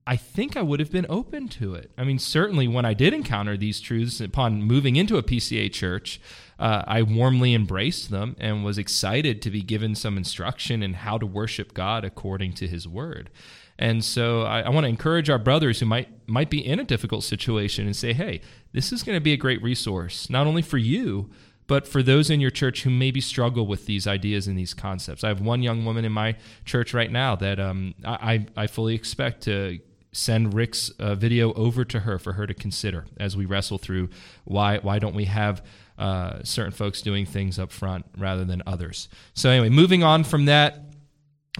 I 0.07 0.17
think 0.17 0.55
I 0.55 0.61
would 0.61 0.79
have 0.79 0.91
been 0.91 1.07
open 1.09 1.47
to 1.49 1.73
it. 1.73 1.89
I 1.97 2.03
mean, 2.03 2.19
certainly 2.19 2.67
when 2.67 2.85
I 2.85 2.93
did 2.93 3.11
encounter 3.11 3.57
these 3.57 3.79
truths 3.79 4.21
upon 4.21 4.61
moving 4.61 4.97
into 4.97 5.17
a 5.17 5.23
PCA 5.23 5.71
church, 5.73 6.21
uh, 6.59 6.83
I 6.85 7.01
warmly 7.01 7.55
embraced 7.55 8.11
them 8.11 8.35
and 8.39 8.63
was 8.63 8.77
excited 8.77 9.41
to 9.41 9.49
be 9.49 9.61
given 9.61 9.95
some 9.95 10.15
instruction 10.15 10.83
in 10.83 10.93
how 10.93 11.17
to 11.17 11.25
worship 11.25 11.73
God 11.73 12.05
according 12.05 12.53
to 12.53 12.67
His 12.67 12.87
Word. 12.87 13.31
And 13.79 14.05
so 14.05 14.43
I, 14.43 14.61
I 14.61 14.69
want 14.69 14.83
to 14.83 14.89
encourage 14.89 15.29
our 15.29 15.39
brothers 15.39 15.79
who 15.79 15.85
might 15.87 16.07
might 16.27 16.49
be 16.49 16.65
in 16.65 16.79
a 16.79 16.83
difficult 16.83 17.23
situation 17.23 17.85
and 17.85 17.95
say, 17.95 18.13
"Hey, 18.13 18.41
this 18.71 18.93
is 18.93 19.03
going 19.03 19.17
to 19.17 19.21
be 19.21 19.33
a 19.33 19.37
great 19.37 19.61
resource, 19.61 20.29
not 20.29 20.47
only 20.47 20.61
for 20.61 20.77
you." 20.77 21.29
But 21.67 21.87
for 21.87 22.03
those 22.03 22.29
in 22.29 22.39
your 22.39 22.51
church 22.51 22.83
who 22.83 22.91
maybe 22.91 23.19
struggle 23.19 23.65
with 23.65 23.87
these 23.87 24.05
ideas 24.05 24.47
and 24.47 24.55
these 24.55 24.75
concepts, 24.75 25.23
I 25.23 25.29
have 25.29 25.41
one 25.41 25.63
young 25.63 25.83
woman 25.83 26.05
in 26.05 26.11
my 26.11 26.35
church 26.63 26.93
right 26.93 27.11
now 27.11 27.35
that 27.37 27.59
um, 27.59 27.95
I, 28.05 28.45
I 28.55 28.67
fully 28.67 28.93
expect 28.93 29.41
to 29.45 29.79
send 30.15 30.53
Rick's 30.53 30.89
uh, 30.91 31.13
video 31.15 31.51
over 31.53 31.83
to 31.83 32.01
her 32.01 32.17
for 32.17 32.33
her 32.33 32.47
to 32.47 32.53
consider 32.53 33.05
as 33.17 33.35
we 33.35 33.45
wrestle 33.45 33.77
through 33.77 34.09
why 34.45 34.77
why 34.77 34.97
don't 34.97 35.15
we 35.15 35.25
have 35.25 35.61
uh, 35.97 36.41
certain 36.43 36.71
folks 36.71 37.01
doing 37.01 37.25
things 37.25 37.59
up 37.59 37.71
front 37.71 38.05
rather 38.17 38.45
than 38.45 38.63
others. 38.65 39.09
So 39.33 39.49
anyway, 39.49 39.69
moving 39.69 40.03
on 40.03 40.23
from 40.23 40.45
that. 40.45 40.81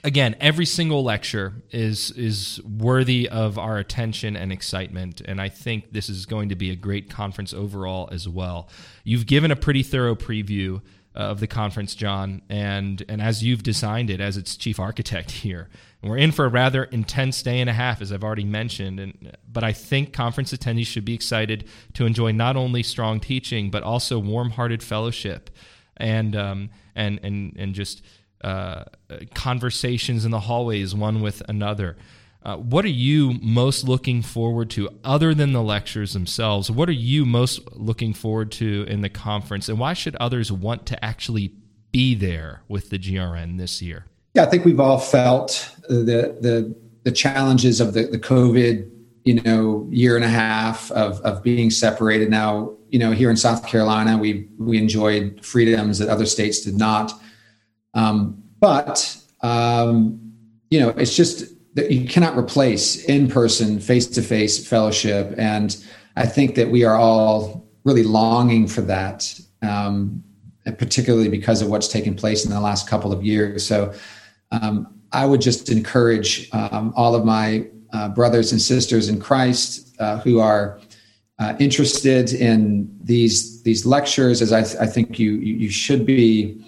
Again, 0.04 0.36
every 0.42 0.66
single 0.66 1.04
lecture 1.04 1.54
is 1.72 2.12
is 2.12 2.62
worthy 2.64 3.30
of 3.30 3.58
our 3.58 3.78
attention 3.78 4.36
and 4.36 4.52
excitement, 4.52 5.22
and 5.22 5.42
I 5.42 5.50
think 5.50 5.92
this 5.92 6.10
is 6.10 6.26
going 6.26 6.50
to 6.50 6.56
be 6.56 6.70
a 6.70 6.76
great 6.76 7.10
conference 7.10 7.54
overall 7.54 8.10
as 8.12 8.28
well. 8.28 8.70
You've 9.04 9.26
given 9.26 9.52
a 9.52 9.56
pretty 9.56 9.84
thorough 9.84 10.16
preview 10.16 10.82
of 11.14 11.40
the 11.40 11.48
conference, 11.48 11.96
John, 11.96 12.42
and 12.50 13.04
and 13.08 13.22
as 13.22 13.42
you've 13.42 13.64
designed 13.64 14.10
it 14.10 14.20
as 14.20 14.36
its 14.36 14.58
chief 14.58 14.80
architect 14.80 15.32
here, 15.46 15.70
we're 16.10 16.18
in 16.18 16.32
for 16.32 16.46
a 16.46 16.50
rather 16.50 16.84
intense 16.86 17.42
day 17.42 17.60
and 17.60 17.70
a 17.70 17.74
half, 17.74 18.02
as 18.02 18.12
I've 18.12 18.24
already 18.24 18.44
mentioned. 18.44 19.00
And 19.00 19.38
but 19.52 19.64
I 19.64 19.72
think 19.72 20.14
conference 20.14 20.54
attendees 20.54 20.88
should 20.88 21.06
be 21.06 21.14
excited 21.14 21.68
to 21.94 22.06
enjoy 22.06 22.32
not 22.32 22.56
only 22.56 22.84
strong 22.84 23.20
teaching 23.20 23.72
but 23.72 23.84
also 23.84 24.20
warm-hearted 24.20 24.84
fellowship, 24.84 25.50
and 25.98 26.36
um, 26.36 26.70
and 26.96 27.20
and 27.24 27.56
and 27.58 27.74
just 27.74 28.02
uh, 28.44 28.84
conversations 29.34 30.26
in 30.26 30.32
the 30.32 30.42
hallways, 30.42 30.94
one 30.94 31.22
with 31.22 31.42
another. 31.48 31.98
Uh, 32.44 32.58
what 32.58 32.86
are 32.86 32.90
you 32.90 33.34
most 33.42 33.88
looking 33.88 34.22
forward 34.22 34.70
to 34.70 34.88
other 35.04 35.34
than 35.34 35.52
the 35.52 35.64
lectures 35.64 36.14
themselves? 36.14 36.70
What 36.70 36.88
are 36.88 36.92
you 36.92 37.26
most 37.26 37.76
looking 37.76 38.14
forward 38.14 38.52
to 38.54 38.86
in 38.88 39.02
the 39.02 39.10
conference, 39.10 39.68
and 39.68 39.80
why 39.80 39.94
should 39.94 40.16
others 40.18 40.52
want 40.52 40.86
to 40.88 41.04
actually 41.04 41.54
be 41.92 42.14
there 42.14 42.62
with 42.68 42.92
the 42.92 43.00
GRN 43.00 43.58
this 43.58 43.82
year? 43.82 44.06
Yeah, 44.36 44.44
I 44.44 44.48
think 44.48 44.66
we've 44.66 44.82
all 44.82 45.00
felt 45.00 45.72
the 45.88 46.38
the, 46.42 46.76
the 47.04 47.12
challenges 47.12 47.80
of 47.80 47.94
the, 47.94 48.04
the 48.04 48.20
COVID, 48.20 48.90
you 49.24 49.42
know, 49.42 49.88
year 49.90 50.18
and 50.18 50.26
a 50.26 50.30
half 50.30 50.92
of 50.92 51.22
of 51.22 51.42
being 51.42 51.72
separated. 51.72 52.30
Now, 52.30 52.76
you 52.90 53.00
know, 53.00 53.12
here 53.12 53.30
in 53.30 53.38
South 53.38 53.66
Carolina, 53.66 54.18
we 54.18 54.50
we 54.60 54.78
enjoyed 54.78 55.40
freedoms 55.44 56.00
that 56.00 56.10
other 56.10 56.26
states 56.26 56.60
did 56.62 56.76
not. 56.76 57.14
Um, 57.94 58.44
but 58.60 59.18
um, 59.42 60.20
you 60.70 60.82
know, 60.82 60.90
it's 60.90 61.16
just 61.16 61.46
that 61.76 61.92
you 61.92 62.06
cannot 62.06 62.38
replace 62.38 63.06
in 63.06 63.30
person, 63.30 63.80
face 63.80 64.08
to 64.08 64.22
face 64.22 64.68
fellowship. 64.68 65.34
And 65.38 65.78
I 66.18 66.26
think 66.26 66.56
that 66.56 66.70
we 66.70 66.84
are 66.84 66.96
all 66.96 67.70
really 67.86 68.04
longing 68.04 68.68
for 68.68 68.82
that, 68.82 69.40
um, 69.62 70.24
particularly 70.78 71.30
because 71.30 71.62
of 71.62 71.70
what's 71.70 71.88
taken 71.88 72.16
place 72.16 72.44
in 72.44 72.52
the 72.52 72.60
last 72.60 72.90
couple 72.90 73.14
of 73.14 73.24
years. 73.24 73.66
So 73.66 73.94
um, 74.62 74.94
I 75.12 75.26
would 75.26 75.42
just 75.42 75.70
encourage 75.70 76.50
um, 76.52 76.94
all 76.96 77.16
of 77.16 77.26
my 77.26 77.68
uh, 77.94 78.10
brothers 78.10 78.52
and 78.52 78.62
sisters 78.62 79.10
in 79.10 79.20
Christ 79.20 79.96
uh, 80.00 80.20
who 80.20 80.40
are 80.40 80.80
uh, 81.40 81.56
interested 81.60 82.34
in 82.34 82.90
these 83.02 83.62
these 83.64 83.86
lectures, 83.86 84.42
as 84.42 84.54
I, 84.54 84.64
th- 84.64 84.78
I 84.78 84.86
think 84.86 85.20
you 85.20 85.34
you 85.34 85.70
should 85.70 86.06
be, 86.06 86.64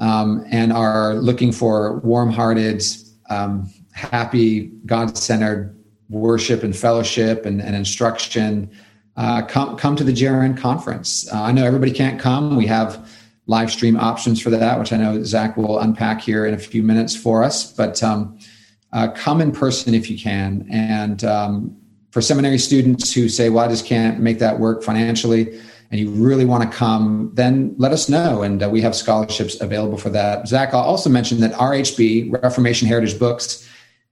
um, 0.00 0.44
and 0.50 0.72
are 0.72 1.14
looking 1.14 1.52
for 1.52 1.98
warm-hearted 1.98 2.82
um, 3.28 3.70
happy, 3.92 4.70
God 4.86 5.16
centered 5.16 5.76
worship 6.08 6.62
and 6.62 6.74
fellowship 6.74 7.44
and, 7.44 7.60
and 7.60 7.76
instruction, 7.76 8.70
uh, 9.16 9.42
come, 9.42 9.76
come 9.76 9.96
to 9.96 10.04
the 10.04 10.12
GRN 10.12 10.56
conference. 10.56 11.30
Uh, 11.32 11.42
I 11.42 11.52
know 11.52 11.64
everybody 11.64 11.92
can't 11.92 12.20
come. 12.20 12.56
We 12.56 12.66
have 12.66 13.10
live 13.48 13.72
stream 13.72 13.96
options 13.96 14.40
for 14.40 14.50
that, 14.50 14.78
which 14.78 14.92
I 14.92 14.98
know 14.98 15.24
Zach 15.24 15.56
will 15.56 15.80
unpack 15.80 16.20
here 16.20 16.46
in 16.46 16.54
a 16.54 16.58
few 16.58 16.82
minutes 16.82 17.16
for 17.16 17.42
us. 17.42 17.72
But 17.72 18.00
um, 18.02 18.38
uh, 18.92 19.08
come 19.08 19.40
in 19.40 19.52
person 19.52 19.94
if 19.94 20.08
you 20.08 20.18
can. 20.18 20.66
And 20.70 21.24
um, 21.24 21.76
for 22.10 22.20
seminary 22.20 22.58
students 22.58 23.12
who 23.12 23.28
say, 23.28 23.48
well, 23.48 23.64
I 23.64 23.68
just 23.68 23.86
can't 23.86 24.20
make 24.20 24.38
that 24.38 24.60
work 24.60 24.82
financially, 24.82 25.58
and 25.90 25.98
you 25.98 26.10
really 26.10 26.44
want 26.44 26.70
to 26.70 26.76
come, 26.76 27.30
then 27.34 27.74
let 27.78 27.92
us 27.92 28.10
know. 28.10 28.42
And 28.42 28.62
uh, 28.62 28.68
we 28.68 28.82
have 28.82 28.94
scholarships 28.94 29.58
available 29.60 29.96
for 29.96 30.10
that. 30.10 30.46
Zach, 30.46 30.74
I'll 30.74 30.80
also 30.80 31.08
mention 31.08 31.40
that 31.40 31.52
RHB, 31.52 32.42
Reformation 32.42 32.86
Heritage 32.86 33.18
Books, 33.18 33.66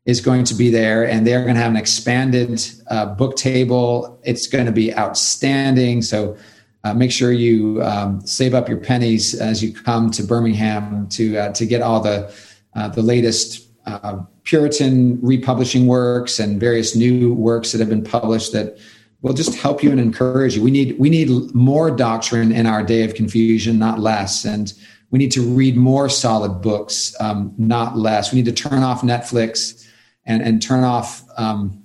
is 0.07 0.21
going 0.21 0.45
to 0.45 0.55
be 0.55 0.71
there 0.71 1.07
and 1.07 1.27
they're 1.27 1.43
going 1.43 1.57
to 1.57 1.61
have 1.61 1.73
an 1.73 1.77
expanded 1.77 2.65
uh, 2.89 3.07
book 3.07 3.37
table. 3.37 4.19
It's 4.23 4.47
going 4.47 4.65
to 4.65 4.73
be 4.73 4.97
outstanding. 4.97 6.01
So 6.01 6.37
uh, 6.87 6.95
make 6.95 7.11
sure 7.11 7.33
you 7.33 7.83
um, 7.83 8.25
save 8.25 8.55
up 8.55 8.69
your 8.69 8.79
pennies 8.79 9.35
as 9.35 9.61
you 9.61 9.73
come 9.73 10.09
to 10.09 10.23
Birmingham 10.23 11.09
to 11.09 11.37
uh, 11.37 11.53
to 11.53 11.67
get 11.67 11.83
all 11.83 12.01
the 12.01 12.33
uh, 12.77 12.89
the 12.89 13.03
latest 13.03 13.69
uh, 13.87 14.21
Puritan 14.45 15.21
republishing 15.21 15.89
works 15.89 16.39
and 16.39 16.61
various 16.61 16.95
new 16.95 17.35
works 17.35 17.73
that 17.73 17.81
have 17.81 17.89
been 17.89 18.05
published 18.05 18.53
that 18.53 18.79
will 19.23 19.33
just 19.33 19.57
help 19.57 19.83
you 19.83 19.91
and 19.91 19.99
encourage 19.99 20.55
you. 20.55 20.63
We 20.63 20.71
need 20.71 20.97
we 20.97 21.11
need 21.11 21.29
more 21.55 21.91
doctrine 21.91 22.53
in 22.53 22.67
our 22.67 22.85
day 22.85 23.03
of 23.03 23.15
confusion, 23.15 23.81
not 23.81 23.99
less. 23.99 24.45
And 24.45 24.73
we 25.11 25.19
need 25.19 25.33
to 25.33 25.43
read 25.43 25.77
more 25.77 26.09
solid 26.09 26.63
books, 26.63 27.17
um, 27.19 27.53
not 27.59 27.97
less. 27.97 28.33
We 28.33 28.41
need 28.41 28.57
to 28.57 28.69
turn 28.69 28.85
off 28.85 29.03
Netflix 29.03 29.85
and 30.25 30.41
and 30.41 30.63
turn 30.63 30.85
off 30.85 31.25
um, 31.37 31.83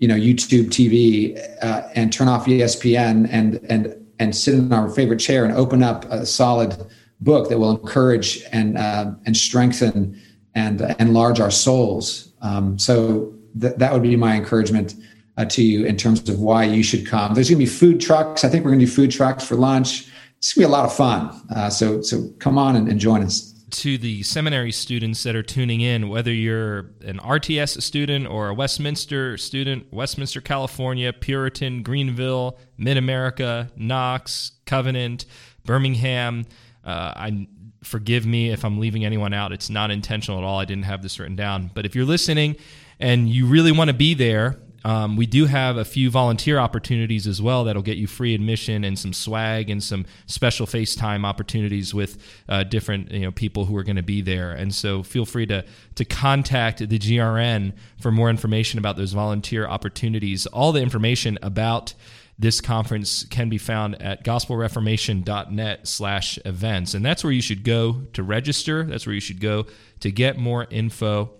you 0.00 0.06
know 0.06 0.16
YouTube 0.16 0.66
TV 0.66 1.40
uh, 1.62 1.88
and 1.94 2.12
turn 2.12 2.28
off 2.28 2.44
ESPN 2.44 3.26
and 3.30 3.58
and 3.70 4.03
and 4.24 4.34
sit 4.34 4.54
in 4.54 4.72
our 4.72 4.88
favorite 4.88 5.20
chair 5.20 5.44
and 5.44 5.54
open 5.54 5.82
up 5.82 6.06
a 6.06 6.24
solid 6.24 6.74
book 7.20 7.48
that 7.48 7.58
will 7.58 7.70
encourage 7.70 8.42
and 8.52 8.76
uh, 8.78 9.12
and 9.26 9.36
strengthen 9.36 10.20
and 10.54 10.82
uh, 10.82 10.94
enlarge 10.98 11.40
our 11.40 11.50
souls. 11.50 12.32
Um, 12.40 12.78
so 12.78 13.34
th- 13.60 13.76
that 13.76 13.92
would 13.92 14.02
be 14.02 14.16
my 14.16 14.34
encouragement 14.34 14.94
uh, 15.36 15.44
to 15.46 15.62
you 15.62 15.84
in 15.84 15.96
terms 15.96 16.28
of 16.28 16.40
why 16.40 16.64
you 16.64 16.82
should 16.82 17.06
come. 17.06 17.34
There's 17.34 17.50
going 17.50 17.58
to 17.58 17.64
be 17.64 17.70
food 17.70 18.00
trucks. 18.00 18.44
I 18.44 18.48
think 18.48 18.64
we're 18.64 18.70
going 18.70 18.80
to 18.80 18.86
do 18.86 18.92
food 18.92 19.10
trucks 19.10 19.44
for 19.44 19.56
lunch. 19.56 20.08
It's 20.38 20.52
going 20.54 20.64
to 20.64 20.68
be 20.68 20.72
a 20.72 20.76
lot 20.76 20.84
of 20.84 20.94
fun. 20.94 21.20
Uh, 21.54 21.70
so 21.70 22.02
so 22.02 22.28
come 22.38 22.56
on 22.58 22.76
and, 22.76 22.88
and 22.88 22.98
join 22.98 23.22
us 23.22 23.53
to 23.74 23.98
the 23.98 24.22
seminary 24.22 24.70
students 24.70 25.24
that 25.24 25.34
are 25.34 25.42
tuning 25.42 25.80
in, 25.80 26.08
whether 26.08 26.32
you're 26.32 26.90
an 27.04 27.18
RTS 27.18 27.82
student 27.82 28.26
or 28.28 28.48
a 28.48 28.54
Westminster 28.54 29.36
student, 29.36 29.92
Westminster, 29.92 30.40
California, 30.40 31.12
Puritan, 31.12 31.82
Greenville, 31.82 32.56
Mid 32.78 32.96
America, 32.96 33.70
Knox, 33.76 34.52
Covenant, 34.64 35.26
Birmingham. 35.64 36.46
Uh, 36.84 37.12
I 37.16 37.48
forgive 37.82 38.24
me 38.24 38.50
if 38.50 38.64
I'm 38.64 38.78
leaving 38.78 39.04
anyone 39.04 39.34
out. 39.34 39.52
It's 39.52 39.68
not 39.68 39.90
intentional 39.90 40.38
at 40.38 40.44
all. 40.44 40.60
I 40.60 40.64
didn't 40.64 40.84
have 40.84 41.02
this 41.02 41.18
written 41.18 41.36
down. 41.36 41.70
But 41.74 41.84
if 41.84 41.96
you're 41.96 42.04
listening 42.04 42.56
and 43.00 43.28
you 43.28 43.46
really 43.46 43.72
want 43.72 43.88
to 43.88 43.94
be 43.94 44.14
there, 44.14 44.56
um, 44.84 45.16
we 45.16 45.24
do 45.24 45.46
have 45.46 45.78
a 45.78 45.84
few 45.84 46.10
volunteer 46.10 46.58
opportunities 46.58 47.26
as 47.26 47.40
well 47.40 47.64
that'll 47.64 47.82
get 47.82 47.96
you 47.96 48.06
free 48.06 48.34
admission 48.34 48.84
and 48.84 48.98
some 48.98 49.14
swag 49.14 49.70
and 49.70 49.82
some 49.82 50.04
special 50.26 50.66
FaceTime 50.66 51.24
opportunities 51.24 51.94
with 51.94 52.22
uh, 52.50 52.64
different 52.64 53.10
you 53.10 53.20
know 53.20 53.32
people 53.32 53.64
who 53.64 53.76
are 53.76 53.82
going 53.82 53.96
to 53.96 54.02
be 54.02 54.20
there. 54.20 54.52
And 54.52 54.74
so 54.74 55.02
feel 55.02 55.24
free 55.24 55.46
to 55.46 55.64
to 55.94 56.04
contact 56.04 56.86
the 56.86 56.98
GRN 56.98 57.72
for 57.98 58.12
more 58.12 58.28
information 58.28 58.78
about 58.78 58.96
those 58.96 59.14
volunteer 59.14 59.66
opportunities. 59.66 60.44
All 60.46 60.70
the 60.70 60.82
information 60.82 61.38
about 61.40 61.94
this 62.38 62.60
conference 62.60 63.24
can 63.24 63.48
be 63.48 63.58
found 63.58 64.00
at 64.02 64.24
gospelreformation.net 64.24 65.86
slash 65.86 66.36
events 66.44 66.92
and 66.92 67.04
that's 67.04 67.22
where 67.22 67.32
you 67.32 67.40
should 67.40 67.62
go 67.62 68.02
to 68.12 68.24
register 68.24 68.82
that's 68.82 69.06
where 69.06 69.14
you 69.14 69.20
should 69.20 69.40
go 69.40 69.64
to 70.00 70.10
get 70.10 70.36
more 70.36 70.66
info 70.68 71.30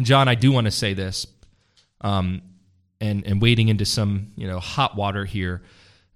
john 0.00 0.28
i 0.28 0.34
do 0.34 0.50
want 0.50 0.64
to 0.64 0.70
say 0.70 0.94
this 0.94 1.26
um, 2.00 2.40
and 3.02 3.26
and 3.26 3.42
wading 3.42 3.68
into 3.68 3.84
some 3.84 4.32
you 4.36 4.46
know 4.46 4.60
hot 4.60 4.96
water 4.96 5.26
here. 5.26 5.62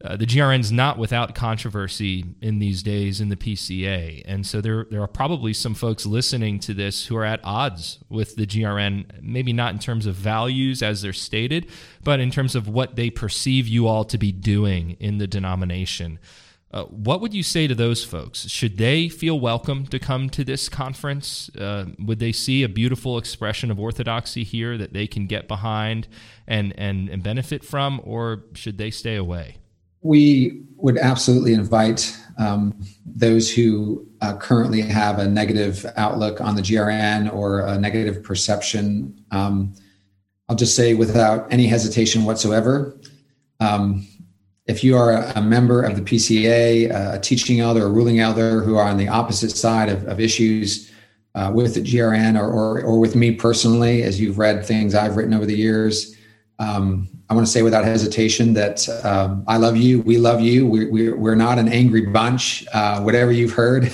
Uh, 0.04 0.14
the 0.14 0.26
GRN's 0.26 0.70
not 0.70 0.98
without 0.98 1.34
controversy 1.34 2.22
in 2.42 2.58
these 2.58 2.82
days 2.82 3.18
in 3.18 3.30
the 3.30 3.36
PCA, 3.36 4.22
and 4.24 4.46
so 4.46 4.60
there 4.60 4.86
there 4.90 5.02
are 5.02 5.08
probably 5.08 5.52
some 5.52 5.74
folks 5.74 6.06
listening 6.06 6.60
to 6.60 6.72
this 6.72 7.06
who 7.06 7.16
are 7.16 7.24
at 7.24 7.40
odds 7.42 7.98
with 8.08 8.36
the 8.36 8.46
GRN. 8.46 9.06
Maybe 9.20 9.52
not 9.52 9.72
in 9.72 9.80
terms 9.80 10.06
of 10.06 10.14
values 10.14 10.82
as 10.82 11.02
they're 11.02 11.12
stated, 11.12 11.68
but 12.04 12.20
in 12.20 12.30
terms 12.30 12.54
of 12.54 12.68
what 12.68 12.94
they 12.94 13.10
perceive 13.10 13.66
you 13.66 13.88
all 13.88 14.04
to 14.04 14.18
be 14.18 14.32
doing 14.32 14.96
in 15.00 15.18
the 15.18 15.26
denomination. 15.26 16.18
Uh, 16.72 16.84
what 16.84 17.20
would 17.20 17.32
you 17.32 17.42
say 17.42 17.66
to 17.66 17.74
those 17.74 18.04
folks? 18.04 18.48
Should 18.48 18.76
they 18.76 19.08
feel 19.08 19.38
welcome 19.38 19.86
to 19.86 19.98
come 19.98 20.28
to 20.30 20.44
this 20.44 20.68
conference? 20.68 21.48
Uh, 21.56 21.86
would 21.98 22.18
they 22.18 22.32
see 22.32 22.64
a 22.64 22.68
beautiful 22.68 23.18
expression 23.18 23.70
of 23.70 23.78
orthodoxy 23.78 24.42
here 24.42 24.76
that 24.76 24.92
they 24.92 25.06
can 25.06 25.26
get 25.26 25.46
behind 25.46 26.08
and, 26.46 26.74
and, 26.76 27.08
and 27.08 27.22
benefit 27.22 27.64
from, 27.64 28.00
or 28.04 28.44
should 28.54 28.78
they 28.78 28.90
stay 28.90 29.14
away? 29.14 29.58
We 30.02 30.64
would 30.76 30.98
absolutely 30.98 31.54
invite 31.54 32.16
um, 32.38 32.84
those 33.04 33.50
who 33.50 34.06
uh, 34.20 34.36
currently 34.36 34.82
have 34.82 35.18
a 35.18 35.26
negative 35.26 35.86
outlook 35.96 36.40
on 36.40 36.56
the 36.56 36.62
GRN 36.62 37.32
or 37.32 37.60
a 37.60 37.78
negative 37.78 38.22
perception. 38.22 39.24
Um, 39.30 39.74
I'll 40.48 40.56
just 40.56 40.76
say 40.76 40.94
without 40.94 41.50
any 41.52 41.66
hesitation 41.66 42.24
whatsoever. 42.24 42.98
Um, 43.60 44.06
if 44.66 44.82
you 44.82 44.96
are 44.96 45.12
a, 45.12 45.40
member 45.40 45.82
of 45.82 45.94
the 45.94 46.02
PCA, 46.02 47.14
a 47.14 47.20
teaching 47.20 47.60
elder, 47.60 47.86
a 47.86 47.88
ruling 47.88 48.18
elder 48.18 48.62
who 48.62 48.76
are 48.76 48.88
on 48.88 48.96
the 48.96 49.06
opposite 49.06 49.52
side 49.52 49.88
of, 49.88 50.04
of 50.06 50.18
issues 50.18 50.90
uh, 51.36 51.52
with 51.54 51.74
the 51.74 51.80
GRN 51.80 52.38
or, 52.38 52.48
or, 52.48 52.82
or, 52.82 52.98
with 52.98 53.14
me 53.14 53.30
personally, 53.30 54.02
as 54.02 54.20
you've 54.20 54.38
read 54.38 54.64
things 54.64 54.94
I've 54.94 55.16
written 55.16 55.34
over 55.34 55.46
the 55.46 55.54
years, 55.54 56.16
um, 56.58 57.08
I 57.28 57.34
want 57.34 57.46
to 57.46 57.52
say 57.52 57.62
without 57.62 57.84
hesitation 57.84 58.54
that 58.54 58.88
um, 59.04 59.44
I 59.46 59.56
love 59.56 59.76
you. 59.76 60.00
We 60.00 60.16
love 60.16 60.40
you. 60.40 60.66
We, 60.66 60.86
we, 60.86 61.12
we're 61.12 61.34
not 61.34 61.58
an 61.58 61.68
angry 61.68 62.06
bunch. 62.06 62.64
Uh, 62.72 63.00
whatever 63.02 63.32
you've 63.32 63.52
heard, 63.52 63.84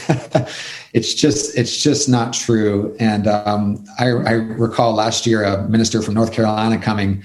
it's 0.92 1.14
just 1.14 1.56
it's 1.58 1.82
just 1.82 2.08
not 2.08 2.32
true. 2.32 2.94
And 3.00 3.26
um, 3.26 3.84
I, 3.98 4.04
I 4.06 4.32
recall 4.32 4.94
last 4.94 5.26
year 5.26 5.42
a 5.44 5.66
minister 5.68 6.02
from 6.02 6.14
North 6.14 6.32
Carolina 6.32 6.78
coming 6.78 7.22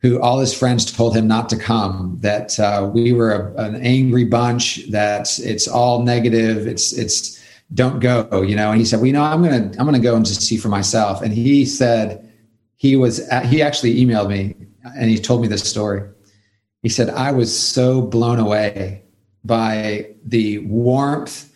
who 0.00 0.20
all 0.20 0.38
his 0.38 0.54
friends 0.54 0.90
told 0.90 1.16
him 1.16 1.26
not 1.26 1.48
to 1.48 1.56
come 1.56 2.16
that 2.20 2.58
uh, 2.60 2.88
we 2.92 3.12
were 3.12 3.32
a, 3.32 3.64
an 3.64 3.76
angry 3.76 4.24
bunch 4.24 4.88
that 4.90 5.38
it's 5.40 5.66
all 5.66 6.02
negative 6.02 6.66
it's 6.66 6.92
it's 6.92 7.42
don't 7.74 8.00
go 8.00 8.42
you 8.42 8.56
know? 8.56 8.70
And 8.70 8.78
he 8.78 8.84
said 8.84 8.96
well 8.96 9.06
you 9.06 9.12
know 9.12 9.22
i'm 9.22 9.42
gonna 9.42 9.72
i'm 9.78 9.84
gonna 9.84 9.98
go 9.98 10.16
and 10.16 10.24
just 10.24 10.42
see 10.42 10.56
for 10.56 10.68
myself. 10.68 11.22
And 11.22 11.32
he 11.32 11.64
said 11.64 12.32
he 12.76 12.96
was 12.96 13.20
at, 13.28 13.46
he 13.46 13.62
actually 13.62 13.96
emailed 13.96 14.28
me 14.28 14.54
and 14.96 15.10
he 15.10 15.18
told 15.18 15.42
me 15.42 15.48
this 15.48 15.68
story. 15.68 16.08
He 16.82 16.88
said 16.88 17.10
i 17.10 17.32
was 17.32 17.56
so 17.56 18.00
blown 18.00 18.38
away 18.38 19.02
by 19.44 20.14
the 20.24 20.58
warmth 20.58 21.48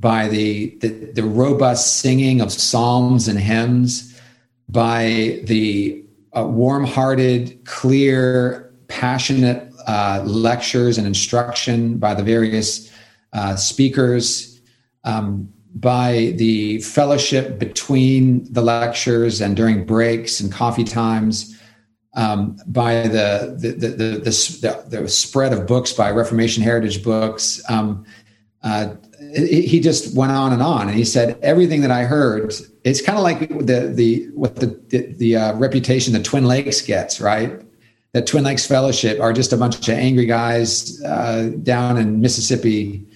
by 0.00 0.28
the, 0.28 0.78
the, 0.80 0.88
the 0.88 1.22
robust 1.22 1.98
singing 1.98 2.40
of 2.40 2.50
psalms 2.50 3.28
and 3.28 3.38
hymns 3.38 4.18
by 4.68 5.40
the 5.44 6.02
uh, 6.36 6.46
warm-hearted, 6.46 7.64
clear, 7.64 8.72
passionate 8.88 9.72
uh, 9.86 10.22
lectures 10.24 10.98
and 10.98 11.06
instruction 11.06 11.98
by 11.98 12.14
the 12.14 12.22
various 12.22 12.90
uh, 13.32 13.56
speakers, 13.56 14.60
um, 15.04 15.48
by 15.74 16.32
the 16.36 16.80
fellowship 16.80 17.58
between 17.58 18.52
the 18.52 18.60
lectures 18.60 19.40
and 19.40 19.56
during 19.56 19.84
breaks 19.84 20.40
and 20.40 20.52
coffee 20.52 20.84
times, 20.84 21.56
um, 22.14 22.58
by 22.66 23.02
the 23.02 23.56
the, 23.56 23.68
the 23.72 23.88
the, 23.88 24.84
the, 24.88 25.00
the, 25.00 25.08
spread 25.08 25.52
of 25.52 25.66
books 25.66 25.92
by 25.92 26.10
Reformation 26.10 26.62
Heritage 26.62 27.04
Books. 27.04 27.62
Um, 27.68 28.04
uh, 28.64 28.96
he 29.34 29.80
just 29.80 30.14
went 30.16 30.32
on 30.32 30.52
and 30.52 30.62
on 30.62 30.88
and 30.88 30.96
he 30.96 31.04
said 31.04 31.38
everything 31.42 31.82
that 31.82 31.90
i 31.90 32.04
heard 32.04 32.52
it's 32.84 33.02
kind 33.02 33.18
of 33.18 33.24
like 33.24 33.48
the 33.66 33.92
the 33.94 34.28
what 34.34 34.56
the 34.56 34.66
the, 34.88 35.12
the 35.14 35.36
uh, 35.36 35.54
reputation 35.56 36.12
that 36.14 36.24
twin 36.24 36.44
lakes 36.44 36.80
gets 36.82 37.20
right? 37.20 37.62
That 38.12 38.26
twin 38.26 38.42
lakes 38.42 38.66
fellowship 38.66 39.20
are 39.20 39.32
just 39.32 39.52
a 39.52 39.56
bunch 39.56 39.88
of 39.88 39.94
angry 39.94 40.26
guys 40.26 41.00
uh, 41.04 41.50
down 41.62 41.96
in 41.96 42.20
mississippi 42.20 43.06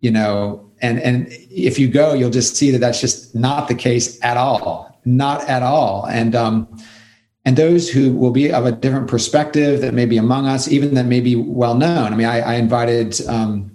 you 0.00 0.10
know 0.10 0.70
and 0.80 1.00
and 1.00 1.26
if 1.50 1.78
you 1.78 1.88
go 1.88 2.14
you'll 2.14 2.30
just 2.30 2.56
see 2.56 2.70
that 2.70 2.78
that's 2.78 3.00
just 3.00 3.34
not 3.34 3.68
the 3.68 3.74
case 3.74 4.22
at 4.22 4.36
all 4.36 4.94
not 5.04 5.48
at 5.48 5.62
all. 5.62 6.06
And 6.06 6.34
um 6.34 6.68
and 7.46 7.56
those 7.56 7.90
who 7.90 8.14
will 8.14 8.30
be 8.30 8.50
of 8.50 8.64
a 8.64 8.72
different 8.72 9.06
perspective 9.06 9.82
that 9.82 9.92
may 9.92 10.06
be 10.06 10.16
among 10.16 10.46
us 10.46 10.68
even 10.68 10.94
that 10.94 11.06
may 11.06 11.20
be 11.20 11.36
well 11.36 11.74
known. 11.74 12.12
I 12.12 12.16
mean 12.16 12.26
i, 12.26 12.40
I 12.40 12.54
invited 12.54 13.20
um 13.26 13.72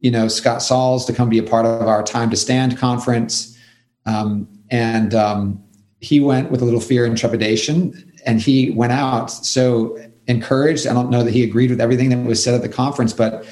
you 0.00 0.10
know 0.10 0.28
Scott 0.28 0.62
Sauls 0.62 1.04
to 1.06 1.12
come 1.12 1.28
be 1.28 1.38
a 1.38 1.42
part 1.42 1.66
of 1.66 1.88
our 1.88 2.02
Time 2.02 2.30
to 2.30 2.36
Stand 2.36 2.76
conference, 2.78 3.56
um, 4.04 4.46
and 4.70 5.14
um, 5.14 5.62
he 6.00 6.20
went 6.20 6.50
with 6.50 6.62
a 6.62 6.64
little 6.64 6.80
fear 6.80 7.04
and 7.04 7.16
trepidation, 7.16 8.12
and 8.24 8.40
he 8.40 8.70
went 8.70 8.92
out 8.92 9.30
so 9.30 9.98
encouraged. 10.26 10.86
I 10.86 10.94
don't 10.94 11.10
know 11.10 11.22
that 11.22 11.32
he 11.32 11.42
agreed 11.42 11.70
with 11.70 11.80
everything 11.80 12.10
that 12.10 12.18
was 12.24 12.42
said 12.42 12.54
at 12.54 12.62
the 12.62 12.68
conference, 12.68 13.12
but 13.12 13.46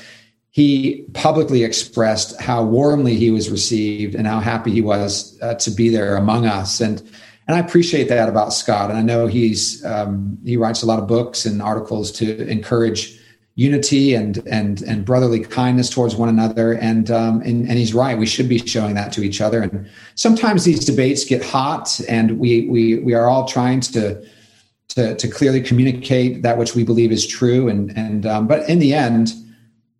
he 0.50 1.04
publicly 1.14 1.64
expressed 1.64 2.40
how 2.40 2.62
warmly 2.62 3.16
he 3.16 3.30
was 3.30 3.50
received 3.50 4.14
and 4.14 4.26
how 4.26 4.38
happy 4.40 4.70
he 4.70 4.80
was 4.80 5.36
uh, 5.42 5.54
to 5.54 5.70
be 5.70 5.88
there 5.88 6.16
among 6.16 6.46
us. 6.46 6.80
And 6.80 7.02
and 7.46 7.56
I 7.56 7.58
appreciate 7.58 8.08
that 8.08 8.28
about 8.28 8.54
Scott. 8.54 8.88
And 8.88 8.98
I 8.98 9.02
know 9.02 9.26
he's 9.26 9.84
um, 9.84 10.38
he 10.44 10.56
writes 10.56 10.82
a 10.82 10.86
lot 10.86 10.98
of 10.98 11.06
books 11.06 11.44
and 11.44 11.60
articles 11.60 12.12
to 12.12 12.48
encourage 12.48 13.18
unity 13.56 14.14
and 14.14 14.38
and 14.48 14.82
and 14.82 15.04
brotherly 15.04 15.40
kindness 15.40 15.88
towards 15.88 16.16
one 16.16 16.28
another. 16.28 16.72
And 16.72 17.10
um 17.10 17.40
and, 17.42 17.68
and 17.68 17.78
he's 17.78 17.94
right. 17.94 18.18
We 18.18 18.26
should 18.26 18.48
be 18.48 18.58
showing 18.58 18.94
that 18.94 19.12
to 19.12 19.22
each 19.22 19.40
other. 19.40 19.62
And 19.62 19.88
sometimes 20.16 20.64
these 20.64 20.84
debates 20.84 21.24
get 21.24 21.44
hot 21.44 22.00
and 22.08 22.38
we 22.38 22.68
we 22.68 22.98
we 22.98 23.14
are 23.14 23.28
all 23.28 23.46
trying 23.46 23.80
to 23.80 24.24
to 24.88 25.14
to 25.14 25.28
clearly 25.28 25.60
communicate 25.60 26.42
that 26.42 26.58
which 26.58 26.74
we 26.74 26.84
believe 26.84 27.12
is 27.12 27.26
true. 27.26 27.68
And 27.68 27.96
and 27.96 28.26
um, 28.26 28.46
but 28.46 28.68
in 28.68 28.80
the 28.80 28.94
end 28.94 29.32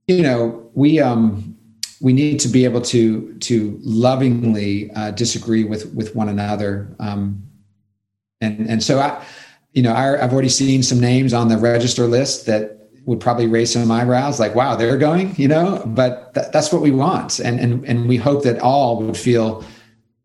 you 0.09 0.23
know 0.23 0.69
we 0.75 1.01
um 1.01 1.57
we 2.01 2.13
need 2.13 2.41
to 2.41 2.49
be 2.49 2.65
able 2.65 2.83
to 2.83 3.35
to 3.39 3.79
lovingly 3.83 4.91
uh, 4.93 5.13
disagree 5.13 5.65
with 5.65 5.95
with 5.95 6.17
one 6.17 6.29
another. 6.29 6.95
Um 6.99 7.45
and 8.41 8.69
and 8.69 8.83
so 8.83 8.99
i 8.99 9.25
you 9.73 9.83
know 9.83 9.93
I, 9.93 10.23
i've 10.23 10.33
already 10.33 10.49
seen 10.49 10.83
some 10.83 11.01
names 11.01 11.33
on 11.33 11.49
the 11.49 11.57
register 11.57 12.07
list 12.07 12.47
that 12.47 12.84
would 13.07 13.21
probably 13.21 13.47
raise 13.47 13.73
some 13.73 13.91
eyebrows 13.91 14.41
like 14.41 14.55
wow 14.55 14.75
they're 14.75 14.99
going 14.99 15.35
you 15.37 15.49
know? 15.49 15.83
But 15.87 16.35
th- 16.35 16.47
that's 16.53 16.73
what 16.73 16.83
we 16.83 16.91
want. 16.91 17.39
And, 17.39 17.61
and 17.61 17.85
and 17.85 18.09
we 18.09 18.17
hope 18.17 18.43
that 18.45 18.59
all 18.61 19.03
would 19.03 19.17
feel 19.17 19.65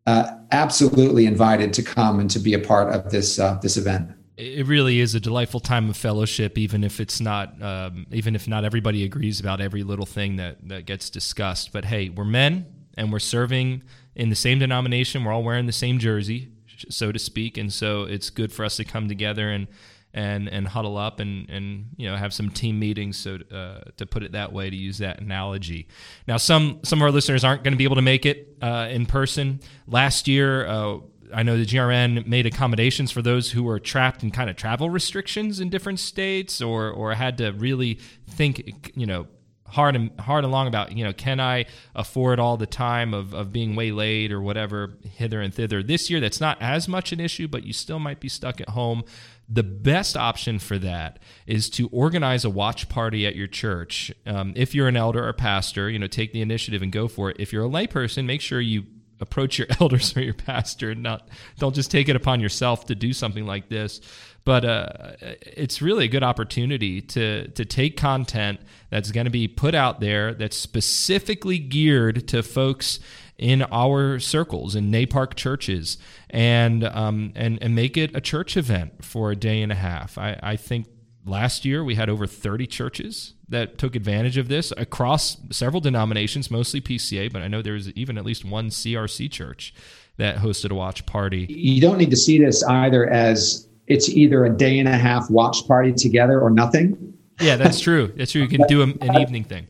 uh, 0.06 0.30
absolutely 0.52 1.26
invited 1.26 1.72
to 1.74 1.82
come 1.82 2.20
and 2.20 2.30
to 2.30 2.38
be 2.38 2.54
a 2.54 2.58
part 2.58 2.94
of 2.94 3.10
this 3.10 3.38
uh, 3.38 3.58
this 3.62 3.76
event. 3.76 4.10
It 4.36 4.66
really 4.66 5.00
is 5.00 5.14
a 5.14 5.20
delightful 5.20 5.60
time 5.60 5.90
of 5.90 5.96
fellowship 5.96 6.56
even 6.56 6.82
if 6.82 7.00
it's 7.00 7.20
not 7.20 7.60
um, 7.62 8.06
even 8.10 8.34
if 8.34 8.48
not 8.48 8.64
everybody 8.64 9.04
agrees 9.04 9.40
about 9.40 9.60
every 9.60 9.82
little 9.82 10.06
thing 10.06 10.36
that 10.36 10.56
that 10.68 10.86
gets 10.86 11.10
discussed. 11.10 11.72
But 11.72 11.84
hey 11.84 12.08
we're 12.08 12.24
men 12.24 12.66
and 12.94 13.12
we're 13.12 13.18
serving 13.18 13.82
in 14.14 14.30
the 14.30 14.36
same 14.36 14.58
denomination. 14.58 15.24
We're 15.24 15.32
all 15.32 15.44
wearing 15.44 15.66
the 15.66 15.72
same 15.72 15.98
jersey 15.98 16.50
so 16.88 17.12
to 17.12 17.18
speak. 17.18 17.58
And 17.58 17.72
so 17.72 18.04
it's 18.04 18.30
good 18.30 18.52
for 18.52 18.64
us 18.64 18.76
to 18.76 18.84
come 18.84 19.08
together 19.08 19.50
and 19.50 19.66
and 20.12 20.48
and 20.48 20.66
huddle 20.68 20.96
up 20.96 21.20
and 21.20 21.48
and 21.48 21.86
you 21.96 22.08
know 22.08 22.16
have 22.16 22.32
some 22.32 22.50
team 22.50 22.78
meetings. 22.78 23.16
So 23.16 23.38
uh, 23.52 23.90
to 23.96 24.06
put 24.06 24.22
it 24.22 24.32
that 24.32 24.52
way 24.52 24.70
to 24.70 24.76
use 24.76 24.98
that 24.98 25.20
analogy. 25.20 25.88
Now 26.26 26.36
some 26.36 26.80
some 26.82 27.00
of 27.00 27.02
our 27.02 27.10
listeners 27.10 27.44
aren't 27.44 27.64
going 27.64 27.72
to 27.72 27.78
be 27.78 27.84
able 27.84 27.96
to 27.96 28.02
make 28.02 28.26
it 28.26 28.56
uh, 28.60 28.88
in 28.90 29.06
person. 29.06 29.60
Last 29.86 30.28
year 30.28 30.66
uh, 30.66 30.98
I 31.32 31.42
know 31.42 31.56
the 31.56 31.66
GRN 31.66 32.26
made 32.26 32.46
accommodations 32.46 33.10
for 33.10 33.22
those 33.22 33.52
who 33.52 33.62
were 33.62 33.78
trapped 33.78 34.22
in 34.22 34.30
kind 34.30 34.50
of 34.50 34.56
travel 34.56 34.90
restrictions 34.90 35.60
in 35.60 35.70
different 35.70 36.00
states 36.00 36.60
or 36.60 36.90
or 36.90 37.14
had 37.14 37.38
to 37.38 37.50
really 37.52 37.98
think 38.28 38.92
you 38.94 39.06
know 39.06 39.26
hard 39.66 39.94
and 39.94 40.10
hard 40.20 40.44
along 40.44 40.66
about 40.66 40.96
you 40.96 41.04
know 41.04 41.12
can 41.12 41.38
I 41.40 41.66
afford 41.94 42.40
all 42.40 42.56
the 42.56 42.66
time 42.66 43.14
of, 43.14 43.32
of 43.32 43.52
being 43.52 43.76
waylaid 43.76 44.32
or 44.32 44.40
whatever 44.40 44.94
hither 45.04 45.40
and 45.40 45.54
thither. 45.54 45.82
This 45.82 46.10
year 46.10 46.20
that's 46.20 46.40
not 46.40 46.60
as 46.60 46.88
much 46.88 47.12
an 47.12 47.20
issue 47.20 47.48
but 47.48 47.64
you 47.64 47.72
still 47.72 47.98
might 47.98 48.20
be 48.20 48.28
stuck 48.28 48.60
at 48.60 48.70
home 48.70 49.04
the 49.52 49.64
best 49.64 50.16
option 50.16 50.60
for 50.60 50.78
that 50.78 51.18
is 51.46 51.68
to 51.70 51.88
organize 51.88 52.44
a 52.44 52.50
watch 52.50 52.88
party 52.88 53.26
at 53.26 53.34
your 53.34 53.48
church. 53.48 54.12
Um, 54.24 54.52
if 54.54 54.74
you're 54.74 54.86
an 54.86 54.96
elder 54.96 55.26
or 55.26 55.32
pastor, 55.32 55.90
you 55.90 55.98
know, 55.98 56.06
take 56.06 56.32
the 56.32 56.40
initiative 56.40 56.82
and 56.82 56.92
go 56.92 57.08
for 57.08 57.30
it. 57.30 57.36
If 57.40 57.52
you're 57.52 57.64
a 57.64 57.68
layperson, 57.68 58.26
make 58.26 58.40
sure 58.40 58.60
you 58.60 58.84
approach 59.20 59.58
your 59.58 59.66
elders 59.80 60.16
or 60.16 60.22
your 60.22 60.34
pastor 60.34 60.92
and 60.92 61.02
not 61.02 61.28
don't 61.58 61.74
just 61.74 61.90
take 61.90 62.08
it 62.08 62.16
upon 62.16 62.40
yourself 62.40 62.86
to 62.86 62.94
do 62.94 63.12
something 63.12 63.44
like 63.44 63.68
this. 63.68 64.00
But 64.44 64.64
uh, 64.64 65.12
it's 65.20 65.82
really 65.82 66.06
a 66.06 66.08
good 66.08 66.22
opportunity 66.22 67.00
to 67.02 67.48
to 67.48 67.64
take 67.64 67.96
content 67.96 68.60
that's 68.88 69.10
going 69.10 69.26
to 69.26 69.30
be 69.30 69.48
put 69.48 69.74
out 69.74 70.00
there 70.00 70.32
that's 70.32 70.56
specifically 70.56 71.58
geared 71.58 72.28
to 72.28 72.42
folks 72.42 73.00
in 73.40 73.62
our 73.72 74.18
circles 74.18 74.76
in 74.76 74.92
NAPARC 74.92 75.34
churches 75.34 75.98
and 76.28 76.84
um, 76.84 77.32
and 77.34 77.60
and 77.62 77.74
make 77.74 77.96
it 77.96 78.14
a 78.14 78.20
church 78.20 78.56
event 78.56 79.04
for 79.04 79.32
a 79.32 79.36
day 79.36 79.62
and 79.62 79.72
a 79.72 79.76
half. 79.76 80.18
I, 80.18 80.38
I 80.42 80.56
think 80.56 80.86
last 81.24 81.64
year 81.64 81.82
we 81.82 81.94
had 81.94 82.08
over 82.08 82.26
30 82.26 82.66
churches 82.66 83.34
that 83.48 83.78
took 83.78 83.96
advantage 83.96 84.36
of 84.36 84.48
this 84.48 84.72
across 84.76 85.38
several 85.50 85.80
denominations, 85.80 86.50
mostly 86.50 86.80
PCA, 86.80 87.32
but 87.32 87.42
I 87.42 87.48
know 87.48 87.62
there 87.62 87.72
was 87.72 87.90
even 87.92 88.18
at 88.18 88.24
least 88.24 88.44
one 88.44 88.68
CRC 88.68 89.30
church 89.30 89.74
that 90.18 90.36
hosted 90.36 90.70
a 90.70 90.74
watch 90.74 91.06
party. 91.06 91.46
You 91.48 91.80
don't 91.80 91.96
need 91.96 92.10
to 92.10 92.16
see 92.16 92.38
this 92.38 92.62
either 92.64 93.08
as 93.08 93.66
it's 93.86 94.08
either 94.10 94.44
a 94.44 94.50
day 94.50 94.78
and 94.78 94.88
a 94.88 94.96
half 94.96 95.30
watch 95.30 95.66
party 95.66 95.92
together 95.92 96.40
or 96.40 96.50
nothing. 96.50 97.14
Yeah, 97.40 97.56
that's 97.56 97.80
true. 97.80 98.12
That's 98.16 98.32
true. 98.32 98.42
You 98.42 98.48
can 98.48 98.66
do 98.68 98.82
a, 98.82 98.84
an 98.84 99.18
evening 99.18 99.44
thing 99.44 99.66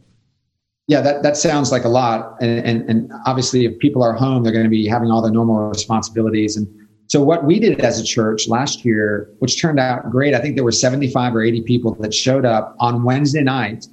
Yeah, 0.90 1.00
that, 1.02 1.22
that 1.22 1.36
sounds 1.36 1.70
like 1.70 1.84
a 1.84 1.88
lot. 1.88 2.34
And, 2.40 2.66
and, 2.66 2.90
and 2.90 3.12
obviously, 3.24 3.64
if 3.64 3.78
people 3.78 4.02
are 4.02 4.12
home, 4.12 4.42
they're 4.42 4.52
going 4.52 4.64
to 4.64 4.68
be 4.68 4.88
having 4.88 5.08
all 5.08 5.22
the 5.22 5.30
normal 5.30 5.68
responsibilities. 5.68 6.56
And 6.56 6.66
so, 7.06 7.22
what 7.22 7.44
we 7.44 7.60
did 7.60 7.80
as 7.80 8.00
a 8.00 8.02
church 8.02 8.48
last 8.48 8.84
year, 8.84 9.32
which 9.38 9.62
turned 9.62 9.78
out 9.78 10.10
great, 10.10 10.34
I 10.34 10.40
think 10.40 10.56
there 10.56 10.64
were 10.64 10.72
75 10.72 11.36
or 11.36 11.42
80 11.42 11.62
people 11.62 11.94
that 12.00 12.12
showed 12.12 12.44
up 12.44 12.74
on 12.80 13.04
Wednesday 13.04 13.44
night 13.44 13.86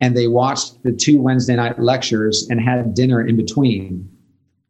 and 0.00 0.16
they 0.16 0.26
watched 0.26 0.82
the 0.84 0.92
two 0.92 1.20
Wednesday 1.20 1.54
night 1.54 1.78
lectures 1.78 2.48
and 2.48 2.58
had 2.62 2.94
dinner 2.94 3.26
in 3.26 3.36
between 3.36 4.08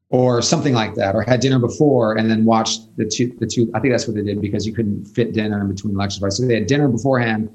or 0.09 0.43
something 0.43 0.74
like 0.74 0.97
that, 0.97 1.14
or 1.14 1.22
had 1.22 1.39
dinner 1.39 1.61
before 1.61 2.18
and 2.18 2.29
then 2.29 2.45
watched 2.45 2.97
the 2.97 3.05
two, 3.05 3.37
the 3.39 3.47
two, 3.47 3.70
I 3.72 3.79
think 3.79 3.95
that's 3.95 4.09
what 4.09 4.16
they 4.16 4.24
did 4.24 4.41
because 4.41 4.66
you 4.66 4.72
couldn't 4.72 5.05
fit 5.05 5.33
dinner 5.33 5.61
in 5.61 5.68
between 5.68 5.95
lectures, 5.95 6.22
right? 6.22 6.33
So 6.33 6.45
they 6.45 6.55
had 6.55 6.66
dinner 6.66 6.89
beforehand 6.89 7.49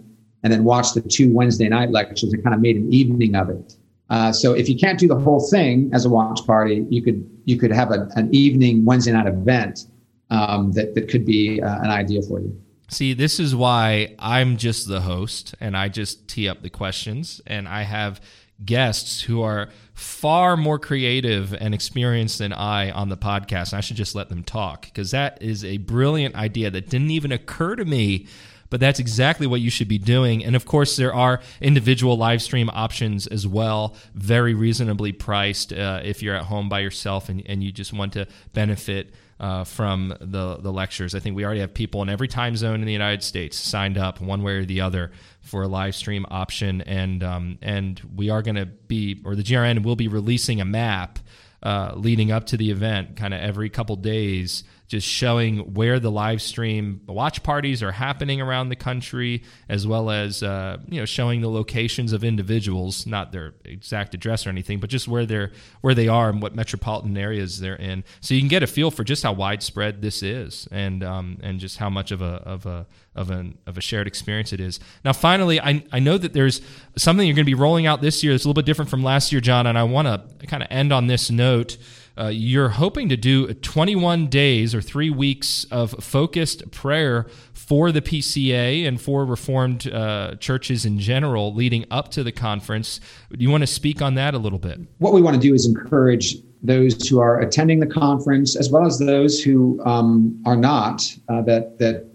and 0.43 0.53
then 0.53 0.63
watched 0.63 0.93
the 0.93 1.01
two 1.01 1.34
Wednesday 1.34 1.67
night 1.67 1.89
lectures 1.89 2.32
and 2.32 2.41
kind 2.41 2.55
of 2.55 2.61
made 2.61 2.78
an 2.78 2.93
evening 2.93 3.36
of 3.36 3.49
it. 3.49 3.76
Uh, 4.14 4.32
so 4.32 4.53
if 4.53 4.70
you 4.70 4.78
can't 4.78 4.99
do 4.99 5.07
the 5.07 5.18
whole 5.18 5.39
thing 5.39 5.89
as 5.91 6.05
a 6.05 6.09
watch 6.09 6.45
party, 6.45 6.86
you 6.88 7.01
could, 7.01 7.28
you 7.45 7.57
could 7.57 7.72
have 7.72 7.89
a, 7.89 8.07
an 8.16 8.30
evening 8.32 8.86
Wednesday 8.86 9.11
night 9.11 9.26
event 9.26 9.88
um, 10.30 10.72
that, 10.74 10.93
that 10.93 11.09
could 11.09 11.26
be 11.26 11.59
uh, 11.59 11.80
an 11.80 11.89
idea 11.89 12.22
for 12.22 12.39
you. 12.39 12.55
See, 12.89 13.16
this 13.16 13.39
is 13.39 13.55
why 13.55 14.16
I'm 14.20 14.57
just 14.57 14.88
the 14.88 15.01
host 15.01 15.55
and 15.59 15.76
I 15.76 15.89
just 15.89 16.28
tee 16.28 16.47
up 16.47 16.61
the 16.61 16.70
questions 16.70 17.41
and 17.47 17.68
I 17.68 17.82
have 17.82 18.22
guests 18.64 19.22
who 19.22 19.41
are 19.41 19.70
far 19.95 20.55
more 20.57 20.78
creative 20.78 21.55
and 21.55 21.74
experienced 21.74 22.38
than 22.38 22.53
I 22.53 22.91
on 22.91 23.09
the 23.09 23.18
podcast. 23.18 23.72
And 23.72 23.80
I 23.80 23.82
should 23.82 23.97
just 23.97 24.14
let 24.14 24.30
them 24.30 24.43
talk 24.43 24.84
because 24.84 25.09
that 25.09 25.41
is 25.41 25.66
a 25.66 25.78
brilliant 25.78 26.36
idea 26.36 26.70
that 26.70 26.88
didn't 26.88 27.09
even 27.09 27.32
occur 27.32 27.76
to 27.76 27.84
me. 27.84 28.28
But 28.74 28.80
that's 28.80 28.97
exactly 28.97 29.45
what 29.45 29.61
you 29.61 29.69
should 29.69 29.88
be 29.88 29.99
doing. 29.99 30.43
And 30.43 30.55
of 30.55 30.65
course, 30.65 30.95
there 30.95 31.13
are 31.13 31.41
individual 31.61 32.17
live 32.17 32.41
stream 32.41 32.71
options 32.74 33.28
as 33.28 33.45
well, 33.45 33.95
very 34.15 34.55
reasonably 34.55 35.11
priced 35.11 35.71
uh, 35.71 36.01
if 36.03 36.24
you're 36.24 36.34
at 36.34 36.45
home 36.45 36.69
by 36.69 36.80
yourself 36.80 37.30
and, 37.30 37.43
and 37.45 37.63
you 37.63 37.71
just 37.71 37.93
want 37.93 38.13
to 38.13 38.26
benefit 38.51 39.13
uh, 39.39 39.63
from 39.63 40.15
the 40.19 40.57
the 40.57 40.74
lectures. 40.74 41.13
I 41.13 41.19
think 41.19 41.36
we 41.36 41.45
already 41.45 41.59
have 41.59 41.76
people 41.76 42.01
in 42.01 42.09
every 42.09 42.28
time 42.28 42.55
zone 42.55 42.80
in 42.80 42.88
the 42.88 42.91
United 42.91 43.21
States 43.21 43.59
signed 43.59 43.99
up 43.99 44.19
one 44.19 44.41
way 44.41 44.53
or 44.53 44.65
the 44.65 44.82
other 44.82 45.11
for 45.41 45.61
a 45.61 45.67
live 45.67 45.93
stream 45.93 46.26
option, 46.32 46.82
and 46.82 47.24
um, 47.24 47.59
and 47.61 48.01
we 48.15 48.32
are 48.32 48.41
going 48.41 48.55
to 48.55 48.65
be, 48.65 49.21
or 49.24 49.36
the 49.36 49.43
GRN 49.43 49.84
will 49.84 49.95
be 49.95 50.07
releasing 50.07 50.59
a 50.59 50.65
map 50.65 51.19
uh, 51.61 51.91
leading 51.93 52.32
up 52.32 52.47
to 52.47 52.57
the 52.57 52.71
event, 52.71 53.17
kind 53.17 53.36
of 53.36 53.39
every 53.39 53.69
couple 53.69 53.95
days 53.97 54.63
just 54.88 55.07
showing 55.07 55.73
where 55.73 55.99
the 55.99 56.11
live 56.11 56.41
stream 56.41 57.01
watch 57.07 57.41
parties 57.41 57.81
are 57.81 57.91
happening 57.91 58.41
around 58.41 58.69
the 58.69 58.75
country, 58.75 59.43
as 59.69 59.88
well 59.88 60.09
as 60.09 60.43
uh, 60.43 60.77
you 60.88 60.99
know 60.99 61.05
showing 61.05 61.41
the 61.41 61.49
locations 61.49 62.13
of 62.13 62.23
individuals, 62.23 63.07
not 63.07 63.31
their 63.31 63.53
exact 63.65 64.13
address 64.13 64.45
or 64.45 64.49
anything, 64.49 64.79
but 64.79 64.89
just 64.89 65.07
where 65.07 65.25
they're 65.25 65.51
where 65.81 65.95
they 65.95 66.07
are 66.07 66.29
and 66.29 66.41
what 66.41 66.55
metropolitan 66.55 67.17
areas 67.17 67.59
they're 67.59 67.75
in, 67.75 68.03
so 68.21 68.34
you 68.34 68.41
can 68.41 68.49
get 68.49 68.63
a 68.63 68.67
feel 68.67 68.91
for 68.91 69.03
just 69.03 69.23
how 69.23 69.34
widespread 69.34 70.01
this 70.01 70.21
is, 70.21 70.67
and 70.71 71.03
um, 71.03 71.38
and 71.41 71.59
just 71.59 71.77
how 71.77 71.89
much 71.89 72.11
of 72.11 72.21
a 72.21 72.36
of 72.45 72.65
a 72.65 72.86
of 73.15 73.29
an 73.29 73.57
of 73.65 73.77
a 73.77 73.81
shared 73.81 74.07
experience 74.07 74.53
it 74.53 74.59
is. 74.59 74.79
Now, 75.05 75.13
finally, 75.13 75.59
I 75.59 75.84
I 75.91 75.99
know 75.99 76.17
that 76.17 76.34
there's 76.34 76.61
something 76.97 77.25
you're 77.25 77.36
going 77.36 77.45
to 77.45 77.49
be 77.49 77.53
rolling 77.53 77.86
out 77.86 78.01
this 78.01 78.23
year 78.23 78.34
that's 78.34 78.45
a 78.45 78.47
little 78.47 78.61
bit 78.61 78.65
different 78.65 78.89
from 78.89 79.03
last 79.03 79.31
year, 79.31 79.41
John, 79.41 79.67
and 79.67 79.77
I 79.77 79.84
want 79.84 80.07
to 80.07 80.47
kind 80.47 80.63
of 80.63 80.67
end 80.71 80.91
on 80.91 81.07
this 81.07 81.31
note. 81.31 81.77
Uh, 82.16 82.28
you're 82.28 82.70
hoping 82.70 83.09
to 83.09 83.18
do 83.18 83.51
21 83.53 84.28
days 84.28 84.76
or 84.76 84.82
three 84.82 85.09
weeks 85.09 85.66
of 85.72 85.91
focused 85.99 86.70
prayer 86.72 87.26
for 87.53 87.91
the 87.91 88.01
PCA 88.01 88.88
and 88.88 89.01
for 89.01 89.26
Reformed 89.26 89.88
uh, 89.88 90.36
churches 90.36 90.86
in 90.86 90.99
general 90.99 91.53
leading 91.53 91.86
up 91.89 92.09
to 92.11 92.24
the 92.24 92.32
conference. 92.32 92.99
Do 93.32 93.43
you 93.43 93.49
want 93.49 93.61
to 93.61 93.68
speak 93.68 94.01
on 94.01 94.14
that 94.16 94.36
a 94.36 94.38
little 94.38 94.59
bit? 94.59 94.80
What 94.99 95.14
we 95.14 95.22
want 95.22 95.36
to 95.36 95.41
do 95.41 95.55
is 95.55 95.66
encourage 95.66 96.38
those 96.61 97.07
who 97.07 97.20
are 97.20 97.41
attending 97.41 97.80
the 97.80 97.88
conference, 97.88 98.55
as 98.55 98.70
well 98.70 98.86
as 98.86 98.99
those 98.99 99.41
who 99.41 99.84
um, 99.86 100.41
are 100.45 100.55
not, 100.55 101.03
uh, 101.30 101.41
that 101.41 101.78
that 101.80 102.07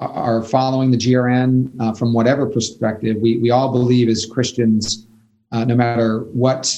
are 0.00 0.42
following 0.42 0.90
the 0.90 0.96
GRN 0.96 1.70
uh, 1.80 1.94
from 1.94 2.12
whatever 2.12 2.46
perspective. 2.46 3.16
We 3.18 3.38
we 3.38 3.50
all 3.50 3.72
believe 3.72 4.08
as 4.08 4.26
Christians, 4.26 5.06
uh, 5.52 5.64
no 5.64 5.74
matter 5.74 6.20
what 6.32 6.74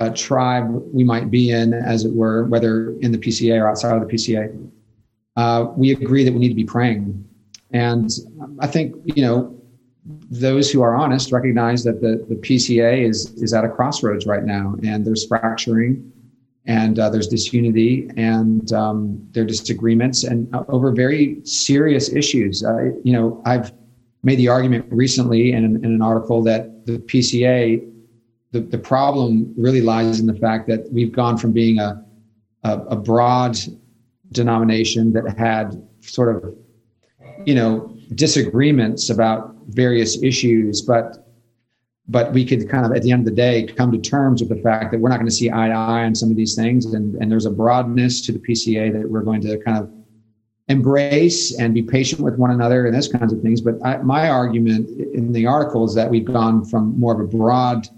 uh, 0.00 0.10
tribe 0.10 0.68
we 0.92 1.04
might 1.04 1.30
be 1.30 1.50
in, 1.50 1.72
as 1.74 2.04
it 2.04 2.12
were, 2.12 2.44
whether 2.44 2.98
in 3.00 3.12
the 3.12 3.18
PCA 3.18 3.60
or 3.60 3.68
outside 3.68 3.94
of 3.96 4.06
the 4.06 4.14
PCA, 4.14 4.70
uh, 5.36 5.66
we 5.76 5.92
agree 5.92 6.24
that 6.24 6.32
we 6.32 6.38
need 6.38 6.48
to 6.48 6.54
be 6.54 6.64
praying. 6.64 7.24
And 7.72 8.10
I 8.60 8.66
think, 8.66 8.94
you 9.04 9.22
know, 9.22 9.54
those 10.30 10.70
who 10.70 10.82
are 10.82 10.96
honest 10.96 11.32
recognize 11.32 11.84
that 11.84 12.00
the, 12.00 12.24
the 12.28 12.36
PCA 12.36 13.06
is, 13.06 13.26
is 13.34 13.52
at 13.52 13.64
a 13.64 13.68
crossroads 13.68 14.26
right 14.26 14.44
now, 14.44 14.74
and 14.82 15.04
there's 15.04 15.26
fracturing, 15.26 16.12
and 16.66 16.98
uh, 16.98 17.10
there's 17.10 17.28
disunity, 17.28 18.10
and 18.16 18.72
um, 18.72 19.26
there 19.32 19.44
are 19.44 19.46
disagreements, 19.46 20.24
and 20.24 20.54
uh, 20.54 20.64
over 20.68 20.92
very 20.92 21.44
serious 21.44 22.12
issues. 22.12 22.64
Uh, 22.64 22.90
you 23.04 23.12
know, 23.12 23.42
I've 23.44 23.72
made 24.22 24.36
the 24.36 24.48
argument 24.48 24.86
recently 24.90 25.52
in, 25.52 25.64
in 25.64 25.84
an 25.84 26.02
article 26.02 26.42
that 26.44 26.86
the 26.86 26.98
PCA 26.98 27.86
the, 28.52 28.60
the 28.60 28.78
problem 28.78 29.52
really 29.56 29.80
lies 29.80 30.20
in 30.20 30.26
the 30.26 30.34
fact 30.34 30.66
that 30.68 30.90
we've 30.90 31.12
gone 31.12 31.36
from 31.36 31.52
being 31.52 31.78
a, 31.78 32.04
a, 32.64 32.78
a 32.80 32.96
broad 32.96 33.58
denomination 34.32 35.12
that 35.12 35.38
had 35.38 35.82
sort 36.00 36.34
of, 36.34 36.54
you 37.44 37.54
know, 37.54 37.94
disagreements 38.14 39.10
about 39.10 39.54
various 39.68 40.22
issues, 40.22 40.82
but 40.82 41.24
but 42.10 42.32
we 42.32 42.42
could 42.42 42.70
kind 42.70 42.86
of 42.86 42.92
at 42.92 43.02
the 43.02 43.12
end 43.12 43.20
of 43.20 43.26
the 43.26 43.36
day 43.36 43.66
come 43.66 43.92
to 43.92 43.98
terms 43.98 44.40
with 44.40 44.48
the 44.48 44.62
fact 44.62 44.90
that 44.92 44.98
we're 44.98 45.10
not 45.10 45.16
going 45.16 45.28
to 45.28 45.34
see 45.34 45.50
eye 45.50 45.68
to 45.68 45.74
eye 45.74 46.04
on 46.04 46.14
some 46.14 46.30
of 46.30 46.36
these 46.36 46.54
things 46.54 46.86
and, 46.86 47.14
and 47.16 47.30
there's 47.30 47.44
a 47.44 47.50
broadness 47.50 48.22
to 48.22 48.32
the 48.32 48.38
pca 48.38 48.90
that 48.90 49.06
we're 49.06 49.20
going 49.20 49.42
to 49.42 49.58
kind 49.58 49.76
of 49.76 49.92
embrace 50.68 51.58
and 51.58 51.74
be 51.74 51.82
patient 51.82 52.20
with 52.20 52.36
one 52.36 52.50
another 52.50 52.86
and 52.86 52.94
those 52.94 53.08
kinds 53.08 53.32
of 53.32 53.40
things. 53.40 53.60
But 53.60 53.74
I, 53.84 53.96
my 53.98 54.28
argument 54.28 54.88
in 55.14 55.32
the 55.32 55.46
article 55.46 55.84
is 55.84 55.94
that 55.94 56.10
we've 56.10 56.24
gone 56.24 56.64
from 56.64 56.98
more 56.98 57.14
of 57.14 57.20
a 57.20 57.26
broad 57.26 57.88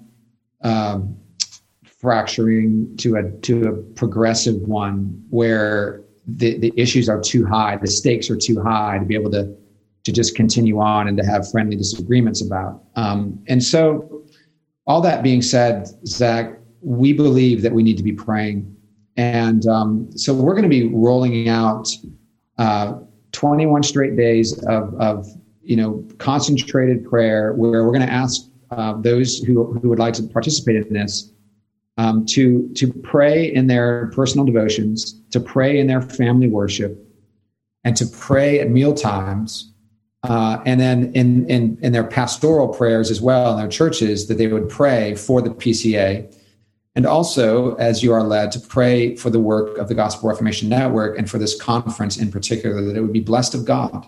um, 0.63 1.17
fracturing 2.01 2.97
to 2.97 3.17
a 3.17 3.31
to 3.41 3.69
a 3.69 3.77
progressive 3.95 4.57
one 4.63 5.23
where 5.31 6.03
the, 6.27 6.59
the 6.59 6.73
issues 6.77 7.09
are 7.09 7.21
too 7.21 7.45
high, 7.47 7.77
the 7.77 7.87
stakes 7.87 8.31
are 8.31 8.37
too 8.37 8.61
high 8.63 8.99
to 8.99 9.05
be 9.05 9.15
able 9.15 9.31
to 9.33 9.55
to 10.05 10.13
just 10.13 10.35
continue 10.35 10.81
on 10.81 11.09
and 11.09 11.17
to 11.19 11.25
have 11.25 11.51
friendly 11.51 11.77
disagreements 11.77 12.41
about. 12.41 12.83
Um, 12.97 13.43
and 13.49 13.63
so, 13.63 14.25
all 14.87 15.03
that 15.03 15.23
being 15.23 15.43
said, 15.43 15.89
Zach, 16.07 16.59
we 16.81 17.13
believe 17.13 17.61
that 17.63 17.73
we 17.73 17.83
need 17.83 17.99
to 17.99 18.03
be 18.03 18.13
praying, 18.13 18.75
and 19.17 19.67
um, 19.67 20.11
so 20.17 20.33
we're 20.33 20.55
going 20.55 20.63
to 20.63 20.71
be 20.71 20.87
rolling 20.87 21.49
out 21.49 21.89
uh, 22.59 22.95
21 23.33 23.83
straight 23.83 24.17
days 24.17 24.59
of 24.65 24.95
of 24.95 25.27
you 25.63 25.77
know 25.77 26.07
concentrated 26.19 27.05
prayer 27.09 27.53
where 27.53 27.85
we're 27.85 27.93
going 27.93 28.07
to 28.07 28.13
ask 28.13 28.49
uh, 28.71 28.95
those 29.01 29.39
who, 29.39 29.73
who 29.81 29.89
would 29.89 29.99
like 29.99 30.14
to 30.14 30.23
participate 30.23 30.77
in 30.77 30.93
this 30.93 31.33
um, 31.99 32.25
to, 32.27 32.68
to 32.75 32.93
pray 32.93 33.53
in 33.53 33.66
their 33.66 34.07
personal 34.09 34.47
devotions, 34.47 35.21
to 35.31 35.41
pray 35.41 35.79
in 35.79 35.87
their 35.87 36.01
family 36.01 36.49
worship, 36.49 36.99
and 37.85 37.97
to 37.97 38.07
pray 38.07 38.61
at 38.61 38.71
meal 38.71 38.95
times. 38.95 39.73
Uh, 40.23 40.62
and 40.66 40.81
then 40.81 41.12
in, 41.14 41.49
in, 41.49 41.79
in 41.83 41.93
their 41.93 42.05
pastoral 42.05 42.68
prayers 42.68 43.11
as 43.11 43.21
well 43.21 43.53
in 43.53 43.59
their 43.59 43.68
churches, 43.68 44.29
that 44.29 44.39
they 44.39 44.47
would 44.47 44.68
pray 44.68 45.14
for 45.14 45.41
the 45.41 45.51
PCA. 45.51 46.35
And 46.95 47.07
also, 47.07 47.75
as 47.77 48.03
you 48.03 48.12
are 48.12 48.23
led, 48.23 48.53
to 48.53 48.61
pray 48.61 49.16
for 49.16 49.31
the 49.31 49.39
work 49.39 49.79
of 49.79 49.89
the 49.89 49.95
Gospel 49.95 50.29
Reformation 50.29 50.68
Network 50.68 51.18
and 51.18 51.31
for 51.31 51.39
this 51.39 51.61
conference 51.61 52.18
in 52.18 52.31
particular, 52.31 52.83
that 52.83 52.97
it 52.97 53.01
would 53.01 53.12
be 53.12 53.21
blessed 53.21 53.55
of 53.55 53.64
God, 53.64 54.07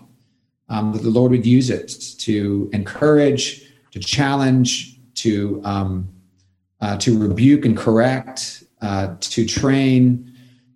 um, 0.69 0.93
that 0.93 1.01
the 1.01 1.09
Lord 1.09 1.31
would 1.31 1.45
use 1.45 1.69
it 1.69 1.89
to 2.19 2.69
encourage, 2.73 3.72
to 3.93 3.99
challenge, 3.99 4.99
to 5.13 5.61
um, 5.63 6.09
uh, 6.81 6.97
to 6.97 7.17
rebuke 7.17 7.63
and 7.63 7.77
correct, 7.77 8.63
uh, 8.81 9.15
to 9.19 9.45
train, 9.45 10.35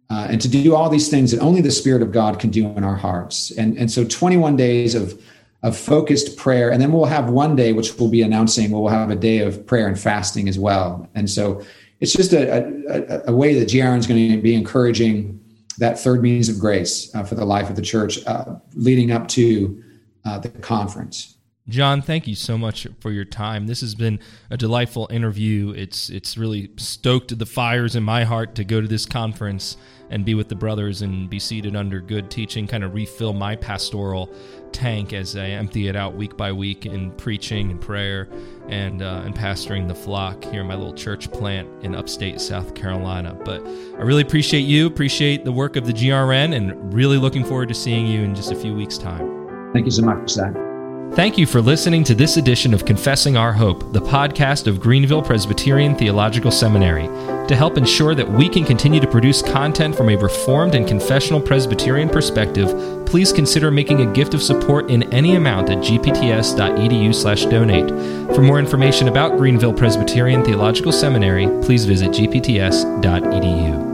uh, 0.10 0.28
and 0.30 0.40
to 0.40 0.48
do 0.48 0.76
all 0.76 0.88
these 0.88 1.10
things 1.10 1.32
that 1.32 1.42
only 1.42 1.60
the 1.60 1.72
Spirit 1.72 2.02
of 2.02 2.12
God 2.12 2.40
can 2.40 2.52
do 2.52 2.66
in 2.68 2.84
our 2.84 2.96
hearts. 2.96 3.52
And 3.52 3.78
and 3.78 3.92
so 3.92 4.06
21 4.06 4.56
days 4.56 4.96
of 4.96 5.22
of 5.64 5.76
focused 5.76 6.38
prayer, 6.38 6.72
and 6.72 6.80
then 6.80 6.92
we'll 6.92 7.06
have 7.06 7.32
one 7.32 7.56
day 7.56 7.74
which 7.74 7.98
we'll 7.98 8.12
be 8.12 8.22
announcing. 8.22 8.70
We'll 8.70 8.88
have 8.88 9.10
a 9.10 9.16
day 9.16 9.40
of 9.40 9.66
prayer 9.66 9.88
and 9.88 10.00
fasting 10.00 10.48
as 10.48 10.60
well. 10.60 11.10
And 11.16 11.28
so 11.28 11.64
it's 12.00 12.14
just 12.14 12.32
a, 12.34 12.64
a, 12.88 13.32
a 13.32 13.36
way 13.36 13.58
that 13.60 13.68
GRN 13.68 13.98
is 13.98 14.06
going 14.06 14.32
to 14.32 14.38
be 14.40 14.54
encouraging 14.54 15.44
that 15.80 16.00
third 16.00 16.22
means 16.22 16.50
of 16.50 16.60
grace 16.60 17.14
uh, 17.16 17.24
for 17.24 17.34
the 17.34 17.46
life 17.46 17.70
of 17.72 17.76
the 17.76 17.82
church, 17.82 18.24
uh, 18.28 18.56
leading 18.76 19.12
up 19.12 19.28
to 19.30 19.84
uh, 20.26 20.38
the 20.38 20.50
conference. 20.50 21.37
John, 21.70 22.02
thank 22.02 22.28
you 22.28 22.36
so 22.36 22.58
much 22.58 22.88
for 23.02 23.12
your 23.12 23.26
time. 23.26 23.68
This 23.68 23.82
has 23.82 23.94
been 23.94 24.20
a 24.50 24.56
delightful 24.56 25.08
interview. 25.12 25.74
It's 25.76 26.10
it's 26.10 26.38
really 26.38 26.70
stoked 26.78 27.38
the 27.38 27.46
fires 27.46 27.96
in 27.96 28.04
my 28.04 28.24
heart 28.24 28.56
to 28.56 28.64
go 28.64 28.80
to 28.80 28.88
this 28.88 29.06
conference 29.06 29.76
and 30.10 30.24
be 30.24 30.34
with 30.34 30.48
the 30.48 30.56
brothers 30.56 31.02
and 31.02 31.30
be 31.30 31.40
seated 31.40 31.76
under 31.76 32.00
good 32.00 32.32
teaching, 32.32 32.68
kind 32.68 32.86
of 32.86 32.94
refill 32.94 33.34
my 33.34 33.58
pastoral 33.58 34.34
tank 34.72 35.12
as 35.12 35.36
I 35.36 35.48
empty 35.48 35.90
it 35.90 35.98
out 35.98 36.16
week 36.16 36.38
by 36.38 36.54
week 36.54 36.86
in 36.86 37.12
preaching 37.14 37.72
and 37.72 37.82
prayer 37.82 38.30
and 38.70 39.02
uh, 39.02 39.24
and 39.26 39.36
pastoring 39.36 39.90
the 39.90 39.96
flock 39.96 40.46
here 40.46 40.62
in 40.62 40.68
my 40.68 40.76
little 40.76 40.94
church 40.94 41.30
plant 41.32 41.68
in 41.84 41.96
upstate 41.96 42.40
South 42.40 42.76
Carolina. 42.76 43.34
But 43.34 43.62
I 43.66 44.04
really 44.04 44.22
appreciate 44.22 44.62
you, 44.62 44.88
appreciate 44.88 45.44
the 45.44 45.52
work 45.52 45.76
of 45.76 45.86
the 45.86 45.94
GRN, 45.94 46.56
and 46.56 46.94
really 46.94 47.18
looking 47.18 47.44
forward 47.44 47.68
to 47.68 47.76
seeing 47.76 48.08
you 48.08 48.22
in 48.22 48.34
just 48.34 48.54
a 48.54 48.56
few 48.56 48.74
weeks' 48.74 48.98
time. 48.98 49.74
Thank 49.74 49.86
you 49.86 49.92
so 49.92 50.04
much, 50.04 50.30
Zach. 50.30 50.67
Thank 51.14 51.38
you 51.38 51.46
for 51.48 51.62
listening 51.62 52.04
to 52.04 52.14
this 52.14 52.36
edition 52.38 52.76
of 52.76 52.86
Confessing 52.86 53.38
Our 53.38 53.52
Hope, 53.52 53.92
the 53.92 54.02
podcast 54.02 54.68
of 54.68 54.80
Greenville 54.80 55.24
Presbyterian 55.24 55.96
Theological 55.96 56.52
Seminary. 56.52 57.08
To 57.48 57.56
help 57.56 57.76
ensure 57.78 58.14
that 58.14 58.30
we 58.30 58.48
can 58.48 58.64
continue 58.64 59.00
to 59.00 59.08
produce 59.08 59.42
content 59.42 59.96
from 59.96 60.10
a 60.10 60.16
Reformed 60.16 60.76
and 60.76 60.88
confessional 60.88 61.42
Presbyterian 61.42 62.10
perspective, 62.10 62.70
please 63.08 63.34
consider 63.34 63.72
making 63.72 64.02
a 64.02 64.14
gift 64.14 64.36
of 64.36 64.44
support 64.44 64.92
in 64.92 65.12
any 65.14 65.36
amount 65.36 65.72
at 65.72 65.80
gpts.edu/donate. 65.80 67.90
For 68.36 68.44
more 68.44 68.60
information 68.60 69.08
about 69.08 69.38
Greenville 69.38 69.74
Presbyterian 69.74 70.46
Theological 70.46 70.92
Seminary, 70.92 71.48
please 71.64 71.86
visit 71.86 72.12
gpts.edu. 72.12 73.87